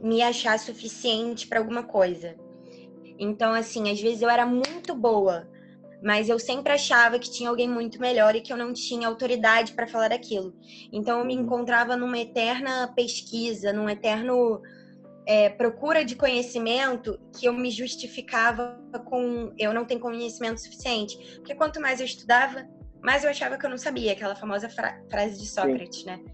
me 0.00 0.22
achar 0.22 0.56
suficiente 0.56 1.48
para 1.48 1.58
alguma 1.58 1.82
coisa. 1.82 2.36
Então, 3.18 3.52
assim, 3.52 3.90
às 3.90 4.00
vezes 4.00 4.22
eu 4.22 4.30
era 4.30 4.46
muito 4.46 4.94
boa, 4.94 5.48
mas 6.00 6.28
eu 6.28 6.38
sempre 6.38 6.72
achava 6.72 7.18
que 7.18 7.28
tinha 7.28 7.50
alguém 7.50 7.68
muito 7.68 8.00
melhor 8.00 8.36
e 8.36 8.40
que 8.40 8.52
eu 8.52 8.56
não 8.56 8.72
tinha 8.72 9.08
autoridade 9.08 9.72
para 9.72 9.88
falar 9.88 10.08
daquilo. 10.08 10.54
Então, 10.92 11.18
eu 11.18 11.24
me 11.24 11.34
uhum. 11.36 11.42
encontrava 11.42 11.96
numa 11.96 12.18
eterna 12.18 12.92
pesquisa, 12.94 13.72
num 13.72 13.88
eterno 13.88 14.62
é, 15.28 15.50
procura 15.50 16.06
de 16.06 16.16
conhecimento 16.16 17.20
que 17.38 17.44
eu 17.44 17.52
me 17.52 17.70
justificava 17.70 18.80
com 19.04 19.52
eu 19.58 19.74
não 19.74 19.84
tenho 19.84 20.00
conhecimento 20.00 20.58
suficiente. 20.58 21.18
Porque 21.36 21.54
quanto 21.54 21.78
mais 21.78 22.00
eu 22.00 22.06
estudava, 22.06 22.66
mais 23.02 23.24
eu 23.24 23.30
achava 23.30 23.58
que 23.58 23.66
eu 23.66 23.68
não 23.68 23.76
sabia, 23.76 24.12
aquela 24.12 24.34
famosa 24.34 24.70
fra 24.70 24.98
frase 25.10 25.38
de 25.38 25.46
Sócrates, 25.46 26.00
Sim. 26.00 26.06
né? 26.06 26.24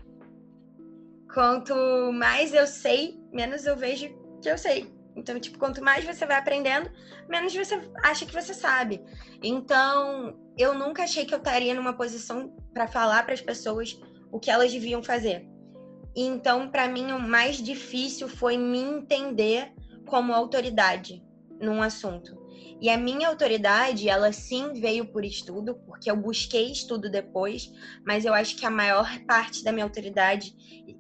Quanto 1.35 1.75
mais 2.13 2.55
eu 2.55 2.69
sei, 2.69 3.21
menos 3.33 3.67
eu 3.67 3.77
vejo 3.77 4.09
que 4.41 4.49
eu 4.49 4.57
sei. 4.57 4.95
Então, 5.17 5.41
tipo, 5.41 5.59
quanto 5.59 5.83
mais 5.83 6.05
você 6.05 6.25
vai 6.25 6.37
aprendendo, 6.37 6.89
menos 7.29 7.53
você 7.53 7.81
acha 8.05 8.25
que 8.25 8.33
você 8.33 8.55
sabe. 8.55 9.03
Então, 9.43 10.39
eu 10.57 10.73
nunca 10.73 11.03
achei 11.03 11.25
que 11.25 11.35
eu 11.35 11.39
estaria 11.39 11.75
numa 11.75 11.97
posição 11.97 12.57
para 12.73 12.87
falar 12.87 13.25
para 13.25 13.35
as 13.35 13.41
pessoas 13.41 14.01
o 14.31 14.39
que 14.39 14.53
elas 14.53 14.73
deviam 14.73 15.03
fazer. 15.03 15.49
Então, 16.17 16.69
para 16.69 16.89
mim, 16.89 17.13
o 17.13 17.19
mais 17.19 17.57
difícil 17.57 18.29
foi 18.29 18.57
me 18.57 18.79
entender 18.79 19.73
como 20.07 20.33
autoridade 20.33 21.23
num 21.61 21.83
assunto. 21.83 22.37
E 22.81 22.91
a 22.91 22.99
minha 22.99 23.29
autoridade, 23.29 24.09
ela 24.09 24.33
sim 24.33 24.75
veio 24.75 25.07
por 25.07 25.25
estudo, 25.25 25.77
porque 25.87 26.11
eu 26.11 26.17
busquei 26.17 26.71
estudo 26.71 27.11
depois, 27.11 27.71
mas 28.07 28.25
eu 28.25 28.35
acho 28.35 28.57
que 28.57 28.67
a 28.67 28.71
maior 28.71 29.09
parte 29.27 29.65
da 29.65 29.73
minha 29.73 29.85
autoridade 29.85 30.53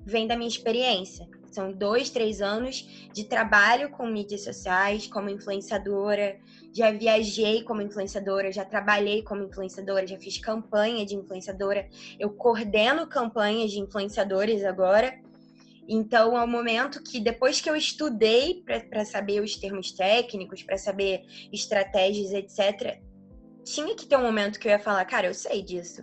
vem 0.06 0.26
da 0.26 0.36
minha 0.36 0.48
experiência. 0.48 1.26
São 1.54 1.72
dois, 1.72 2.10
três 2.10 2.42
anos 2.42 3.08
de 3.12 3.24
trabalho 3.24 3.88
com 3.88 4.08
mídias 4.08 4.42
sociais, 4.42 5.06
como 5.06 5.30
influenciadora. 5.30 6.36
Já 6.72 6.90
viajei 6.90 7.62
como 7.62 7.80
influenciadora, 7.80 8.50
já 8.50 8.64
trabalhei 8.64 9.22
como 9.22 9.44
influenciadora, 9.44 10.04
já 10.04 10.18
fiz 10.18 10.36
campanha 10.38 11.06
de 11.06 11.14
influenciadora. 11.14 11.88
Eu 12.18 12.30
coordeno 12.30 13.06
campanhas 13.06 13.70
de 13.70 13.78
influenciadores 13.78 14.64
agora. 14.64 15.16
Então, 15.86 16.36
é 16.36 16.42
o 16.42 16.48
momento 16.48 17.00
que, 17.00 17.20
depois 17.20 17.60
que 17.60 17.70
eu 17.70 17.76
estudei 17.76 18.64
para 18.64 19.04
saber 19.04 19.40
os 19.40 19.54
termos 19.54 19.92
técnicos, 19.92 20.60
para 20.64 20.76
saber 20.76 21.22
estratégias, 21.52 22.32
etc., 22.32 23.00
tinha 23.62 23.94
que 23.94 24.06
ter 24.06 24.16
um 24.16 24.22
momento 24.22 24.58
que 24.58 24.66
eu 24.66 24.72
ia 24.72 24.78
falar, 24.80 25.04
cara, 25.04 25.28
eu 25.28 25.34
sei 25.34 25.62
disso. 25.62 26.02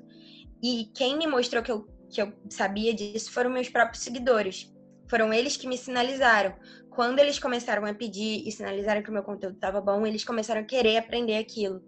E 0.64 0.86
quem 0.96 1.18
me 1.18 1.28
mostrou 1.28 1.62
que 1.62 1.72
eu, 1.72 1.86
que 2.10 2.22
eu 2.22 2.32
sabia 2.50 2.94
disso 2.94 3.32
foram 3.34 3.50
meus 3.50 3.68
próprios 3.68 4.02
seguidores. 4.02 4.72
Foram 5.12 5.34
eles 5.34 5.58
que 5.58 5.68
me 5.68 5.78
sinalizaram. 5.78 6.56
Quando 6.90 7.20
eles 7.20 7.38
começaram 7.38 7.86
a 7.86 7.94
pedir 7.94 8.48
e 8.48 8.50
sinalizaram 8.50 9.04
que 9.04 9.10
o 9.10 9.14
meu 9.14 9.24
conteúdo 9.24 9.56
estava 9.56 9.82
bom, 9.82 10.08
eles 10.08 10.24
começaram 10.24 10.62
a 10.62 10.64
querer 10.64 10.96
aprender 10.96 11.36
aquilo. 11.36 11.84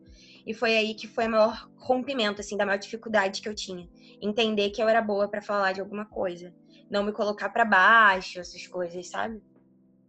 E 0.46 0.54
foi 0.54 0.76
aí 0.76 0.94
que 0.94 1.08
foi 1.08 1.28
o 1.28 1.32
maior 1.32 1.70
rompimento, 1.78 2.42
assim, 2.42 2.58
da 2.58 2.66
maior 2.66 2.78
dificuldade 2.78 3.42
que 3.42 3.48
eu 3.48 3.56
tinha. 3.56 3.88
Entender 4.22 4.72
que 4.72 4.84
eu 4.84 4.90
era 4.90 5.02
boa 5.02 5.30
para 5.30 5.42
falar 5.42 5.72
de 5.72 5.80
alguma 5.80 6.04
coisa. 6.04 6.54
Não 6.92 7.02
me 7.02 7.14
colocar 7.14 7.48
para 7.48 7.64
baixo, 7.64 8.42
essas 8.42 8.68
coisas, 8.68 9.10
sabe? 9.10 9.42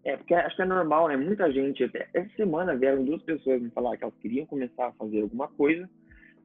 É, 0.05 0.16
porque 0.16 0.35
acho 0.35 0.57
que 0.57 0.62
é 0.62 0.66
normal, 0.66 1.07
né? 1.07 1.16
Muita 1.16 1.53
gente, 1.53 1.88
essa 2.12 2.35
semana 2.35 2.77
vieram 2.77 3.05
duas 3.05 3.22
pessoas 3.22 3.62
me 3.62 3.70
falar 3.70 3.96
que 3.96 4.03
elas 4.03 4.16
queriam 4.20 4.44
começar 4.44 4.88
a 4.88 4.92
fazer 4.94 5.22
alguma 5.22 5.46
coisa, 5.46 5.88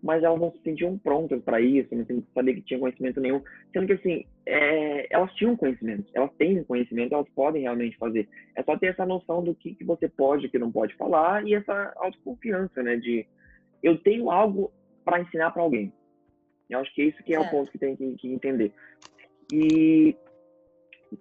mas 0.01 0.23
elas 0.23 0.39
não 0.39 0.51
se 0.51 0.59
sentiam 0.63 0.97
prontas 0.97 1.41
para 1.43 1.59
isso, 1.59 1.93
não 1.93 2.23
sabiam 2.33 2.55
que 2.55 2.61
tinha 2.61 2.79
conhecimento 2.79 3.19
nenhum. 3.19 3.41
Sendo 3.73 3.87
que, 3.87 3.93
assim, 3.93 4.25
é, 4.45 5.13
elas 5.13 5.33
tinham 5.33 5.55
conhecimento, 5.55 6.09
elas 6.13 6.31
têm 6.37 6.63
conhecimento, 6.63 7.13
elas 7.13 7.29
podem 7.35 7.63
realmente 7.63 7.97
fazer. 7.97 8.27
É 8.55 8.63
só 8.63 8.77
ter 8.77 8.87
essa 8.87 9.05
noção 9.05 9.43
do 9.43 9.53
que, 9.53 9.75
que 9.75 9.83
você 9.83 10.07
pode 10.07 10.45
e 10.45 10.47
o 10.47 10.51
que 10.51 10.59
não 10.59 10.71
pode 10.71 10.95
falar 10.95 11.45
e 11.45 11.53
essa 11.53 11.93
autoconfiança, 11.97 12.81
né? 12.81 12.95
De 12.95 13.27
eu 13.83 13.97
tenho 13.97 14.29
algo 14.31 14.71
para 15.03 15.21
ensinar 15.21 15.51
para 15.51 15.63
alguém. 15.63 15.93
Eu 16.69 16.79
acho 16.79 16.93
que 16.93 17.01
é 17.01 17.05
isso 17.05 17.23
que 17.23 17.33
é, 17.33 17.37
é. 17.37 17.39
o 17.39 17.49
ponto 17.49 17.71
que 17.71 17.77
tem 17.77 17.95
que, 17.95 18.15
que, 18.15 18.31
entender. 18.31 18.71
E 19.51 20.15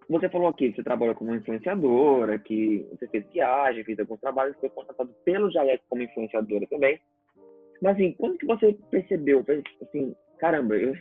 você 0.09 0.29
falou 0.29 0.49
aqui 0.49 0.71
que 0.71 0.77
você 0.77 0.83
trabalha 0.83 1.15
como 1.15 1.35
influenciadora, 1.35 2.39
que 2.39 2.87
você 2.91 3.09
fez 3.09 3.27
viagem, 3.33 3.85
fez 3.85 3.99
alguns 3.99 4.21
trabalhos, 4.21 4.57
foi 4.61 4.69
contratado 4.69 5.11
pelo 5.25 5.51
Jaleco 5.51 5.85
como 5.89 6.03
influenciadora 6.03 6.67
também. 6.67 7.01
Mas 7.81 7.95
assim, 7.95 8.13
quando 8.13 8.39
que 8.39 8.47
você 8.47 8.77
percebeu, 8.91 9.45
assim, 9.83 10.15
caramba, 10.39 10.77
eu, 10.77 10.95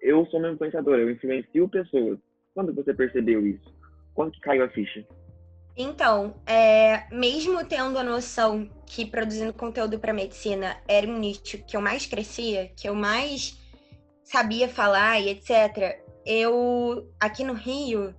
eu 0.00 0.26
sou 0.26 0.40
uma 0.40 0.50
influenciadora, 0.50 1.02
eu 1.02 1.10
influencio 1.10 1.68
pessoas. 1.68 2.18
Quando 2.54 2.74
você 2.74 2.94
percebeu 2.94 3.46
isso? 3.46 3.74
Quando 4.14 4.32
que 4.32 4.40
caiu 4.40 4.64
a 4.64 4.68
ficha? 4.68 5.04
Então, 5.76 6.34
é, 6.46 7.06
mesmo 7.14 7.62
tendo 7.66 7.98
a 7.98 8.02
noção 8.02 8.66
que 8.86 9.04
produzindo 9.04 9.52
conteúdo 9.52 9.98
para 9.98 10.12
medicina 10.12 10.74
era 10.88 11.06
um 11.06 11.18
nicho 11.18 11.62
que 11.66 11.76
eu 11.76 11.82
mais 11.82 12.06
crescia, 12.06 12.70
que 12.74 12.88
eu 12.88 12.94
mais 12.94 13.58
sabia 14.24 14.68
falar 14.68 15.20
e 15.20 15.28
etc., 15.28 16.00
eu, 16.24 17.08
aqui 17.20 17.44
no 17.44 17.52
Rio, 17.52 18.12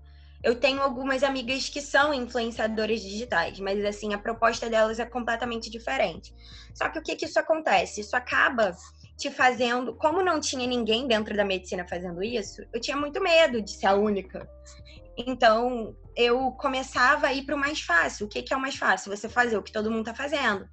eu 0.43 0.55
tenho 0.55 0.81
algumas 0.81 1.23
amigas 1.23 1.67
que 1.67 1.81
são 1.81 2.13
influenciadoras 2.13 3.01
digitais, 3.01 3.59
mas 3.59 3.83
assim, 3.83 4.13
a 4.13 4.17
proposta 4.17 4.69
delas 4.69 4.99
é 4.99 5.05
completamente 5.05 5.69
diferente. 5.69 6.33
Só 6.73 6.89
que 6.89 6.99
o 6.99 7.01
que, 7.01 7.15
que 7.15 7.25
isso 7.25 7.39
acontece? 7.39 8.01
Isso 8.01 8.15
acaba 8.15 8.75
te 9.17 9.31
fazendo. 9.31 9.95
Como 9.95 10.23
não 10.23 10.39
tinha 10.39 10.67
ninguém 10.67 11.07
dentro 11.07 11.35
da 11.35 11.43
medicina 11.43 11.87
fazendo 11.87 12.23
isso, 12.23 12.61
eu 12.71 12.79
tinha 12.79 12.95
muito 12.95 13.21
medo 13.21 13.61
de 13.61 13.71
ser 13.71 13.87
a 13.87 13.95
única. 13.95 14.47
Então, 15.17 15.95
eu 16.15 16.51
começava 16.51 17.25
a 17.25 17.33
ir 17.33 17.43
para 17.43 17.55
o 17.55 17.59
mais 17.59 17.81
fácil. 17.81 18.27
O 18.27 18.29
que, 18.29 18.43
que, 18.43 18.53
é 18.53 18.57
o 18.57 18.61
mais 18.61 18.75
fácil? 18.75 19.15
Você 19.15 19.27
fazer 19.27 19.57
o 19.57 19.63
que 19.63 19.71
todo 19.71 19.89
mundo 19.89 20.07
está 20.09 20.13
fazendo. 20.13 20.69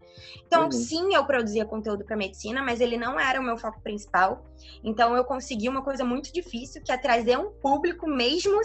Então, 0.47 0.65
uhum. 0.65 0.73
sim, 0.73 1.15
eu 1.15 1.25
produzia 1.25 1.65
conteúdo 1.65 2.05
para 2.05 2.15
medicina, 2.15 2.63
mas 2.63 2.79
ele 2.81 2.99
não 2.99 3.19
era 3.19 3.41
o 3.41 3.43
meu 3.43 3.57
foco 3.57 3.81
principal. 3.83 4.45
Então, 4.83 5.17
eu 5.17 5.25
consegui 5.25 5.67
uma 5.67 5.83
coisa 5.83 6.05
muito 6.05 6.31
difícil, 6.31 6.83
que 6.83 6.93
é 6.93 6.99
trazer 6.99 7.39
um 7.39 7.53
público 7.53 8.07
mesmo 8.07 8.61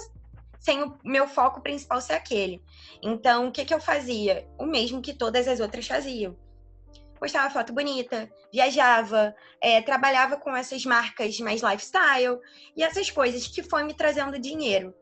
sem 0.59 0.83
o 0.83 0.97
meu 1.03 1.27
foco 1.27 1.61
principal 1.61 2.01
ser 2.01 2.13
aquele. 2.13 2.61
Então, 3.01 3.47
o 3.47 3.51
que, 3.51 3.65
que 3.65 3.73
eu 3.73 3.79
fazia? 3.79 4.47
O 4.59 4.65
mesmo 4.65 5.01
que 5.01 5.13
todas 5.13 5.47
as 5.47 5.59
outras 5.59 5.87
faziam. 5.87 6.37
Postava 7.17 7.49
foto 7.49 7.73
bonita, 7.73 8.29
viajava, 8.51 9.35
é, 9.61 9.81
trabalhava 9.81 10.37
com 10.37 10.55
essas 10.55 10.85
marcas 10.85 11.39
mais 11.39 11.61
lifestyle 11.61 12.39
e 12.75 12.83
essas 12.83 13.09
coisas 13.09 13.47
que 13.47 13.61
foi 13.61 13.83
me 13.83 13.93
trazendo 13.93 14.39
dinheiro. 14.39 14.93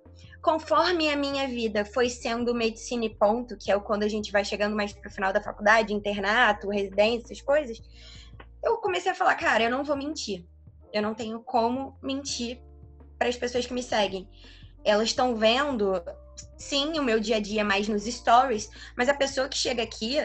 Conforme 0.41 1.09
a 1.09 1.17
minha 1.17 1.47
vida 1.47 1.85
foi 1.85 2.09
sendo 2.09 2.55
medicina 2.55 3.05
e 3.05 3.15
ponto, 3.15 3.57
que 3.57 3.71
é 3.71 3.79
quando 3.79 4.03
a 4.03 4.07
gente 4.07 4.31
vai 4.31 4.45
chegando 4.45 4.75
mais 4.75 4.93
pro 4.93 5.11
final 5.11 5.33
da 5.33 5.41
faculdade, 5.41 5.93
internato, 5.93 6.69
residência, 6.69 7.25
essas 7.25 7.41
coisas, 7.41 7.81
eu 8.63 8.77
comecei 8.77 9.11
a 9.11 9.15
falar, 9.15 9.35
cara, 9.35 9.65
eu 9.65 9.69
não 9.69 9.83
vou 9.83 9.95
mentir. 9.95 10.45
Eu 10.93 11.01
não 11.01 11.13
tenho 11.13 11.39
como 11.41 11.97
mentir 12.01 12.61
para 13.17 13.27
as 13.27 13.35
pessoas 13.35 13.65
que 13.65 13.73
me 13.73 13.83
seguem 13.83 14.27
elas 14.89 15.09
estão 15.09 15.35
vendo, 15.35 16.01
sim, 16.57 16.97
o 16.99 17.03
meu 17.03 17.19
dia 17.19 17.37
a 17.37 17.39
dia 17.39 17.63
mais 17.63 17.87
nos 17.87 18.05
stories, 18.05 18.69
mas 18.97 19.09
a 19.09 19.13
pessoa 19.13 19.49
que 19.49 19.57
chega 19.57 19.83
aqui 19.83 20.17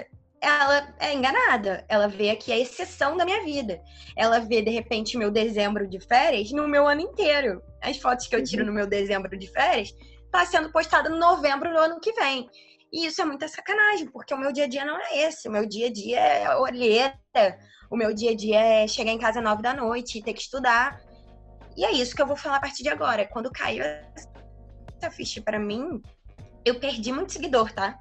ela 0.42 0.92
é 0.98 1.14
enganada. 1.14 1.84
Ela 1.88 2.08
vê 2.08 2.30
aqui 2.30 2.52
a 2.52 2.58
exceção 2.58 3.16
da 3.16 3.24
minha 3.24 3.44
vida. 3.44 3.80
Ela 4.16 4.40
vê, 4.40 4.60
de 4.60 4.70
repente, 4.70 5.16
meu 5.16 5.30
dezembro 5.30 5.86
de 5.86 6.00
férias 6.00 6.50
no 6.50 6.66
meu 6.66 6.86
ano 6.88 7.00
inteiro. 7.00 7.62
As 7.80 7.96
fotos 7.98 8.26
que 8.26 8.34
eu 8.34 8.42
tiro 8.42 8.62
uhum. 8.62 8.68
no 8.68 8.74
meu 8.74 8.86
dezembro 8.88 9.38
de 9.38 9.46
férias 9.46 9.94
tá 10.32 10.44
sendo 10.44 10.72
postada 10.72 11.08
no 11.08 11.16
novembro 11.16 11.70
do 11.70 11.78
ano 11.78 12.00
que 12.00 12.12
vem. 12.14 12.50
E 12.92 13.06
isso 13.06 13.22
é 13.22 13.24
muita 13.24 13.46
sacanagem, 13.46 14.08
porque 14.08 14.34
o 14.34 14.38
meu 14.38 14.52
dia 14.52 14.64
a 14.64 14.68
dia 14.68 14.84
não 14.84 14.98
é 14.98 15.18
esse. 15.18 15.48
O 15.48 15.52
meu 15.52 15.64
dia 15.64 15.86
a 15.86 15.92
dia 15.92 16.18
é 16.18 16.56
olheira. 16.56 17.14
O 17.88 17.96
meu 17.96 18.12
dia 18.12 18.32
a 18.32 18.34
dia 18.34 18.60
é 18.60 18.88
chegar 18.88 19.12
em 19.12 19.18
casa 19.18 19.38
às 19.38 19.44
nove 19.44 19.62
da 19.62 19.72
noite 19.72 20.18
e 20.18 20.22
ter 20.22 20.32
que 20.32 20.42
estudar. 20.42 21.00
E 21.76 21.84
é 21.84 21.92
isso 21.92 22.16
que 22.16 22.20
eu 22.20 22.26
vou 22.26 22.36
falar 22.36 22.56
a 22.56 22.60
partir 22.60 22.82
de 22.82 22.88
agora. 22.88 23.28
Quando 23.28 23.50
caiu 23.50 23.84
essa 25.02 25.10
ficha 25.10 25.42
para 25.42 25.58
mim, 25.58 26.00
eu 26.64 26.78
perdi 26.78 27.12
muito 27.12 27.32
seguidor, 27.32 27.72
tá? 27.72 27.98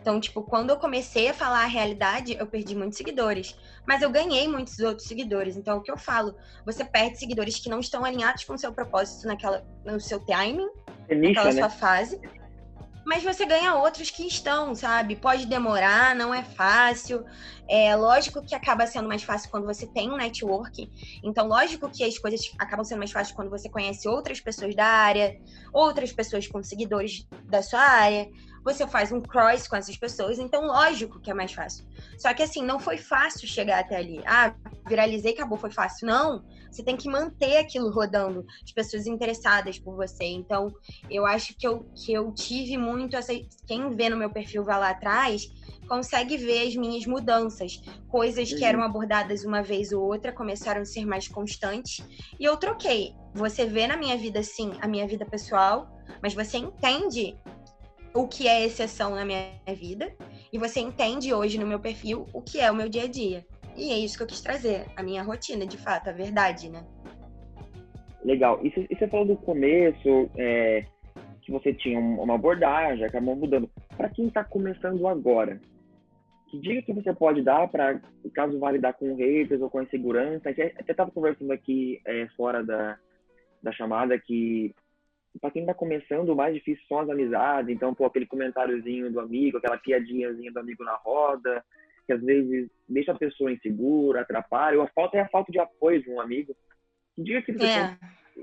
Então, 0.00 0.18
tipo, 0.18 0.42
quando 0.42 0.70
eu 0.70 0.78
comecei 0.78 1.28
a 1.28 1.34
falar 1.34 1.62
a 1.62 1.66
realidade, 1.66 2.34
eu 2.38 2.46
perdi 2.46 2.74
muitos 2.74 2.96
seguidores. 2.96 3.54
Mas 3.86 4.00
eu 4.00 4.10
ganhei 4.10 4.48
muitos 4.48 4.78
outros 4.78 5.06
seguidores. 5.06 5.56
Então, 5.56 5.78
o 5.78 5.82
que 5.82 5.90
eu 5.90 5.96
falo? 5.96 6.34
Você 6.64 6.84
perde 6.84 7.18
seguidores 7.18 7.58
que 7.58 7.68
não 7.68 7.80
estão 7.80 8.04
alinhados 8.04 8.44
com 8.44 8.54
o 8.54 8.58
seu 8.58 8.72
propósito 8.72 9.26
naquela, 9.26 9.62
no 9.84 10.00
seu 10.00 10.18
timing, 10.24 10.68
é 11.08 11.14
naquela 11.14 11.52
né? 11.52 11.60
sua 11.60 11.70
fase. 11.70 12.18
Mas 13.10 13.24
você 13.24 13.44
ganha 13.44 13.74
outros 13.74 14.08
que 14.08 14.24
estão, 14.24 14.72
sabe? 14.72 15.16
Pode 15.16 15.44
demorar, 15.44 16.14
não 16.14 16.32
é 16.32 16.44
fácil. 16.44 17.24
É 17.68 17.96
lógico 17.96 18.40
que 18.40 18.54
acaba 18.54 18.86
sendo 18.86 19.08
mais 19.08 19.24
fácil 19.24 19.50
quando 19.50 19.66
você 19.66 19.84
tem 19.84 20.08
um 20.12 20.16
network. 20.16 20.88
Então, 21.24 21.48
lógico 21.48 21.90
que 21.90 22.04
as 22.04 22.16
coisas 22.16 22.40
acabam 22.56 22.84
sendo 22.84 22.98
mais 22.98 23.10
fáceis 23.10 23.34
quando 23.34 23.50
você 23.50 23.68
conhece 23.68 24.08
outras 24.08 24.40
pessoas 24.40 24.76
da 24.76 24.86
área, 24.86 25.36
outras 25.72 26.12
pessoas 26.12 26.46
com 26.46 26.62
seguidores 26.62 27.26
da 27.48 27.60
sua 27.64 27.80
área 27.80 28.28
você 28.64 28.86
faz 28.86 29.10
um 29.10 29.20
cross 29.20 29.66
com 29.66 29.76
essas 29.76 29.96
pessoas, 29.96 30.38
então 30.38 30.66
lógico 30.66 31.20
que 31.20 31.30
é 31.30 31.34
mais 31.34 31.52
fácil. 31.52 31.86
Só 32.18 32.32
que 32.34 32.42
assim, 32.42 32.62
não 32.62 32.78
foi 32.78 32.98
fácil 32.98 33.48
chegar 33.48 33.80
até 33.80 33.96
ali. 33.96 34.22
Ah, 34.26 34.54
viralizei, 34.86 35.32
acabou, 35.32 35.56
foi 35.58 35.70
fácil. 35.70 36.06
Não, 36.06 36.44
você 36.70 36.82
tem 36.82 36.96
que 36.96 37.08
manter 37.08 37.56
aquilo 37.56 37.90
rodando, 37.90 38.44
as 38.64 38.72
pessoas 38.72 39.06
interessadas 39.06 39.78
por 39.78 39.96
você. 39.96 40.24
Então, 40.24 40.72
eu 41.10 41.26
acho 41.26 41.54
que 41.58 41.66
eu, 41.66 41.84
que 41.94 42.12
eu 42.12 42.32
tive 42.32 42.76
muito 42.76 43.16
essa. 43.16 43.32
Quem 43.66 43.90
vê 43.90 44.08
no 44.08 44.16
meu 44.16 44.30
perfil 44.30 44.64
vai 44.64 44.78
lá 44.78 44.90
atrás, 44.90 45.42
consegue 45.88 46.36
ver 46.36 46.68
as 46.68 46.76
minhas 46.76 47.04
mudanças. 47.06 47.82
Coisas 48.08 48.52
que 48.52 48.64
eram 48.64 48.80
uhum. 48.80 48.86
abordadas 48.86 49.44
uma 49.44 49.62
vez 49.62 49.92
ou 49.92 50.02
outra 50.02 50.32
começaram 50.32 50.82
a 50.82 50.84
ser 50.84 51.04
mais 51.04 51.26
constantes. 51.26 52.04
E 52.38 52.44
eu 52.44 52.56
troquei. 52.56 53.14
Você 53.34 53.66
vê 53.66 53.86
na 53.86 53.96
minha 53.96 54.16
vida, 54.16 54.42
sim, 54.42 54.72
a 54.80 54.88
minha 54.88 55.06
vida 55.06 55.24
pessoal, 55.24 55.88
mas 56.22 56.34
você 56.34 56.58
entende 56.58 57.36
o 58.14 58.26
que 58.26 58.48
é 58.48 58.64
exceção 58.64 59.14
na 59.14 59.24
minha 59.24 59.52
vida 59.76 60.12
e 60.52 60.58
você 60.58 60.80
entende 60.80 61.32
hoje 61.32 61.58
no 61.58 61.66
meu 61.66 61.78
perfil 61.78 62.26
o 62.32 62.42
que 62.42 62.58
é 62.60 62.70
o 62.70 62.74
meu 62.74 62.88
dia 62.88 63.04
a 63.04 63.08
dia. 63.08 63.46
E 63.76 63.92
é 63.92 63.98
isso 63.98 64.16
que 64.16 64.22
eu 64.22 64.26
quis 64.26 64.40
trazer, 64.40 64.86
a 64.96 65.02
minha 65.02 65.22
rotina, 65.22 65.66
de 65.66 65.78
fato, 65.78 66.08
a 66.08 66.12
verdade, 66.12 66.68
né? 66.68 66.84
Legal. 68.24 68.60
E 68.62 68.70
você 68.70 69.08
falou 69.08 69.26
do 69.26 69.36
começo, 69.36 70.30
é, 70.36 70.84
que 71.42 71.50
você 71.50 71.72
tinha 71.72 71.98
uma 71.98 72.34
abordagem, 72.34 73.04
acabou 73.04 73.34
mudando. 73.34 73.70
Para 73.96 74.10
quem 74.10 74.28
está 74.28 74.44
começando 74.44 75.06
agora, 75.06 75.60
que 76.50 76.58
dica 76.58 76.82
que 76.82 76.92
você 76.92 77.12
pode 77.14 77.42
dar 77.42 77.68
para, 77.68 78.00
caso 78.34 78.58
vá 78.58 78.70
lidar 78.70 78.92
com 78.94 79.14
haters 79.14 79.62
ou 79.62 79.70
com 79.70 79.82
insegurança? 79.82 80.48
A 80.48 80.52
gente 80.52 80.74
até 80.78 80.92
estava 80.92 81.10
conversando 81.10 81.52
aqui 81.52 82.00
é, 82.04 82.26
fora 82.36 82.62
da, 82.62 82.98
da 83.62 83.72
chamada 83.72 84.18
que 84.18 84.74
para 85.40 85.50
quem 85.50 85.64
tá 85.64 85.72
começando, 85.72 86.30
o 86.30 86.36
mais 86.36 86.54
difícil 86.54 86.84
são 86.88 86.98
as 86.98 87.08
amizades. 87.08 87.70
Então, 87.70 87.94
pô, 87.94 88.04
aquele 88.04 88.26
comentáriozinho 88.26 89.12
do 89.12 89.20
amigo, 89.20 89.58
aquela 89.58 89.78
piadinhazinha 89.78 90.50
do 90.50 90.58
amigo 90.58 90.82
na 90.82 90.96
roda, 90.96 91.64
que 92.10 92.14
às 92.14 92.22
vezes 92.22 92.68
deixa 92.88 93.12
a 93.12 93.18
pessoa 93.18 93.52
insegura, 93.52 94.22
atrapalha. 94.22 94.78
Ou 94.78 94.82
a 94.82 94.88
falta 94.88 95.16
é 95.16 95.20
a 95.20 95.28
falta 95.28 95.52
de 95.52 95.60
apoio 95.60 96.02
de 96.02 96.10
um 96.10 96.20
amigo. 96.20 96.56
Que 97.14 97.22
dia 97.22 97.40
que 97.40 97.52
você, 97.52 97.66
é. 97.66 97.96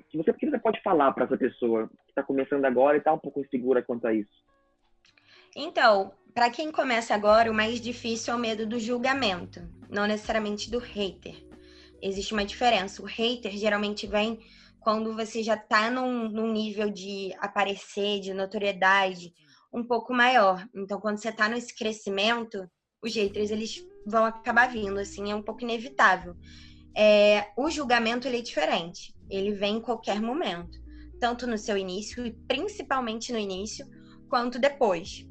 que 0.10 0.18
você, 0.18 0.32
que 0.32 0.50
você 0.50 0.58
pode 0.58 0.82
falar 0.82 1.12
para 1.12 1.26
essa 1.26 1.38
pessoa 1.38 1.90
que 1.90 2.12
está 2.12 2.24
começando 2.24 2.64
agora 2.64 2.96
e 2.96 3.00
está 3.00 3.12
um 3.12 3.20
pouco 3.20 3.42
insegura 3.42 3.84
quanto 3.84 4.08
a 4.08 4.14
isso? 4.14 4.32
Então, 5.54 6.14
para 6.34 6.50
quem 6.50 6.72
começa 6.72 7.14
agora, 7.14 7.52
o 7.52 7.54
mais 7.54 7.82
difícil 7.82 8.34
é 8.34 8.38
o 8.38 8.40
medo 8.40 8.66
do 8.66 8.80
julgamento, 8.80 9.60
não 9.90 10.08
necessariamente 10.08 10.72
do 10.72 10.80
hater. 10.80 11.36
Existe 12.02 12.34
uma 12.34 12.46
diferença. 12.46 13.02
O 13.02 13.06
hater 13.06 13.52
geralmente 13.52 14.08
vem 14.08 14.40
quando 14.80 15.14
você 15.14 15.44
já 15.44 15.56
está 15.56 15.92
num, 15.92 16.30
num, 16.30 16.54
nível 16.54 16.90
de 16.90 17.34
aparecer, 17.40 18.22
de 18.22 18.34
notoriedade 18.34 19.34
um 19.74 19.84
pouco 19.84 20.14
maior. 20.14 20.66
Então, 20.74 21.02
quando 21.02 21.18
você 21.18 21.30
está 21.30 21.50
nesse 21.50 21.76
crescimento, 21.76 22.70
os 23.02 23.16
haters 23.16 23.52
eles 23.52 23.84
vão 24.06 24.26
acabar 24.26 24.72
vindo, 24.72 25.00
assim, 25.00 25.32
é 25.32 25.36
um 25.36 25.42
pouco 25.42 25.64
inevitável. 25.64 26.36
É, 26.96 27.52
o 27.56 27.70
julgamento 27.70 28.28
ele 28.28 28.38
é 28.38 28.42
diferente, 28.42 29.14
ele 29.30 29.52
vem 29.52 29.78
em 29.78 29.82
qualquer 29.82 30.22
momento, 30.22 30.80
tanto 31.20 31.46
no 31.46 31.58
seu 31.58 31.78
início 31.78 32.26
e 32.26 32.32
principalmente 32.48 33.32
no 33.32 33.38
início, 33.38 33.86
quanto 34.30 34.60
depois. 34.60 35.26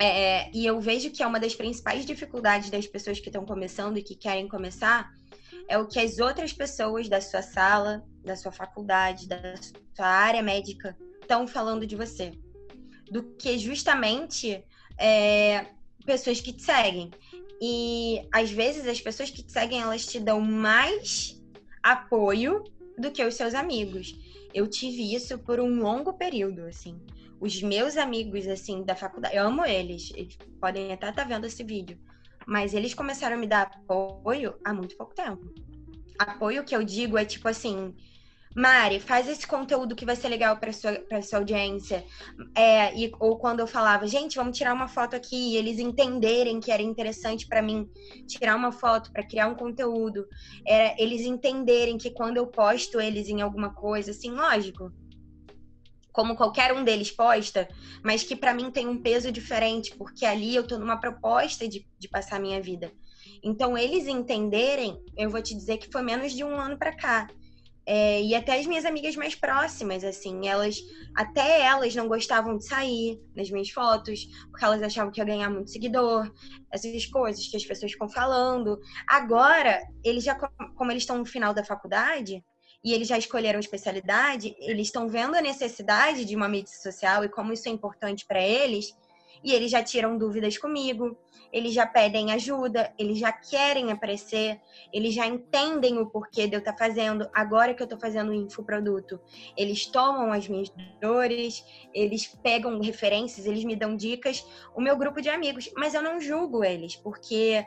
É, 0.00 0.50
e 0.52 0.64
eu 0.64 0.80
vejo 0.80 1.10
que 1.10 1.22
é 1.22 1.26
uma 1.26 1.40
das 1.40 1.54
principais 1.54 2.06
dificuldades 2.06 2.70
das 2.70 2.86
pessoas 2.86 3.20
que 3.20 3.28
estão 3.28 3.44
começando 3.44 3.98
e 3.98 4.02
que 4.02 4.14
querem 4.14 4.48
começar 4.48 5.10
é 5.68 5.78
o 5.78 5.86
que 5.86 6.00
as 6.00 6.18
outras 6.18 6.52
pessoas 6.52 7.08
da 7.08 7.20
sua 7.20 7.42
sala, 7.42 8.04
da 8.24 8.34
sua 8.34 8.50
faculdade, 8.50 9.28
da 9.28 9.54
sua 9.94 10.06
área 10.06 10.42
médica 10.42 10.96
estão 11.20 11.46
falando 11.46 11.86
de 11.86 11.94
você. 11.94 12.32
Do 13.10 13.22
que 13.36 13.56
justamente 13.56 14.64
é, 14.98 15.66
pessoas 16.10 16.40
que 16.40 16.52
te 16.52 16.62
seguem. 16.62 17.08
E 17.62 18.26
às 18.32 18.50
vezes 18.50 18.84
as 18.86 19.00
pessoas 19.00 19.30
que 19.30 19.44
te 19.44 19.52
seguem, 19.52 19.80
elas 19.80 20.04
te 20.04 20.18
dão 20.18 20.40
mais 20.40 21.40
apoio 21.82 22.64
do 22.98 23.12
que 23.12 23.24
os 23.24 23.34
seus 23.34 23.54
amigos. 23.54 24.18
Eu 24.52 24.66
tive 24.66 25.14
isso 25.14 25.38
por 25.38 25.60
um 25.60 25.80
longo 25.80 26.12
período, 26.14 26.62
assim. 26.66 27.00
Os 27.40 27.62
meus 27.62 27.96
amigos, 27.96 28.48
assim, 28.48 28.82
da 28.82 28.96
faculdade, 28.96 29.36
eu 29.36 29.46
amo 29.46 29.64
eles, 29.64 30.10
eles 30.16 30.36
podem 30.60 30.92
até 30.92 31.10
estar 31.10 31.22
tá 31.22 31.24
vendo 31.24 31.46
esse 31.46 31.62
vídeo, 31.62 31.96
mas 32.46 32.74
eles 32.74 32.92
começaram 32.92 33.36
a 33.36 33.38
me 33.38 33.46
dar 33.46 33.62
apoio 33.62 34.56
há 34.64 34.74
muito 34.74 34.96
pouco 34.96 35.14
tempo. 35.14 35.54
Apoio 36.18 36.64
que 36.64 36.74
eu 36.74 36.82
digo 36.82 37.16
é 37.16 37.24
tipo 37.24 37.48
assim, 37.48 37.94
Mari, 38.56 38.98
faz 38.98 39.28
esse 39.28 39.46
conteúdo 39.46 39.94
que 39.94 40.04
vai 40.04 40.16
ser 40.16 40.28
legal 40.28 40.56
para 40.56 40.72
sua 40.72 40.94
para 41.08 41.22
sua 41.22 41.38
audiência. 41.38 42.04
É, 42.56 42.92
e, 42.98 43.12
ou 43.20 43.38
quando 43.38 43.60
eu 43.60 43.66
falava, 43.66 44.08
gente, 44.08 44.36
vamos 44.36 44.58
tirar 44.58 44.74
uma 44.74 44.88
foto 44.88 45.14
aqui, 45.14 45.52
e 45.52 45.56
eles 45.56 45.78
entenderem 45.78 46.58
que 46.58 46.72
era 46.72 46.82
interessante 46.82 47.46
para 47.46 47.62
mim 47.62 47.88
tirar 48.26 48.56
uma 48.56 48.72
foto 48.72 49.12
para 49.12 49.26
criar 49.26 49.46
um 49.46 49.54
conteúdo, 49.54 50.26
é, 50.66 51.00
eles 51.00 51.20
entenderem 51.22 51.96
que 51.96 52.10
quando 52.10 52.38
eu 52.38 52.46
posto 52.48 53.00
eles 53.00 53.28
em 53.28 53.40
alguma 53.40 53.72
coisa, 53.72 54.10
assim, 54.10 54.32
lógico, 54.32 54.92
como 56.12 56.34
qualquer 56.34 56.72
um 56.72 56.82
deles 56.82 57.10
posta, 57.10 57.68
mas 58.04 58.24
que 58.24 58.34
para 58.34 58.52
mim 58.52 58.70
tem 58.70 58.88
um 58.88 59.00
peso 59.00 59.30
diferente, 59.30 59.94
porque 59.96 60.26
ali 60.26 60.56
eu 60.56 60.66
tô 60.66 60.76
numa 60.76 60.96
proposta 60.98 61.68
de, 61.68 61.86
de 61.98 62.08
passar 62.08 62.36
a 62.36 62.40
minha 62.40 62.60
vida. 62.60 62.90
Então, 63.42 63.78
eles 63.78 64.06
entenderem, 64.06 64.98
eu 65.16 65.30
vou 65.30 65.40
te 65.40 65.54
dizer 65.54 65.78
que 65.78 65.90
foi 65.90 66.02
menos 66.02 66.32
de 66.32 66.42
um 66.44 66.58
ano 66.58 66.76
para 66.76 66.94
cá. 66.94 67.28
É, 67.92 68.22
e 68.22 68.36
até 68.36 68.56
as 68.56 68.66
minhas 68.66 68.84
amigas 68.84 69.16
mais 69.16 69.34
próximas, 69.34 70.04
assim, 70.04 70.46
elas, 70.46 70.76
até 71.12 71.62
elas 71.62 71.92
não 71.92 72.06
gostavam 72.06 72.56
de 72.56 72.64
sair 72.64 73.20
nas 73.34 73.50
minhas 73.50 73.70
fotos, 73.70 74.28
porque 74.48 74.64
elas 74.64 74.80
achavam 74.80 75.10
que 75.10 75.20
ia 75.20 75.24
ganhar 75.24 75.50
muito 75.50 75.72
seguidor, 75.72 76.32
essas 76.70 77.04
coisas 77.06 77.48
que 77.48 77.56
as 77.56 77.64
pessoas 77.64 77.90
ficam 77.90 78.08
falando. 78.08 78.78
Agora, 79.08 79.82
eles 80.04 80.22
já, 80.22 80.36
como 80.76 80.92
eles 80.92 81.02
estão 81.02 81.18
no 81.18 81.24
final 81.24 81.52
da 81.52 81.64
faculdade, 81.64 82.44
e 82.84 82.92
eles 82.92 83.08
já 83.08 83.18
escolheram 83.18 83.58
especialidade, 83.58 84.54
eles 84.60 84.86
estão 84.86 85.08
vendo 85.08 85.34
a 85.34 85.42
necessidade 85.42 86.24
de 86.24 86.36
uma 86.36 86.48
mídia 86.48 86.72
social 86.72 87.24
e 87.24 87.28
como 87.28 87.52
isso 87.52 87.68
é 87.68 87.72
importante 87.72 88.24
para 88.24 88.40
eles, 88.40 88.96
e 89.42 89.52
eles 89.52 89.70
já 89.70 89.82
tiram 89.82 90.18
dúvidas 90.18 90.58
comigo, 90.58 91.16
eles 91.52 91.72
já 91.72 91.86
pedem 91.86 92.32
ajuda, 92.32 92.92
eles 92.98 93.18
já 93.18 93.32
querem 93.32 93.90
aparecer, 93.90 94.60
eles 94.92 95.14
já 95.14 95.26
entendem 95.26 95.98
o 95.98 96.06
porquê 96.06 96.46
de 96.46 96.54
eu 96.54 96.60
estar 96.60 96.72
tá 96.72 96.78
fazendo. 96.78 97.28
Agora 97.32 97.74
que 97.74 97.82
eu 97.82 97.84
estou 97.84 97.98
fazendo 97.98 98.30
um 98.30 98.34
infoproduto, 98.34 99.20
eles 99.56 99.86
tomam 99.86 100.32
as 100.32 100.48
minhas 100.48 100.70
dores, 101.00 101.64
eles 101.92 102.26
pegam 102.42 102.80
referências, 102.80 103.46
eles 103.46 103.64
me 103.64 103.74
dão 103.74 103.96
dicas. 103.96 104.46
O 104.74 104.80
meu 104.80 104.96
grupo 104.96 105.20
de 105.20 105.28
amigos, 105.28 105.70
mas 105.76 105.94
eu 105.94 106.02
não 106.02 106.20
julgo 106.20 106.64
eles, 106.64 106.94
porque 106.94 107.66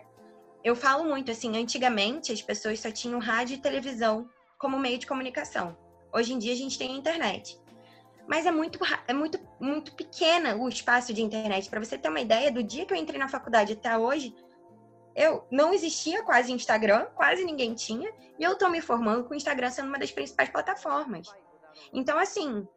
eu 0.64 0.76
falo 0.76 1.04
muito 1.04 1.30
assim, 1.30 1.58
antigamente 1.58 2.32
as 2.32 2.42
pessoas 2.42 2.80
só 2.80 2.90
tinham 2.90 3.20
rádio 3.20 3.56
e 3.56 3.62
televisão 3.62 4.30
como 4.58 4.80
meio 4.80 4.98
de 4.98 5.06
comunicação. 5.06 5.78
Hoje 6.14 6.32
em 6.34 6.38
dia 6.38 6.54
a 6.54 6.56
gente 6.56 6.78
tem 6.78 6.94
a 6.94 6.98
internet. 6.98 7.60
Mas 8.28 8.46
é 8.46 8.52
muito, 8.52 8.80
é 9.08 9.14
muito, 9.14 9.40
muito 9.60 9.94
pequena 9.94 10.56
o 10.56 10.70
espaço 10.70 11.14
de 11.14 11.22
internet. 11.22 11.70
Para 11.70 11.84
você 11.84 11.98
ter 11.98 12.10
uma 12.10 12.22
ideia, 12.22 12.52
do 12.52 12.64
dia 12.64 12.86
que 12.86 12.94
eu 12.94 12.98
entrei 12.98 13.20
na 13.20 13.28
faculdade 13.28 13.74
até 13.74 13.98
hoje, 13.98 14.34
eu 15.16 15.46
não 15.52 15.74
existia 15.74 16.24
quase 16.24 16.52
Instagram, 16.52 17.06
quase 17.16 17.44
ninguém 17.44 17.74
tinha, 17.74 18.12
e 18.40 18.44
eu 18.44 18.54
estou 18.54 18.70
me 18.70 18.82
formando 18.82 19.26
com 19.26 19.34
o 19.34 19.38
Instagram 19.38 19.70
sendo 19.70 19.90
uma 19.90 20.00
das 20.00 20.12
principais 20.12 20.50
plataformas. 20.50 21.28
Então, 21.92 22.18
assim, 22.18 22.68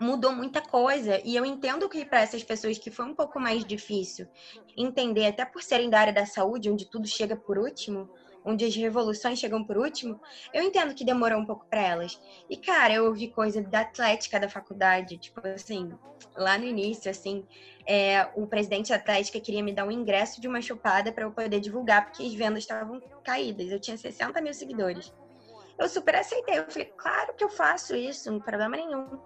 mudou 0.00 0.32
muita 0.32 0.60
coisa. 0.60 1.20
E 1.24 1.36
eu 1.36 1.44
entendo 1.44 1.88
que 1.88 2.04
para 2.04 2.20
essas 2.20 2.42
pessoas 2.42 2.78
que 2.78 2.90
foi 2.90 3.04
um 3.04 3.14
pouco 3.14 3.40
mais 3.40 3.64
difícil 3.64 4.26
entender, 4.76 5.26
até 5.26 5.44
por 5.44 5.62
serem 5.62 5.90
da 5.90 6.00
área 6.00 6.12
da 6.12 6.26
saúde, 6.26 6.70
onde 6.70 6.86
tudo 6.86 7.06
chega 7.06 7.36
por 7.36 7.58
último, 7.58 8.08
onde 8.48 8.64
as 8.64 8.74
revoluções 8.74 9.38
chegam 9.38 9.62
por 9.62 9.76
último, 9.76 10.18
eu 10.54 10.62
entendo 10.62 10.94
que 10.94 11.04
demorou 11.04 11.38
um 11.38 11.44
pouco 11.44 11.66
para 11.66 11.82
elas. 11.82 12.18
E, 12.48 12.56
cara, 12.56 12.94
eu 12.94 13.04
ouvi 13.04 13.28
coisa 13.28 13.60
da 13.60 13.80
atlética 13.80 14.40
da 14.40 14.48
faculdade, 14.48 15.18
tipo 15.18 15.46
assim, 15.46 15.92
lá 16.34 16.56
no 16.56 16.64
início, 16.64 17.10
assim, 17.10 17.44
é, 17.86 18.26
o 18.34 18.46
presidente 18.46 18.88
da 18.88 18.96
atlética 18.96 19.38
queria 19.38 19.62
me 19.62 19.72
dar 19.72 19.84
um 19.84 19.90
ingresso 19.90 20.40
de 20.40 20.48
uma 20.48 20.62
chupada 20.62 21.12
para 21.12 21.24
eu 21.24 21.30
poder 21.30 21.60
divulgar, 21.60 22.06
porque 22.06 22.22
as 22.22 22.34
vendas 22.34 22.60
estavam 22.60 23.00
caídas. 23.22 23.70
Eu 23.70 23.78
tinha 23.78 23.98
60 23.98 24.40
mil 24.40 24.54
seguidores. 24.54 25.12
Eu 25.78 25.88
super 25.88 26.16
aceitei. 26.16 26.58
Eu 26.58 26.70
falei, 26.70 26.90
claro 26.96 27.34
que 27.34 27.44
eu 27.44 27.50
faço 27.50 27.94
isso, 27.94 28.32
não 28.32 28.40
problema 28.40 28.76
nenhum. 28.76 29.18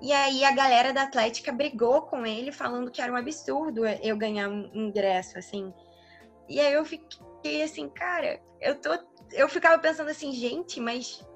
E 0.00 0.12
aí 0.12 0.44
a 0.44 0.52
galera 0.52 0.92
da 0.92 1.02
Atlética 1.02 1.52
brigou 1.52 2.02
com 2.02 2.24
ele, 2.24 2.50
falando 2.50 2.90
que 2.90 3.02
era 3.02 3.12
um 3.12 3.16
absurdo 3.16 3.86
eu 3.86 4.16
ganhar 4.16 4.48
um 4.48 4.70
ingresso, 4.72 5.38
assim. 5.38 5.72
E 6.48 6.58
aí 6.58 6.72
eu 6.72 6.84
fiquei 6.84 7.31
assim, 7.62 7.88
cara, 7.88 8.40
eu 8.60 8.74
tô. 8.76 8.90
Eu 9.32 9.48
ficava 9.48 9.78
pensando 9.78 10.10
assim, 10.10 10.32
gente, 10.32 10.78
mas 10.80 11.26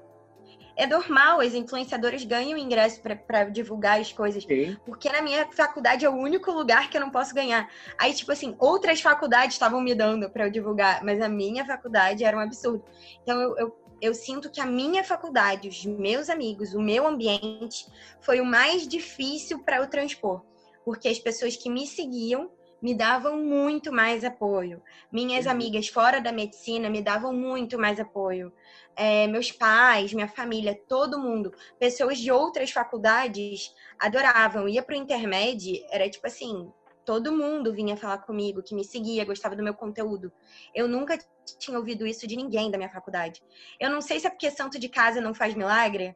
é 0.75 0.85
normal, 0.85 1.41
as 1.41 1.55
influenciadoras 1.55 2.23
ganham 2.23 2.57
ingresso 2.57 3.01
para 3.01 3.45
divulgar 3.45 3.99
as 3.99 4.13
coisas. 4.13 4.43
Sim. 4.43 4.77
Porque 4.85 5.09
na 5.11 5.21
minha 5.21 5.51
faculdade 5.51 6.05
é 6.05 6.09
o 6.09 6.15
único 6.15 6.51
lugar 6.51 6.89
que 6.89 6.97
eu 6.97 7.01
não 7.01 7.09
posso 7.09 7.33
ganhar. 7.33 7.67
Aí, 7.97 8.13
tipo 8.13 8.31
assim, 8.31 8.55
outras 8.59 9.01
faculdades 9.01 9.55
estavam 9.55 9.81
me 9.81 9.95
dando 9.95 10.29
para 10.29 10.45
eu 10.45 10.51
divulgar, 10.51 11.03
mas 11.03 11.19
a 11.19 11.27
minha 11.27 11.65
faculdade 11.65 12.23
era 12.23 12.37
um 12.37 12.39
absurdo. 12.39 12.85
Então 13.23 13.41
eu, 13.41 13.57
eu 13.57 13.87
eu 14.01 14.13
sinto 14.13 14.49
que 14.49 14.61
a 14.61 14.65
minha 14.65 15.03
faculdade, 15.03 15.67
os 15.67 15.85
meus 15.85 16.29
amigos, 16.29 16.73
o 16.73 16.81
meu 16.81 17.07
ambiente 17.07 17.87
foi 18.21 18.39
o 18.39 18.45
mais 18.45 18.87
difícil 18.87 19.63
para 19.63 19.77
eu 19.77 19.87
transpor, 19.87 20.43
porque 20.85 21.07
as 21.07 21.19
pessoas 21.19 21.55
que 21.55 21.69
me 21.69 21.87
seguiam 21.87 22.51
me 22.87 22.95
davam 22.95 23.35
muito 23.43 23.91
mais 23.91 24.23
apoio. 24.23 24.81
Minhas 25.11 25.45
uhum. 25.45 25.51
amigas 25.51 25.89
fora 25.89 26.21
da 26.21 26.31
medicina 26.31 26.89
me 26.89 27.01
davam 27.01 27.33
muito 27.33 27.77
mais 27.77 27.99
apoio. 27.99 28.53
É, 28.95 29.27
meus 29.27 29.51
pais, 29.51 30.13
minha 30.13 30.29
família, 30.29 30.73
todo 30.87 31.19
mundo, 31.19 31.53
pessoas 31.77 32.17
de 32.17 32.31
outras 32.31 32.71
faculdades 32.71 33.75
adoravam. 33.99 34.69
Ia 34.69 34.81
para 34.81 34.95
o 34.95 34.97
intermédio, 34.97 35.85
era 35.89 36.09
tipo 36.09 36.25
assim, 36.27 36.71
todo 37.03 37.35
mundo 37.35 37.73
vinha 37.73 37.97
falar 37.97 38.19
comigo, 38.19 38.63
que 38.63 38.73
me 38.73 38.85
seguia, 38.85 39.25
gostava 39.25 39.53
do 39.53 39.61
meu 39.61 39.73
conteúdo. 39.73 40.31
Eu 40.73 40.87
nunca 40.87 41.19
tinha 41.59 41.77
ouvido 41.77 42.07
isso 42.07 42.25
de 42.25 42.37
ninguém 42.37 42.71
da 42.71 42.77
minha 42.77 42.89
faculdade. 42.89 43.43
Eu 43.77 43.89
não 43.89 43.99
sei 43.99 44.17
se 44.17 44.27
é 44.27 44.29
porque 44.29 44.49
santo 44.49 44.79
de 44.79 44.87
casa 44.87 45.19
não 45.19 45.33
faz 45.33 45.53
milagre, 45.55 46.15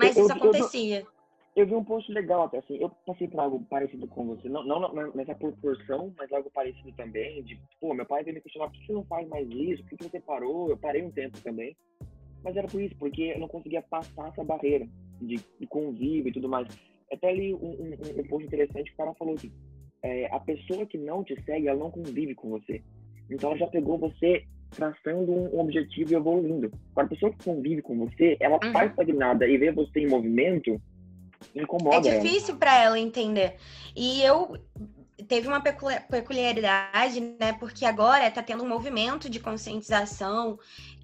mas 0.00 0.16
eu, 0.16 0.22
isso 0.22 0.32
eu, 0.32 0.36
acontecia. 0.36 1.00
Eu, 1.00 1.15
eu, 1.56 1.66
vi 1.66 1.74
um 1.74 1.84
post 1.84 2.12
legal 2.12 2.42
até 2.42 2.58
assim, 2.58 2.76
eu 2.76 2.90
passei 3.06 3.26
por 3.26 3.40
algo 3.40 3.64
parecido 3.68 4.06
com 4.06 4.26
você, 4.26 4.48
não, 4.48 4.64
não 4.64 5.12
nessa 5.14 5.34
proporção, 5.34 6.12
mas 6.16 6.32
algo 6.32 6.50
parecido 6.50 6.92
também, 6.92 7.42
de, 7.42 7.58
pô, 7.80 7.94
meu 7.94 8.06
pai 8.06 8.22
veio 8.22 8.34
me 8.34 8.40
questionar, 8.40 8.68
por 8.68 8.78
que 8.78 8.86
você 8.86 8.92
não 8.92 9.04
faz 9.04 9.26
mais 9.28 9.48
isso? 9.50 9.82
Por 9.84 9.98
que 9.98 10.04
você 10.04 10.20
parou? 10.20 10.70
Eu 10.70 10.76
parei 10.76 11.02
um 11.02 11.10
tempo 11.10 11.40
também. 11.40 11.76
Mas 12.44 12.56
era 12.56 12.68
por 12.68 12.80
isso, 12.80 12.94
porque 12.96 13.22
eu 13.22 13.40
não 13.40 13.48
conseguia 13.48 13.82
passar 13.82 14.28
essa 14.28 14.44
barreira 14.44 14.86
de, 15.20 15.40
de 15.58 15.66
convívio 15.66 16.28
e 16.28 16.32
tudo 16.32 16.48
mais 16.48 16.68
até 17.12 17.28
ali 17.28 17.54
um, 17.54 17.58
um, 17.58 18.20
um, 18.20 18.24
ponto 18.24 18.44
interessante 18.44 18.90
que 18.90 18.94
o 18.94 18.96
cara 18.96 19.14
falou 19.14 19.34
que 19.34 19.50
é, 20.02 20.26
a 20.34 20.40
pessoa 20.40 20.86
que 20.86 20.98
não 20.98 21.24
te 21.24 21.40
segue, 21.44 21.68
ela 21.68 21.78
não 21.78 21.90
convive 21.90 22.34
com 22.34 22.50
você. 22.50 22.82
Então 23.30 23.50
ela 23.50 23.58
já 23.58 23.66
pegou 23.66 23.98
você 23.98 24.44
traçando 24.70 25.32
um 25.32 25.58
objetivo 25.58 26.12
e 26.12 26.16
evoluindo. 26.16 26.70
Agora, 26.92 27.06
a 27.06 27.10
pessoa 27.10 27.32
que 27.32 27.44
convive 27.44 27.82
com 27.82 27.96
você, 27.96 28.36
ela 28.40 28.58
uhum. 28.62 28.72
faz 28.72 28.90
estagnada 28.90 29.46
e 29.46 29.56
vê 29.56 29.72
você 29.72 30.00
em 30.00 30.08
movimento, 30.08 30.80
incomoda. 31.54 32.08
É 32.08 32.18
difícil 32.18 32.56
para 32.56 32.76
ela 32.76 32.98
entender. 32.98 33.56
E 33.94 34.22
eu 34.22 34.58
teve 35.28 35.48
uma 35.48 35.60
peculiaridade, 35.60 37.20
né? 37.20 37.52
Porque 37.54 37.84
agora 37.84 38.26
está 38.26 38.42
tendo 38.42 38.62
um 38.62 38.68
movimento 38.68 39.28
de 39.28 39.40
conscientização 39.40 40.58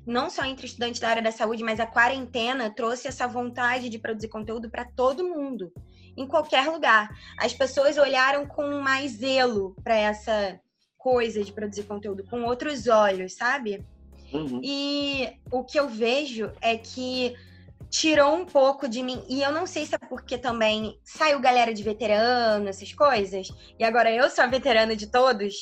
não 0.06 0.28
só 0.28 0.44
entre 0.44 0.66
estudantes 0.66 1.00
da 1.00 1.08
área 1.08 1.22
da 1.22 1.30
saúde, 1.30 1.62
mas 1.62 1.78
a 1.78 1.86
quarentena 1.86 2.70
trouxe 2.70 3.06
essa 3.06 3.26
vontade 3.26 3.88
de 3.88 3.98
produzir 3.98 4.28
conteúdo 4.28 4.68
para 4.68 4.84
todo 4.84 5.28
mundo, 5.28 5.72
em 6.16 6.26
qualquer 6.26 6.68
lugar. 6.68 7.08
As 7.38 7.52
pessoas 7.52 7.96
olharam 7.96 8.44
com 8.46 8.80
mais 8.80 9.12
zelo 9.12 9.76
para 9.82 9.96
essa 9.96 10.60
coisa 10.98 11.42
de 11.44 11.52
produzir 11.52 11.84
conteúdo, 11.84 12.24
com 12.24 12.42
outros 12.42 12.88
olhos, 12.88 13.34
sabe? 13.34 13.84
Uhum. 14.32 14.60
E 14.62 15.32
o 15.50 15.62
que 15.62 15.78
eu 15.78 15.88
vejo 15.88 16.50
é 16.60 16.76
que 16.76 17.34
tirou 17.90 18.34
um 18.34 18.44
pouco 18.44 18.88
de 18.88 19.02
mim. 19.02 19.22
E 19.28 19.42
eu 19.42 19.52
não 19.52 19.66
sei 19.66 19.86
se 19.86 19.94
é 19.94 19.98
porque 19.98 20.38
também 20.38 20.98
saiu 21.04 21.40
galera 21.40 21.72
de 21.72 21.82
veterano, 21.82 22.68
essas 22.68 22.92
coisas, 22.92 23.48
e 23.78 23.84
agora 23.84 24.10
eu 24.10 24.28
sou 24.30 24.44
a 24.44 24.48
veterana 24.48 24.96
de 24.96 25.06
todos, 25.10 25.54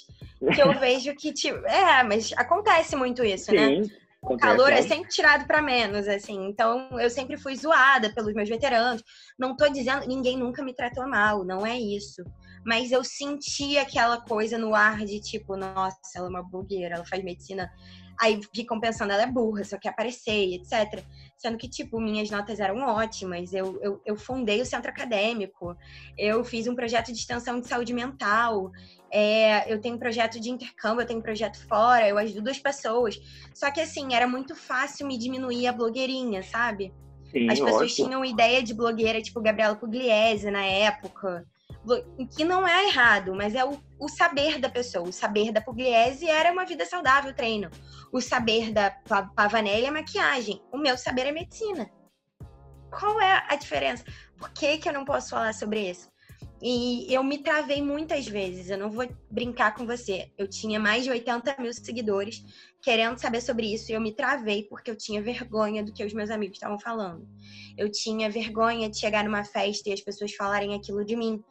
que 0.54 0.62
eu 0.62 0.72
vejo 0.78 1.14
que, 1.14 1.33
tipo, 1.33 1.59
é, 1.66 2.02
mas 2.02 2.33
acontece 2.37 2.96
muito 2.96 3.24
isso, 3.24 3.52
né? 3.52 3.68
Sim. 3.68 3.80
né? 3.83 4.00
O 4.22 4.37
calor 4.37 4.70
é 4.70 4.83
sempre 4.83 5.09
tirado 5.09 5.46
para 5.46 5.62
menos, 5.62 6.06
assim. 6.06 6.46
Então, 6.46 7.00
eu 7.00 7.09
sempre 7.09 7.38
fui 7.38 7.56
zoada 7.56 8.12
pelos 8.12 8.35
meus 8.35 8.48
veteranos. 8.48 9.02
Não 9.38 9.56
tô 9.56 9.66
dizendo, 9.68 10.06
ninguém 10.06 10.37
nunca 10.37 10.62
me 10.62 10.74
tratou 10.74 11.09
mal, 11.09 11.42
não 11.42 11.64
é 11.64 11.78
isso. 11.78 12.22
Mas 12.64 12.92
eu 12.92 13.02
senti 13.02 13.78
aquela 13.78 14.20
coisa 14.20 14.59
no 14.59 14.74
ar 14.74 15.06
de 15.06 15.20
tipo, 15.20 15.56
nossa, 15.56 15.96
ela 16.14 16.26
é 16.26 16.28
uma 16.28 16.42
blogueira, 16.42 16.96
ela 16.96 17.04
faz 17.06 17.24
medicina. 17.24 17.70
Aí 18.20 18.38
ficam 18.54 18.78
pensando, 18.78 19.12
ela 19.12 19.22
é 19.22 19.26
burra, 19.26 19.64
só 19.64 19.78
quer 19.78 19.88
aparecer, 19.88 20.54
etc. 20.54 21.02
Sendo 21.40 21.57
que, 21.57 21.66
tipo, 21.66 21.98
minhas 21.98 22.31
notas 22.31 22.61
eram 22.61 22.81
ótimas. 22.81 23.55
Eu, 23.55 23.81
eu, 23.81 24.03
eu 24.05 24.14
fundei 24.14 24.61
o 24.61 24.66
centro 24.66 24.90
acadêmico, 24.90 25.74
eu 26.18 26.44
fiz 26.44 26.66
um 26.66 26.74
projeto 26.74 27.07
de 27.07 27.18
extensão 27.18 27.59
de 27.59 27.66
saúde 27.66 27.94
mental, 27.94 28.70
é, 29.11 29.72
eu 29.72 29.81
tenho 29.81 29.94
um 29.96 29.98
projeto 29.98 30.38
de 30.38 30.50
intercâmbio, 30.50 31.00
eu 31.00 31.07
tenho 31.07 31.18
um 31.18 31.22
projeto 31.22 31.59
fora, 31.66 32.07
eu 32.07 32.18
ajudo 32.18 32.50
as 32.50 32.59
pessoas. 32.59 33.18
Só 33.55 33.70
que 33.70 33.81
assim, 33.81 34.12
era 34.12 34.29
muito 34.29 34.55
fácil 34.55 35.07
me 35.07 35.16
diminuir 35.16 35.66
a 35.66 35.72
blogueirinha, 35.72 36.42
sabe? 36.42 36.92
Sim, 37.33 37.48
as 37.48 37.59
pessoas 37.59 37.90
ótimo. 37.90 38.09
tinham 38.09 38.22
ideia 38.22 38.62
de 38.62 38.74
blogueira, 38.74 39.22
tipo 39.22 39.40
Gabriela 39.40 39.76
Pugliese 39.76 40.50
na 40.50 40.66
época. 40.66 41.46
Que 42.36 42.44
não 42.44 42.66
é 42.66 42.88
errado, 42.88 43.34
mas 43.34 43.54
é 43.54 43.64
o, 43.64 43.80
o 43.98 44.08
saber 44.08 44.58
da 44.58 44.68
pessoa. 44.68 45.08
O 45.08 45.12
saber 45.12 45.52
da 45.52 45.60
Pugliese 45.60 46.28
era 46.28 46.52
uma 46.52 46.64
vida 46.64 46.84
saudável, 46.84 47.34
treino. 47.34 47.70
O 48.12 48.20
saber 48.20 48.72
da 48.72 48.90
Pavanelli 49.34 49.86
é 49.86 49.90
maquiagem. 49.90 50.62
O 50.72 50.78
meu 50.78 50.98
saber 50.98 51.26
é 51.26 51.32
medicina. 51.32 51.90
Qual 52.90 53.20
é 53.20 53.44
a 53.48 53.56
diferença? 53.56 54.04
Por 54.36 54.50
que, 54.50 54.78
que 54.78 54.88
eu 54.88 54.92
não 54.92 55.04
posso 55.04 55.30
falar 55.30 55.54
sobre 55.54 55.88
isso? 55.88 56.10
E 56.62 57.06
eu 57.08 57.24
me 57.24 57.38
travei 57.38 57.80
muitas 57.80 58.28
vezes, 58.28 58.68
eu 58.68 58.76
não 58.76 58.90
vou 58.90 59.08
brincar 59.30 59.74
com 59.74 59.86
você. 59.86 60.30
Eu 60.36 60.46
tinha 60.46 60.78
mais 60.78 61.04
de 61.04 61.10
80 61.10 61.56
mil 61.58 61.72
seguidores 61.72 62.44
querendo 62.82 63.18
saber 63.18 63.40
sobre 63.40 63.72
isso 63.72 63.90
e 63.90 63.94
eu 63.94 64.00
me 64.00 64.12
travei 64.12 64.64
porque 64.64 64.90
eu 64.90 64.96
tinha 64.96 65.22
vergonha 65.22 65.82
do 65.82 65.90
que 65.90 66.04
os 66.04 66.12
meus 66.12 66.28
amigos 66.28 66.56
estavam 66.56 66.78
falando. 66.78 67.26
Eu 67.78 67.90
tinha 67.90 68.28
vergonha 68.28 68.90
de 68.90 68.98
chegar 68.98 69.24
numa 69.24 69.42
festa 69.42 69.88
e 69.88 69.92
as 69.94 70.02
pessoas 70.02 70.34
falarem 70.34 70.74
aquilo 70.74 71.02
de 71.02 71.16
mim. 71.16 71.42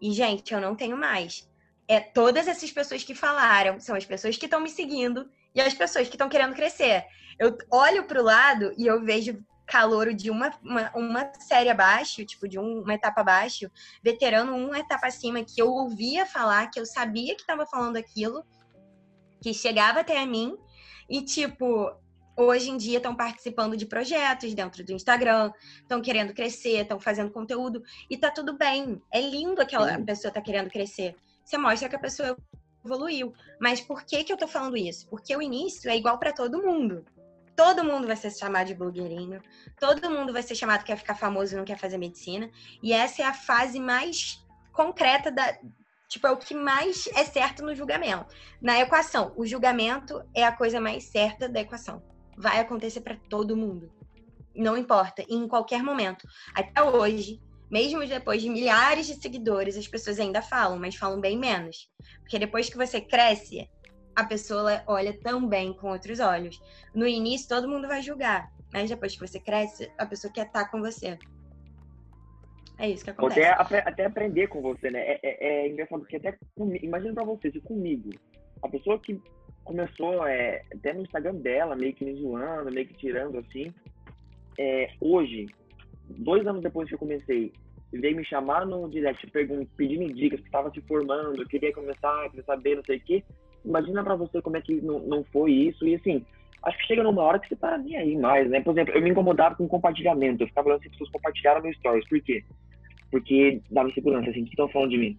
E, 0.00 0.12
gente, 0.12 0.52
eu 0.52 0.60
não 0.60 0.74
tenho 0.74 0.96
mais. 0.96 1.48
É 1.88 2.00
todas 2.00 2.48
essas 2.48 2.70
pessoas 2.70 3.04
que 3.04 3.14
falaram, 3.14 3.78
são 3.80 3.94
as 3.94 4.04
pessoas 4.04 4.36
que 4.36 4.46
estão 4.46 4.60
me 4.60 4.70
seguindo 4.70 5.28
e 5.54 5.60
as 5.60 5.74
pessoas 5.74 6.08
que 6.08 6.14
estão 6.14 6.28
querendo 6.28 6.54
crescer. 6.54 7.04
Eu 7.38 7.56
olho 7.70 8.04
para 8.04 8.20
o 8.20 8.24
lado 8.24 8.72
e 8.76 8.86
eu 8.86 9.04
vejo 9.04 9.44
calouro 9.66 10.14
de 10.14 10.30
uma, 10.30 10.52
uma, 10.62 10.90
uma, 10.94 11.32
série 11.40 11.68
abaixo, 11.68 12.24
tipo, 12.24 12.48
de 12.48 12.58
um, 12.58 12.82
uma 12.82 12.94
etapa 12.94 13.20
abaixo, 13.20 13.70
veterano 14.02 14.56
uma 14.56 14.78
etapa 14.78 15.08
acima, 15.08 15.44
que 15.44 15.60
eu 15.60 15.68
ouvia 15.68 16.24
falar, 16.24 16.70
que 16.70 16.78
eu 16.78 16.86
sabia 16.86 17.34
que 17.34 17.40
estava 17.40 17.66
falando 17.66 17.96
aquilo, 17.96 18.44
que 19.42 19.52
chegava 19.52 20.00
até 20.00 20.20
a 20.20 20.26
mim, 20.26 20.56
e, 21.10 21.22
tipo, 21.22 21.90
hoje 22.36 22.70
em 22.70 22.76
dia 22.76 22.98
estão 22.98 23.14
participando 23.14 23.76
de 23.76 23.86
projetos 23.86 24.54
dentro 24.54 24.84
do 24.84 24.92
Instagram, 24.92 25.52
estão 25.80 26.00
querendo 26.00 26.34
crescer, 26.34 26.82
estão 26.82 27.00
fazendo 27.00 27.30
conteúdo, 27.30 27.82
e 28.10 28.16
tá 28.16 28.30
tudo 28.30 28.56
bem. 28.56 29.00
É 29.12 29.20
lindo 29.20 29.60
aquela 29.60 29.98
pessoa 30.00 30.32
tá 30.32 30.40
querendo 30.40 30.70
crescer. 30.70 31.16
Você 31.44 31.56
mostra 31.56 31.88
que 31.88 31.96
a 31.96 32.00
pessoa 32.00 32.36
evoluiu. 32.84 33.32
Mas 33.60 33.80
por 33.80 34.04
que, 34.04 34.22
que 34.24 34.32
eu 34.32 34.36
tô 34.36 34.46
falando 34.46 34.76
isso? 34.76 35.08
Porque 35.08 35.34
o 35.36 35.42
início 35.42 35.90
é 35.90 35.96
igual 35.96 36.18
para 36.18 36.32
todo 36.32 36.62
mundo 36.62 37.04
todo 37.56 37.82
mundo 37.82 38.06
vai 38.06 38.16
ser 38.16 38.30
chamado 38.30 38.66
de 38.66 38.74
blogueirinho, 38.74 39.42
todo 39.80 40.10
mundo 40.10 40.32
vai 40.32 40.42
ser 40.42 40.54
chamado 40.54 40.80
que 40.80 40.86
quer 40.86 40.98
ficar 40.98 41.14
famoso 41.14 41.54
e 41.54 41.56
não 41.56 41.64
quer 41.64 41.78
fazer 41.78 41.96
medicina. 41.96 42.50
E 42.82 42.92
essa 42.92 43.22
é 43.22 43.24
a 43.24 43.32
fase 43.32 43.80
mais 43.80 44.44
concreta 44.72 45.32
da. 45.32 45.58
Tipo, 46.06 46.28
é 46.28 46.30
o 46.30 46.36
que 46.36 46.54
mais 46.54 47.08
é 47.08 47.24
certo 47.24 47.64
no 47.64 47.74
julgamento. 47.74 48.26
Na 48.60 48.78
equação, 48.78 49.32
o 49.36 49.44
julgamento 49.44 50.22
é 50.34 50.44
a 50.44 50.52
coisa 50.52 50.80
mais 50.80 51.04
certa 51.04 51.48
da 51.48 51.60
equação. 51.60 52.00
Vai 52.36 52.60
acontecer 52.60 53.00
para 53.00 53.16
todo 53.28 53.56
mundo. 53.56 53.90
Não 54.54 54.76
importa, 54.76 55.24
em 55.28 55.46
qualquer 55.48 55.82
momento. 55.82 56.26
Até 56.54 56.82
hoje, 56.82 57.40
mesmo 57.70 58.06
depois 58.06 58.40
de 58.42 58.48
milhares 58.48 59.06
de 59.06 59.14
seguidores, 59.14 59.76
as 59.76 59.88
pessoas 59.88 60.18
ainda 60.18 60.42
falam, 60.42 60.78
mas 60.78 60.96
falam 60.96 61.20
bem 61.20 61.38
menos. 61.38 61.90
Porque 62.20 62.38
depois 62.38 62.68
que 62.68 62.76
você 62.76 63.00
cresce, 63.00 63.68
a 64.14 64.24
pessoa 64.24 64.82
olha 64.86 65.18
também 65.20 65.74
com 65.74 65.90
outros 65.90 66.20
olhos. 66.20 66.58
No 66.94 67.06
início, 67.06 67.48
todo 67.48 67.68
mundo 67.68 67.86
vai 67.86 68.00
julgar, 68.02 68.50
mas 68.72 68.88
depois 68.88 69.12
que 69.14 69.26
você 69.26 69.38
cresce, 69.38 69.92
a 69.98 70.06
pessoa 70.06 70.32
quer 70.32 70.46
estar 70.46 70.70
com 70.70 70.80
você. 70.80 71.18
É 72.78 72.88
isso 72.88 73.04
que 73.04 73.10
acontece. 73.10 73.42
Até, 73.46 73.78
até 73.78 74.04
aprender 74.04 74.48
com 74.48 74.60
você, 74.60 74.90
né? 74.90 75.00
É, 75.00 75.20
é, 75.22 75.46
é 75.48 75.68
engraçado 75.68 76.00
porque 76.00 76.16
até 76.16 76.36
comigo, 76.54 76.84
imagina 76.84 77.14
pra 77.14 77.24
você, 77.24 77.50
se 77.50 77.60
comigo, 77.60 78.10
a 78.62 78.68
pessoa 78.68 78.98
que 78.98 79.20
começou 79.66 80.26
é, 80.26 80.62
até 80.72 80.94
no 80.94 81.02
Instagram 81.02 81.34
dela, 81.34 81.76
meio 81.76 81.92
que 81.92 82.04
me 82.04 82.14
zoando, 82.14 82.72
meio 82.72 82.86
que 82.86 82.94
tirando 82.94 83.38
assim, 83.38 83.74
é, 84.58 84.90
hoje, 85.00 85.46
dois 86.08 86.46
anos 86.46 86.62
depois 86.62 86.88
que 86.88 86.94
eu 86.94 86.98
comecei, 86.98 87.52
veio 87.92 88.16
me 88.16 88.24
chamar 88.24 88.64
no 88.64 88.88
direct, 88.88 89.26
pedindo 89.76 90.14
dicas, 90.14 90.40
que 90.40 90.46
estava 90.46 90.70
se 90.70 90.80
formando, 90.82 91.46
queria 91.46 91.72
começar, 91.72 92.28
queria 92.30 92.44
saber, 92.44 92.76
não 92.76 92.84
sei 92.84 92.96
o 92.96 93.00
quê. 93.00 93.24
Imagina 93.64 94.04
para 94.04 94.14
você 94.14 94.40
como 94.40 94.56
é 94.56 94.60
que 94.60 94.80
não, 94.80 95.00
não 95.00 95.24
foi 95.24 95.52
isso. 95.52 95.86
E 95.86 95.96
assim, 95.96 96.24
acho 96.62 96.78
que 96.78 96.86
chega 96.86 97.02
numa 97.02 97.22
hora 97.22 97.38
que 97.38 97.48
você 97.48 97.56
tá 97.56 97.76
nem 97.76 97.96
aí 97.96 98.16
mais, 98.16 98.48
né? 98.48 98.60
Por 98.60 98.72
exemplo, 98.72 98.94
eu 98.94 99.02
me 99.02 99.10
incomodava 99.10 99.56
com 99.56 99.66
compartilhamento. 99.66 100.42
Eu 100.42 100.48
ficava 100.48 100.68
olhando 100.68 100.82
se 100.82 100.86
as 100.86 100.92
pessoas 100.92 101.10
compartilharam 101.10 101.62
meus 101.62 101.76
stories. 101.76 102.08
Por 102.08 102.20
quê? 102.20 102.44
Porque 103.10 103.60
dava 103.70 103.88
insegurança, 103.88 104.30
assim, 104.30 104.44
que 104.44 104.50
estão 104.50 104.68
falando 104.68 104.90
de 104.90 104.98
mim. 104.98 105.18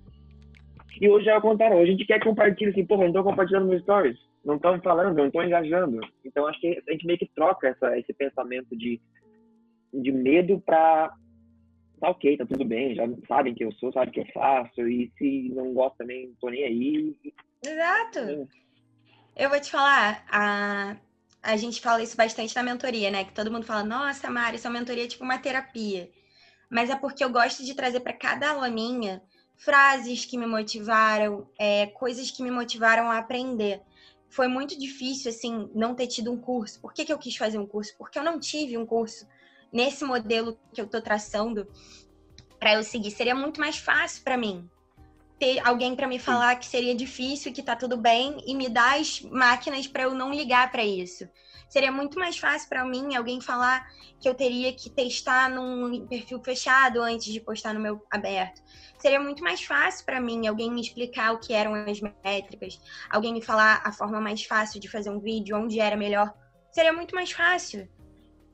E 1.02 1.10
hoje 1.10 1.30
é 1.30 1.38
o 1.38 1.42
contrário. 1.42 1.78
Hoje 1.78 1.90
a 1.90 1.92
gente 1.92 2.06
quer 2.06 2.20
que 2.20 2.26
compartilhe 2.26 2.72
assim, 2.72 2.86
porra, 2.86 3.02
não 3.02 3.08
estão 3.10 3.24
compartilhando 3.24 3.68
meus 3.68 3.82
stories. 3.82 4.18
Não 4.44 4.56
estão 4.56 4.80
falando, 4.82 5.18
não 5.18 5.28
estão 5.28 5.44
engajando. 5.44 6.00
Então 6.24 6.48
acho 6.48 6.60
que 6.60 6.82
a 6.88 6.92
gente 6.92 7.06
meio 7.06 7.20
que 7.20 7.30
troca 7.36 7.68
essa, 7.68 7.98
esse 7.98 8.14
pensamento 8.14 8.76
de, 8.76 9.02
de 9.94 10.12
medo 10.12 10.62
para 10.62 11.14
tá 12.00 12.10
ok, 12.10 12.38
tá 12.38 12.46
tudo 12.46 12.64
bem, 12.64 12.96
já 12.96 13.04
sabem 13.28 13.56
que 13.56 13.64
eu 13.64 13.72
sou, 13.74 13.92
sabem 13.92 14.12
que 14.12 14.20
eu 14.20 14.26
faço, 14.32 14.88
e 14.88 15.12
se 15.18 15.50
não 15.50 15.74
gosta 15.74 15.98
também, 16.00 16.32
tô 16.40 16.50
nem 16.50 16.64
aí. 16.64 17.18
Exato. 17.66 18.48
Eu 19.36 19.50
vou 19.50 19.60
te 19.60 19.72
falar, 19.72 20.24
a, 20.30 20.96
a 21.42 21.58
gente 21.58 21.82
fala 21.82 22.04
isso 22.04 22.16
bastante 22.16 22.56
na 22.56 22.64
mentoria, 22.64 23.10
né? 23.10 23.24
Que 23.24 23.34
todo 23.34 23.52
mundo 23.52 23.66
fala, 23.66 23.84
nossa, 23.84 24.30
Mari, 24.30 24.60
sua 24.60 24.72
mentoria 24.72 25.06
é 25.06 25.08
tipo 25.08 25.24
uma 25.24 25.40
terapia. 25.40 26.10
Mas 26.70 26.90
é 26.90 26.96
porque 26.96 27.24
eu 27.24 27.30
gosto 27.30 27.64
de 27.64 27.74
trazer 27.74 28.02
para 28.02 28.14
cada 28.14 28.52
aula 28.52 28.70
minha 28.70 29.22
frases 29.56 30.26
que 30.26 30.38
me 30.38 30.46
motivaram, 30.46 31.50
é, 31.60 31.88
coisas 31.88 32.30
que 32.30 32.44
me 32.44 32.52
motivaram 32.52 33.10
a 33.10 33.18
aprender. 33.18 33.82
Foi 34.30 34.48
muito 34.48 34.78
difícil, 34.78 35.32
assim, 35.32 35.70
não 35.74 35.96
ter 35.96 36.08
tido 36.08 36.32
um 36.32 36.38
curso. 36.38 36.80
Por 36.82 36.94
que, 36.94 37.06
que 37.06 37.14
eu 37.14 37.18
quis 37.18 37.36
fazer 37.36 37.58
um 37.58 37.66
curso? 37.66 37.96
Porque 37.98 38.20
eu 38.20 38.24
não 38.24 38.40
tive 38.40 38.78
um 38.78 38.86
curso 38.86 39.28
nesse 39.72 40.04
modelo 40.04 40.58
que 40.74 40.82
eu 40.82 40.86
estou 40.86 41.02
traçando 41.02 41.68
para 42.60 42.74
eu 42.74 42.84
seguir. 42.84 43.12
Seria 43.12 43.36
muito 43.36 43.60
mais 43.60 43.78
fácil 43.78 44.24
para 44.24 44.38
mim 44.38 44.70
ter 45.40 45.60
alguém 45.60 45.96
para 45.96 46.08
me 46.08 46.18
falar 46.18 46.56
que 46.56 46.66
seria 46.66 46.96
difícil, 46.96 47.54
que 47.54 47.62
tá 47.62 47.76
tudo 47.76 47.96
bem 47.96 48.38
e 48.46 48.56
me 48.56 48.68
dar 48.68 49.00
as 49.00 49.22
máquinas 49.22 49.86
para 49.86 50.04
eu 50.04 50.14
não 50.14 50.34
ligar 50.34 50.72
para 50.72 50.84
isso. 50.84 51.30
Seria 51.68 51.92
muito 51.92 52.18
mais 52.18 52.38
fácil 52.38 52.70
para 52.70 52.86
mim 52.86 53.16
alguém 53.16 53.42
falar 53.42 53.86
que 54.20 54.28
eu 54.28 54.34
teria 54.34 54.74
que 54.74 54.90
testar 54.90 55.50
num 55.50 56.08
perfil 56.08 56.42
fechado 56.42 57.02
antes 57.02 57.32
de 57.32 57.40
postar 57.42 57.74
no 57.74 57.80
meu 57.80 58.02
aberto. 58.10 58.62
Seria 58.98 59.20
muito 59.20 59.44
mais 59.44 59.64
fácil 59.64 60.06
para 60.06 60.20
mim 60.20 60.48
alguém 60.48 60.72
me 60.72 60.82
explicar 60.82 61.34
o 61.34 61.40
que 61.40 61.54
eram 61.54 61.74
as 61.76 62.00
métricas, 62.02 62.80
alguém 63.10 63.34
me 63.34 63.42
falar 63.42 63.82
a 63.84 63.92
forma 63.92 64.20
mais 64.22 64.44
fácil 64.44 64.80
de 64.80 64.90
fazer 64.90 65.10
um 65.10 65.20
vídeo, 65.20 65.58
onde 65.58 65.80
era 65.80 65.96
melhor. 65.96 66.34
Seria 66.72 66.94
muito 66.94 67.14
mais 67.14 67.32
fácil. 67.32 67.88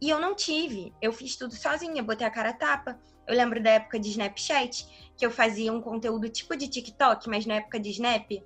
E 0.01 0.09
eu 0.09 0.19
não 0.19 0.35
tive. 0.35 0.93
Eu 1.01 1.13
fiz 1.13 1.37
tudo 1.37 1.55
sozinha, 1.55 2.03
botei 2.03 2.27
a 2.27 2.29
cara 2.29 2.49
a 2.49 2.53
tapa. 2.53 2.99
Eu 3.25 3.35
lembro 3.37 3.63
da 3.63 3.69
época 3.69 3.97
de 3.97 4.09
Snapchat, 4.09 4.85
que 5.15 5.25
eu 5.25 5.31
fazia 5.31 5.71
um 5.71 5.81
conteúdo 5.81 6.27
tipo 6.27 6.57
de 6.57 6.67
TikTok, 6.67 7.29
mas 7.29 7.45
na 7.45 7.55
época 7.55 7.79
de 7.79 7.89
Snap, 7.91 8.29
uhum. 8.29 8.43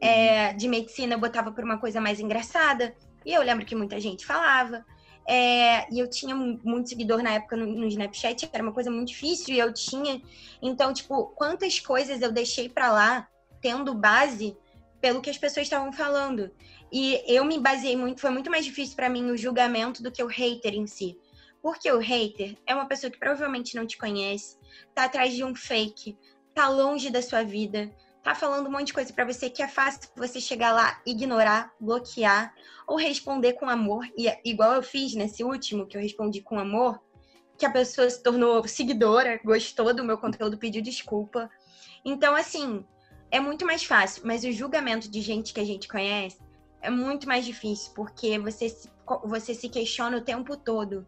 é, 0.00 0.52
de 0.52 0.68
medicina, 0.68 1.14
eu 1.14 1.18
botava 1.18 1.50
por 1.50 1.64
uma 1.64 1.78
coisa 1.78 1.98
mais 1.98 2.20
engraçada. 2.20 2.94
E 3.28 3.34
eu 3.34 3.42
lembro 3.42 3.66
que 3.66 3.74
muita 3.74 4.00
gente 4.00 4.24
falava. 4.24 4.86
É, 5.28 5.86
e 5.92 5.98
eu 5.98 6.08
tinha 6.08 6.34
muito 6.34 6.88
seguidor 6.88 7.22
na 7.22 7.34
época 7.34 7.58
no, 7.58 7.66
no, 7.66 7.86
Snapchat, 7.86 8.48
era 8.50 8.62
uma 8.62 8.72
coisa 8.72 8.90
muito 8.90 9.08
difícil, 9.08 9.54
e 9.54 9.58
eu 9.58 9.70
tinha. 9.70 10.22
Então, 10.62 10.94
tipo, 10.94 11.26
quantas 11.36 11.78
coisas 11.78 12.22
eu 12.22 12.32
deixei 12.32 12.70
para 12.70 12.90
lá, 12.90 13.28
tendo 13.60 13.92
base 13.92 14.56
pelo 14.98 15.20
que 15.20 15.28
as 15.28 15.36
pessoas 15.36 15.66
estavam 15.66 15.92
falando. 15.92 16.50
E 16.90 17.22
eu 17.26 17.44
me 17.44 17.60
baseei 17.60 17.94
muito, 17.98 18.18
foi 18.18 18.30
muito 18.30 18.50
mais 18.50 18.64
difícil 18.64 18.96
para 18.96 19.10
mim 19.10 19.30
o 19.30 19.36
julgamento 19.36 20.02
do 20.02 20.10
que 20.10 20.22
o 20.22 20.26
hater 20.26 20.72
em 20.72 20.86
si. 20.86 21.14
Porque 21.60 21.92
o 21.92 21.98
hater 21.98 22.56
é 22.66 22.74
uma 22.74 22.86
pessoa 22.86 23.10
que 23.10 23.18
provavelmente 23.18 23.76
não 23.76 23.86
te 23.86 23.98
conhece, 23.98 24.56
tá 24.94 25.04
atrás 25.04 25.34
de 25.34 25.44
um 25.44 25.54
fake, 25.54 26.16
tá 26.54 26.66
longe 26.70 27.10
da 27.10 27.20
sua 27.20 27.42
vida, 27.42 27.94
tá 28.28 28.34
falando 28.34 28.66
um 28.66 28.70
monte 28.70 28.88
de 28.88 28.92
coisa 28.92 29.10
para 29.10 29.24
você 29.24 29.48
que 29.48 29.62
é 29.62 29.68
fácil 29.68 30.10
você 30.14 30.38
chegar 30.38 30.70
lá, 30.72 31.00
ignorar, 31.06 31.72
bloquear 31.80 32.52
ou 32.86 32.96
responder 32.96 33.54
com 33.54 33.70
amor. 33.70 34.06
E 34.18 34.28
é 34.28 34.38
igual 34.44 34.74
eu 34.74 34.82
fiz 34.82 35.14
nesse 35.14 35.42
último, 35.42 35.86
que 35.86 35.96
eu 35.96 36.02
respondi 36.02 36.42
com 36.42 36.58
amor, 36.58 37.00
que 37.56 37.64
a 37.64 37.70
pessoa 37.70 38.08
se 38.10 38.22
tornou 38.22 38.68
seguidora, 38.68 39.40
gostou 39.42 39.94
do 39.94 40.04
meu 40.04 40.18
conteúdo, 40.18 40.58
pediu 40.58 40.82
desculpa. 40.82 41.50
Então, 42.04 42.34
assim, 42.34 42.84
é 43.30 43.40
muito 43.40 43.64
mais 43.64 43.82
fácil, 43.82 44.22
mas 44.26 44.44
o 44.44 44.52
julgamento 44.52 45.10
de 45.10 45.22
gente 45.22 45.54
que 45.54 45.60
a 45.60 45.64
gente 45.64 45.88
conhece 45.88 46.38
é 46.82 46.90
muito 46.90 47.26
mais 47.26 47.46
difícil, 47.46 47.92
porque 47.94 48.38
você 48.38 48.68
se, 48.68 48.90
você 49.24 49.54
se 49.54 49.70
questiona 49.70 50.18
o 50.18 50.22
tempo 50.22 50.54
todo. 50.54 51.06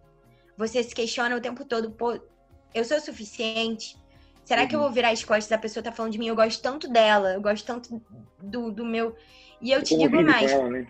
Você 0.57 0.83
se 0.83 0.95
questiona 0.95 1.37
o 1.37 1.41
tempo 1.41 1.67
todo, 1.67 1.91
pô, 1.91 2.19
eu 2.75 2.85
sou 2.85 2.99
suficiente? 2.99 4.00
Será 4.51 4.63
uhum. 4.63 4.69
que 4.69 4.75
eu 4.75 4.81
vou 4.81 4.89
uhum. 4.89 4.95
virar 4.95 5.11
as 5.11 5.23
costas? 5.23 5.53
A 5.53 5.59
pessoa 5.59 5.81
tá 5.81 5.93
falando 5.93 6.11
de 6.11 6.19
mim, 6.19 6.27
eu 6.27 6.35
gosto 6.35 6.61
tanto 6.61 6.89
dela, 6.89 7.35
eu 7.35 7.41
gosto 7.41 7.65
tanto 7.65 8.03
do, 8.43 8.73
do 8.73 8.85
meu. 8.85 9.15
E 9.61 9.71
eu 9.71 9.81
te 9.81 9.97
digo 9.97 10.21
mais. 10.21 10.51
Ela, 10.51 10.69
né? 10.69 10.89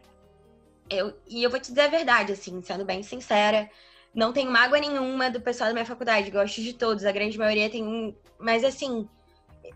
eu, 0.88 1.12
e 1.28 1.42
eu 1.42 1.50
vou 1.50 1.60
te 1.60 1.68
dizer 1.68 1.82
a 1.82 1.88
verdade, 1.88 2.32
assim, 2.32 2.62
sendo 2.62 2.86
bem 2.86 3.02
sincera. 3.02 3.68
Não 4.14 4.32
tenho 4.32 4.50
mágoa 4.50 4.78
nenhuma 4.80 5.28
do 5.28 5.42
pessoal 5.42 5.68
da 5.68 5.74
minha 5.74 5.84
faculdade, 5.84 6.30
gosto 6.30 6.62
de 6.62 6.72
todos, 6.72 7.04
a 7.04 7.12
grande 7.12 7.36
maioria 7.36 7.68
tem 7.68 7.84
um. 7.84 8.14
Mas 8.38 8.64
assim, 8.64 9.06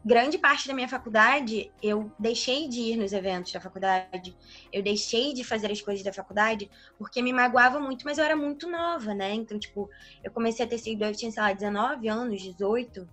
grande 0.02 0.38
parte 0.38 0.66
da 0.66 0.72
minha 0.72 0.88
faculdade, 0.88 1.70
eu 1.82 2.10
deixei 2.18 2.66
de 2.66 2.80
ir 2.80 2.96
nos 2.96 3.12
eventos 3.12 3.52
da 3.52 3.60
faculdade, 3.60 4.34
eu 4.72 4.82
deixei 4.82 5.34
de 5.34 5.44
fazer 5.44 5.70
as 5.70 5.82
coisas 5.82 6.02
da 6.02 6.10
faculdade, 6.10 6.70
porque 6.96 7.20
me 7.20 7.34
magoava 7.34 7.78
muito, 7.78 8.02
mas 8.06 8.16
eu 8.16 8.24
era 8.24 8.34
muito 8.34 8.66
nova, 8.66 9.12
né? 9.12 9.34
Então, 9.34 9.58
tipo, 9.58 9.90
eu 10.22 10.30
comecei 10.30 10.64
a 10.64 10.68
ter 10.68 10.78
seguidor, 10.78 11.08
eu 11.08 11.14
tinha, 11.14 11.30
sei 11.30 11.42
lá, 11.42 11.52
19 11.52 12.08
anos, 12.08 12.40
18. 12.40 13.06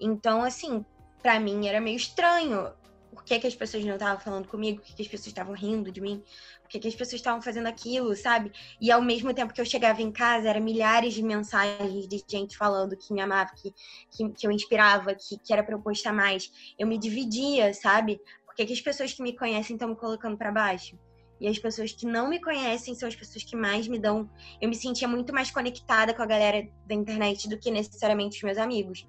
Então, 0.00 0.42
assim, 0.42 0.84
para 1.22 1.38
mim 1.38 1.68
era 1.68 1.80
meio 1.80 1.96
estranho 1.96 2.72
por 3.20 3.24
que, 3.24 3.38
que 3.38 3.46
as 3.46 3.54
pessoas 3.54 3.84
não 3.84 3.94
estavam 3.94 4.18
falando 4.18 4.48
comigo, 4.48 4.78
por 4.78 4.86
que, 4.86 4.94
que 4.94 5.02
as 5.02 5.08
pessoas 5.08 5.26
estavam 5.26 5.54
rindo 5.54 5.90
de 5.92 6.00
mim, 6.00 6.22
por 6.62 6.68
que, 6.70 6.78
que 6.78 6.88
as 6.88 6.94
pessoas 6.94 7.20
estavam 7.20 7.42
fazendo 7.42 7.66
aquilo, 7.66 8.14
sabe? 8.16 8.50
E 8.80 8.90
ao 8.90 9.02
mesmo 9.02 9.34
tempo 9.34 9.52
que 9.52 9.60
eu 9.60 9.64
chegava 9.64 10.00
em 10.00 10.10
casa, 10.10 10.48
eram 10.48 10.60
milhares 10.62 11.14
de 11.14 11.22
mensagens 11.22 12.08
de 12.08 12.24
gente 12.26 12.56
falando 12.56 12.96
que 12.96 13.12
me 13.12 13.20
amava, 13.20 13.50
que, 13.54 13.74
que, 14.10 14.30
que 14.30 14.46
eu 14.46 14.50
inspirava, 14.50 15.14
que, 15.14 15.36
que 15.38 15.52
era 15.52 15.62
postar 15.78 16.12
mais. 16.12 16.50
Eu 16.78 16.86
me 16.86 16.98
dividia, 16.98 17.74
sabe? 17.74 18.20
Por 18.46 18.54
que, 18.54 18.64
que 18.64 18.72
as 18.72 18.80
pessoas 18.80 19.12
que 19.12 19.22
me 19.22 19.36
conhecem 19.36 19.74
estão 19.74 19.88
me 19.88 19.96
colocando 19.96 20.36
para 20.36 20.50
baixo? 20.50 20.98
E 21.40 21.48
as 21.48 21.58
pessoas 21.58 21.92
que 21.92 22.06
não 22.06 22.28
me 22.28 22.40
conhecem 22.40 22.94
são 22.94 23.08
as 23.08 23.16
pessoas 23.16 23.42
que 23.44 23.56
mais 23.56 23.88
me 23.88 23.98
dão. 23.98 24.28
Eu 24.60 24.68
me 24.68 24.74
sentia 24.74 25.08
muito 25.08 25.32
mais 25.32 25.50
conectada 25.50 26.12
com 26.12 26.22
a 26.22 26.26
galera 26.26 26.68
da 26.86 26.94
internet 26.94 27.48
do 27.48 27.58
que 27.58 27.70
necessariamente 27.70 28.36
os 28.36 28.42
meus 28.42 28.58
amigos. 28.58 29.06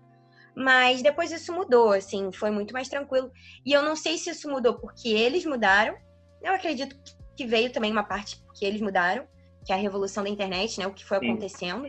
Mas 0.56 1.02
depois 1.02 1.32
isso 1.32 1.54
mudou, 1.54 1.92
assim, 1.92 2.32
foi 2.32 2.52
muito 2.52 2.74
mais 2.74 2.90
tranquilo. 2.90 3.32
E 3.66 3.72
eu 3.72 3.82
não 3.82 3.96
sei 3.96 4.18
se 4.18 4.30
isso 4.30 4.50
mudou 4.50 4.76
porque 4.76 5.08
eles 5.08 5.46
mudaram. 5.46 5.96
Eu 6.42 6.54
acredito 6.54 6.96
que 7.36 7.46
veio 7.46 7.72
também 7.72 7.92
uma 7.92 8.04
parte 8.04 8.44
que 8.54 8.66
eles 8.66 8.82
mudaram, 8.82 9.26
que 9.66 9.72
é 9.72 9.76
a 9.76 9.80
revolução 9.80 10.24
da 10.24 10.30
internet, 10.30 10.80
né? 10.80 10.88
O 10.88 10.94
que 10.94 11.06
foi 11.06 11.20
Sim. 11.20 11.30
acontecendo. 11.30 11.88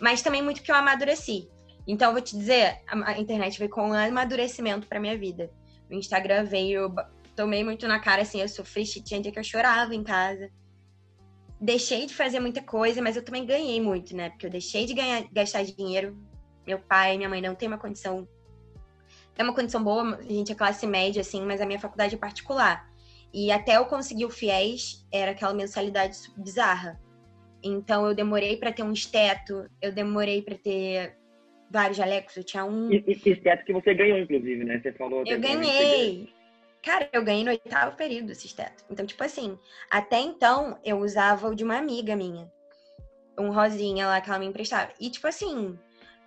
Mas 0.00 0.22
também 0.22 0.42
muito 0.42 0.62
que 0.62 0.70
eu 0.70 0.74
amadureci. 0.74 1.48
Então, 1.86 2.08
eu 2.08 2.12
vou 2.14 2.22
te 2.22 2.36
dizer, 2.36 2.80
a 2.86 3.18
internet 3.18 3.58
veio 3.58 3.70
com 3.70 3.90
um 3.90 3.92
amadurecimento 3.92 4.86
para 4.86 4.98
minha 4.98 5.18
vida. 5.18 5.50
O 5.90 5.94
Instagram 5.94 6.44
veio, 6.44 6.94
tomei 7.36 7.62
muito 7.62 7.86
na 7.86 8.00
cara, 8.00 8.22
assim, 8.22 8.40
eu 8.40 8.48
sofri, 8.48 8.84
tinha 8.84 9.20
dia 9.20 9.30
que 9.30 9.38
eu 9.38 9.44
chorava 9.44 9.94
em 9.94 10.02
casa. 10.02 10.50
Deixei 11.60 12.06
de 12.06 12.14
fazer 12.14 12.40
muita 12.40 12.62
coisa, 12.62 13.02
mas 13.02 13.16
eu 13.16 13.22
também 13.22 13.44
ganhei 13.44 13.80
muito, 13.80 14.16
né? 14.16 14.30
Porque 14.30 14.46
eu 14.46 14.50
deixei 14.50 14.86
de 14.86 14.94
ganhar, 14.94 15.24
gastar 15.30 15.62
dinheiro 15.62 16.18
meu 16.66 16.78
pai 16.78 17.14
e 17.14 17.16
minha 17.16 17.28
mãe 17.28 17.40
não 17.40 17.54
têm 17.54 17.68
uma 17.68 17.78
condição. 17.78 18.28
É 19.36 19.42
uma 19.42 19.54
condição 19.54 19.82
boa, 19.82 20.16
a 20.16 20.22
gente 20.22 20.52
é 20.52 20.54
classe 20.54 20.86
média, 20.86 21.20
assim, 21.20 21.44
mas 21.44 21.60
a 21.60 21.66
minha 21.66 21.80
faculdade 21.80 22.14
é 22.14 22.18
particular. 22.18 22.88
E 23.32 23.50
até 23.50 23.76
eu 23.76 23.84
conseguir 23.86 24.24
o 24.26 24.30
FIES, 24.30 25.04
era 25.12 25.32
aquela 25.32 25.52
mensalidade 25.52 26.16
bizarra. 26.36 27.00
Então 27.62 28.06
eu 28.06 28.14
demorei 28.14 28.56
para 28.56 28.70
ter 28.72 28.82
um 28.82 28.92
esteto, 28.92 29.68
eu 29.82 29.90
demorei 29.90 30.40
para 30.42 30.56
ter 30.56 31.16
vários 31.70 31.96
jalecos, 31.96 32.36
eu 32.36 32.44
tinha 32.44 32.64
um. 32.64 32.92
E, 32.92 33.02
esse 33.08 33.30
esteto 33.30 33.64
que 33.64 33.72
você 33.72 33.92
ganhou, 33.92 34.18
inclusive, 34.18 34.64
né? 34.64 34.80
Você 34.80 34.92
falou. 34.92 35.24
Eu 35.26 35.40
ganhei. 35.40 36.32
Cara, 36.80 37.08
eu 37.12 37.24
ganhei 37.24 37.42
no 37.42 37.50
oitavo 37.50 37.96
período 37.96 38.30
esse 38.30 38.46
esteto. 38.46 38.84
Então, 38.90 39.06
tipo 39.06 39.24
assim, 39.24 39.58
até 39.90 40.20
então 40.20 40.78
eu 40.84 40.98
usava 40.98 41.48
o 41.48 41.54
de 41.54 41.64
uma 41.64 41.78
amiga 41.78 42.14
minha. 42.14 42.52
Um 43.38 43.50
rosinha 43.50 44.06
lá 44.06 44.20
que 44.20 44.28
ela 44.28 44.38
me 44.38 44.46
emprestava. 44.46 44.92
E, 45.00 45.10
tipo 45.10 45.26
assim, 45.26 45.78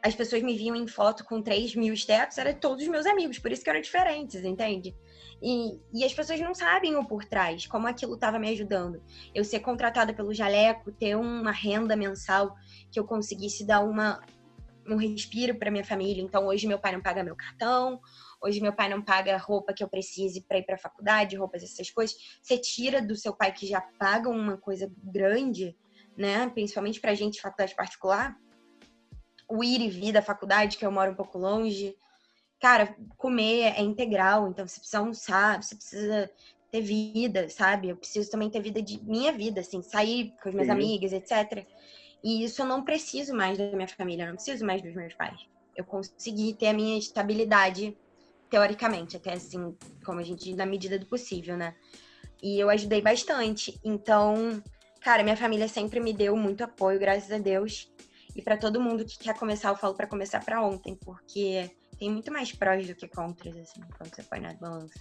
as 0.01 0.15
pessoas 0.15 0.41
me 0.43 0.55
viam 0.55 0.75
em 0.75 0.87
foto 0.87 1.25
com 1.25 1.41
3 1.41 1.75
mil 1.75 1.93
estetos, 1.93 2.37
eram 2.37 2.53
todos 2.53 2.87
meus 2.87 3.05
amigos, 3.05 3.39
por 3.39 3.51
isso 3.51 3.63
que 3.63 3.69
eram 3.69 3.81
diferentes, 3.81 4.43
entende? 4.43 4.95
E, 5.41 5.79
e 5.93 6.03
as 6.03 6.13
pessoas 6.13 6.39
não 6.39 6.53
sabem 6.53 6.95
o 6.95 7.05
por 7.05 7.23
trás, 7.25 7.67
como 7.67 7.87
aquilo 7.87 8.15
estava 8.15 8.39
me 8.39 8.49
ajudando. 8.49 9.01
Eu 9.33 9.43
ser 9.43 9.59
contratada 9.59 10.13
pelo 10.13 10.33
Jaleco, 10.33 10.91
ter 10.91 11.15
uma 11.15 11.51
renda 11.51 11.95
mensal 11.95 12.55
que 12.91 12.99
eu 12.99 13.05
conseguisse 13.05 13.65
dar 13.65 13.81
uma, 13.81 14.19
um 14.87 14.95
respiro 14.95 15.57
para 15.57 15.69
minha 15.69 15.83
família. 15.83 16.23
Então, 16.23 16.47
hoje 16.47 16.67
meu 16.67 16.79
pai 16.79 16.93
não 16.93 17.01
paga 17.01 17.23
meu 17.23 17.35
cartão, 17.35 17.99
hoje 18.41 18.59
meu 18.61 18.73
pai 18.73 18.89
não 18.89 19.01
paga 19.01 19.37
roupa 19.37 19.73
que 19.73 19.83
eu 19.83 19.89
precise 19.89 20.41
para 20.41 20.57
ir 20.57 20.63
para 20.63 20.75
a 20.75 20.79
faculdade, 20.79 21.35
roupas, 21.35 21.63
essas 21.63 21.91
coisas. 21.91 22.15
Você 22.41 22.57
tira 22.57 23.01
do 23.01 23.15
seu 23.15 23.35
pai 23.35 23.51
que 23.51 23.67
já 23.67 23.81
paga 23.81 24.29
uma 24.29 24.57
coisa 24.57 24.91
grande, 25.03 25.75
né? 26.17 26.49
Principalmente 26.49 26.99
para 26.99 27.13
gente 27.13 27.41
faculdade 27.41 27.75
particular. 27.75 28.35
O 29.49 29.63
ir 29.63 29.81
e 29.81 29.89
vir 29.89 30.11
da 30.11 30.21
faculdade, 30.21 30.77
que 30.77 30.85
eu 30.85 30.91
moro 30.91 31.11
um 31.11 31.15
pouco 31.15 31.37
longe. 31.37 31.95
Cara, 32.59 32.95
comer 33.17 33.73
é 33.77 33.81
integral, 33.81 34.49
então 34.49 34.67
você 34.67 34.79
precisa 34.79 34.99
almoçar, 34.99 35.61
você 35.61 35.75
precisa 35.75 36.29
ter 36.71 36.81
vida, 36.81 37.49
sabe? 37.49 37.89
Eu 37.89 37.95
preciso 37.95 38.29
também 38.29 38.49
ter 38.49 38.61
vida 38.61 38.81
de 38.81 39.01
minha 39.03 39.31
vida, 39.31 39.61
assim, 39.61 39.81
sair 39.81 40.33
com 40.41 40.49
as 40.49 40.55
minhas 40.55 40.67
Sim. 40.67 40.73
amigas, 40.73 41.13
etc. 41.13 41.65
E 42.23 42.43
isso 42.43 42.61
eu 42.61 42.65
não 42.65 42.83
preciso 42.83 43.33
mais 43.33 43.57
da 43.57 43.71
minha 43.71 43.87
família, 43.87 44.23
eu 44.23 44.27
não 44.27 44.35
preciso 44.35 44.65
mais 44.65 44.81
dos 44.81 44.93
meus 44.95 45.13
pais. 45.13 45.39
Eu 45.75 45.85
consegui 45.85 46.53
ter 46.55 46.67
a 46.67 46.73
minha 46.73 46.97
estabilidade, 46.97 47.95
teoricamente, 48.49 49.15
até 49.15 49.33
assim, 49.33 49.77
como 50.03 50.19
a 50.19 50.23
gente 50.23 50.43
diz, 50.43 50.55
na 50.55 50.65
medida 50.65 50.97
do 50.97 51.05
possível, 51.05 51.55
né? 51.55 51.75
E 52.41 52.59
eu 52.59 52.69
ajudei 52.69 53.01
bastante. 53.01 53.79
Então, 53.83 54.61
cara, 55.01 55.23
minha 55.23 55.37
família 55.37 55.67
sempre 55.67 55.99
me 55.99 56.13
deu 56.13 56.35
muito 56.35 56.63
apoio, 56.63 56.99
graças 56.99 57.31
a 57.31 57.37
Deus. 57.37 57.91
E 58.37 58.41
para 58.43 58.55
todo 58.55 58.79
mundo 58.79 59.03
que 59.03 59.17
quer 59.17 59.35
começar, 59.35 59.69
eu 59.69 59.75
falo 59.75 59.95
para 59.95 60.05
começar 60.05 60.45
para 60.45 60.61
ontem, 60.61 60.95
porque 61.03 61.71
tem 61.97 62.11
muito 62.11 62.31
mais 62.31 62.51
prós 62.51 62.87
do 62.87 62.93
que 62.93 63.07
contras, 63.07 63.57
assim, 63.57 63.81
quando 63.97 64.13
você 64.13 64.21
põe 64.21 64.39
na 64.39 64.53
balança. 64.53 64.93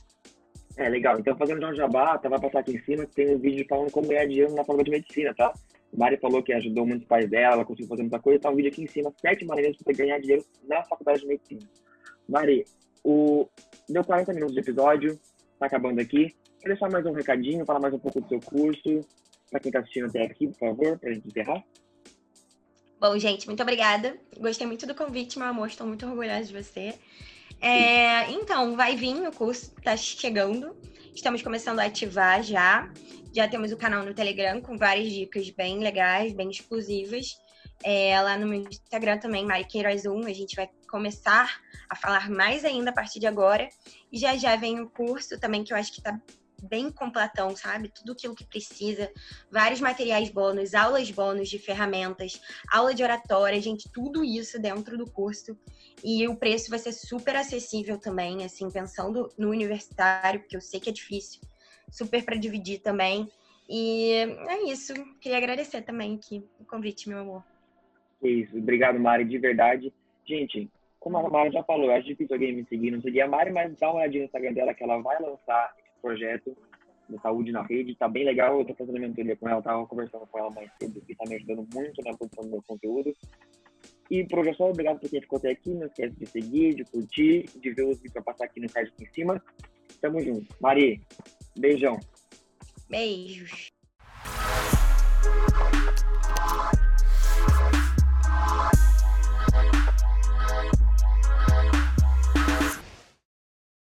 É, 0.78 0.88
legal. 0.88 1.20
Então, 1.20 1.36
fazendo 1.36 1.60
já 1.60 1.68
um 1.68 1.74
jabá, 1.74 2.16
tá, 2.16 2.30
vai 2.30 2.40
passar 2.40 2.60
aqui 2.60 2.72
em 2.72 2.82
cima, 2.82 3.06
tem 3.06 3.34
um 3.34 3.38
vídeo 3.38 3.66
falando 3.68 3.90
como 3.90 4.08
ganhar 4.08 4.26
dinheiro 4.26 4.54
na 4.54 4.64
faculdade 4.64 4.90
de 4.90 4.96
medicina, 4.96 5.34
tá? 5.34 5.52
Mari 5.94 6.16
falou 6.16 6.42
que 6.42 6.52
ajudou 6.54 6.86
muitos 6.86 7.06
pais 7.06 7.28
dela, 7.28 7.56
ela 7.56 7.64
conseguiu 7.64 7.88
fazer 7.88 8.02
muita 8.02 8.18
coisa. 8.18 8.40
Tá 8.40 8.50
um 8.50 8.56
vídeo 8.56 8.70
aqui 8.70 8.82
em 8.82 8.86
cima, 8.86 9.12
sete 9.20 9.44
maneiras 9.44 9.76
para 9.76 9.92
ganhar 9.92 10.18
dinheiro 10.18 10.44
na 10.66 10.82
faculdade 10.84 11.20
de 11.20 11.26
medicina. 11.26 11.60
Mari, 12.26 12.64
o... 13.04 13.46
deu 13.86 14.02
40 14.02 14.32
minutos 14.32 14.54
de 14.54 14.60
episódio, 14.60 15.20
tá 15.58 15.66
acabando 15.66 16.00
aqui. 16.00 16.34
Quer 16.58 16.68
deixar 16.68 16.90
mais 16.90 17.04
um 17.04 17.12
recadinho, 17.12 17.66
falar 17.66 17.80
mais 17.80 17.92
um 17.92 17.98
pouco 17.98 18.18
do 18.18 18.28
seu 18.28 18.40
curso, 18.40 19.00
para 19.50 19.60
quem 19.60 19.70
tá 19.70 19.80
assistindo 19.80 20.06
até 20.06 20.22
aqui, 20.24 20.48
por 20.48 20.58
favor, 20.58 20.98
pra 20.98 21.12
gente 21.12 21.28
encerrar? 21.28 21.62
Bom, 22.98 23.18
gente, 23.18 23.46
muito 23.46 23.62
obrigada. 23.62 24.18
Gostei 24.38 24.66
muito 24.66 24.86
do 24.86 24.94
convite, 24.94 25.38
meu 25.38 25.48
amor. 25.48 25.68
Estou 25.68 25.86
muito 25.86 26.06
orgulhosa 26.06 26.44
de 26.44 26.62
você. 26.62 26.94
É, 27.60 28.30
então, 28.30 28.74
vai 28.74 28.96
vir 28.96 29.16
o 29.16 29.32
curso, 29.32 29.74
tá 29.82 29.96
chegando. 29.96 30.74
Estamos 31.14 31.42
começando 31.42 31.78
a 31.80 31.84
ativar 31.84 32.42
já. 32.42 32.90
Já 33.34 33.46
temos 33.46 33.70
o 33.70 33.76
canal 33.76 34.02
no 34.02 34.14
Telegram 34.14 34.62
com 34.62 34.78
várias 34.78 35.12
dicas 35.12 35.50
bem 35.50 35.78
legais, 35.78 36.32
bem 36.32 36.50
exclusivas. 36.50 37.36
É, 37.84 38.18
lá 38.20 38.38
no 38.38 38.46
meu 38.46 38.62
Instagram 38.62 39.18
também, 39.18 39.44
Mari 39.44 39.64
Queiroz 39.64 40.06
1, 40.06 40.26
a 40.26 40.32
gente 40.32 40.56
vai 40.56 40.70
começar 40.88 41.60
a 41.90 41.94
falar 41.94 42.30
mais 42.30 42.64
ainda 42.64 42.90
a 42.90 42.94
partir 42.94 43.20
de 43.20 43.26
agora. 43.26 43.68
E 44.10 44.18
já 44.18 44.36
já 44.36 44.56
vem 44.56 44.80
o 44.80 44.88
curso 44.88 45.38
também, 45.38 45.62
que 45.62 45.72
eu 45.72 45.76
acho 45.76 45.92
que 45.92 46.00
está 46.00 46.18
bem 46.62 46.90
completão, 46.90 47.54
sabe? 47.54 47.88
Tudo 47.88 48.12
aquilo 48.12 48.34
que 48.34 48.44
precisa, 48.44 49.10
vários 49.50 49.80
materiais 49.80 50.30
bônus, 50.30 50.74
aulas 50.74 51.10
bônus 51.10 51.48
de 51.48 51.58
ferramentas, 51.58 52.40
aula 52.72 52.94
de 52.94 53.02
oratória, 53.02 53.60
gente, 53.60 53.90
tudo 53.92 54.24
isso 54.24 54.60
dentro 54.60 54.96
do 54.96 55.10
curso. 55.10 55.58
E 56.04 56.26
o 56.28 56.36
preço 56.36 56.70
vai 56.70 56.78
ser 56.78 56.92
super 56.92 57.36
acessível 57.36 57.98
também, 57.98 58.44
assim, 58.44 58.70
pensando 58.70 59.28
no 59.38 59.50
universitário, 59.50 60.40
porque 60.40 60.56
eu 60.56 60.60
sei 60.60 60.80
que 60.80 60.90
é 60.90 60.92
difícil 60.92 61.40
super 61.90 62.24
para 62.24 62.36
dividir 62.36 62.80
também. 62.80 63.28
E 63.68 64.12
é 64.48 64.70
isso. 64.70 64.94
Queria 65.20 65.38
agradecer 65.38 65.82
também 65.82 66.16
aqui 66.16 66.44
o 66.60 66.64
convite, 66.64 67.08
meu 67.08 67.18
amor. 67.18 67.44
Isso. 68.22 68.56
Obrigado, 68.56 68.98
Mari, 68.98 69.24
de 69.24 69.38
verdade. 69.38 69.92
Gente, 70.24 70.70
como 70.98 71.18
a 71.18 71.28
Mari 71.28 71.52
já 71.52 71.62
falou, 71.64 71.86
eu 71.86 71.92
acho 71.92 72.06
difícil 72.06 72.34
alguém 72.34 72.54
me 72.54 72.64
seguir, 72.66 72.90
não 72.90 73.00
seguir 73.00 73.22
a 73.22 73.28
Mari, 73.28 73.52
mas 73.52 73.76
dá 73.78 73.90
uma 73.90 74.00
olhadinha 74.00 74.22
no 74.22 74.26
Instagram 74.26 74.52
dela 74.52 74.74
que 74.74 74.82
ela 74.82 74.98
vai 74.98 75.20
lançar 75.20 75.74
projeto 76.06 76.56
de 77.08 77.20
saúde 77.20 77.50
na 77.50 77.62
rede, 77.62 77.96
tá 77.96 78.08
bem 78.08 78.24
legal, 78.24 78.58
eu 78.58 78.64
tô 78.64 78.74
fazendo 78.74 79.00
mentoria 79.00 79.36
com 79.36 79.48
ela, 79.48 79.62
tava 79.62 79.86
conversando 79.86 80.26
com 80.26 80.38
ela 80.38 80.50
mais 80.50 80.70
cedo, 80.80 81.00
que 81.00 81.14
tá 81.16 81.24
me 81.28 81.34
ajudando 81.34 81.66
muito 81.74 82.02
na 82.04 82.16
produção 82.16 82.44
do 82.44 82.50
meu 82.50 82.62
conteúdo. 82.66 83.12
E, 84.08 84.24
professor, 84.24 84.70
obrigado 84.70 85.00
por 85.00 85.10
quem 85.10 85.20
ficou 85.20 85.38
até 85.38 85.50
aqui, 85.50 85.70
não 85.70 85.86
esquece 85.86 86.16
de 86.16 86.26
seguir, 86.26 86.74
de 86.74 86.84
curtir, 86.84 87.46
de 87.60 87.70
ver 87.72 87.84
os 87.84 87.96
vídeos 87.96 88.12
pra 88.12 88.22
passar 88.22 88.44
aqui 88.44 88.60
no 88.60 88.68
card 88.68 88.90
aqui 88.90 89.04
em 89.04 89.12
cima. 89.12 89.42
Tamo 90.00 90.20
junto. 90.20 90.46
Mari, 90.60 91.00
beijão. 91.58 91.98
Beijos. 92.88 93.72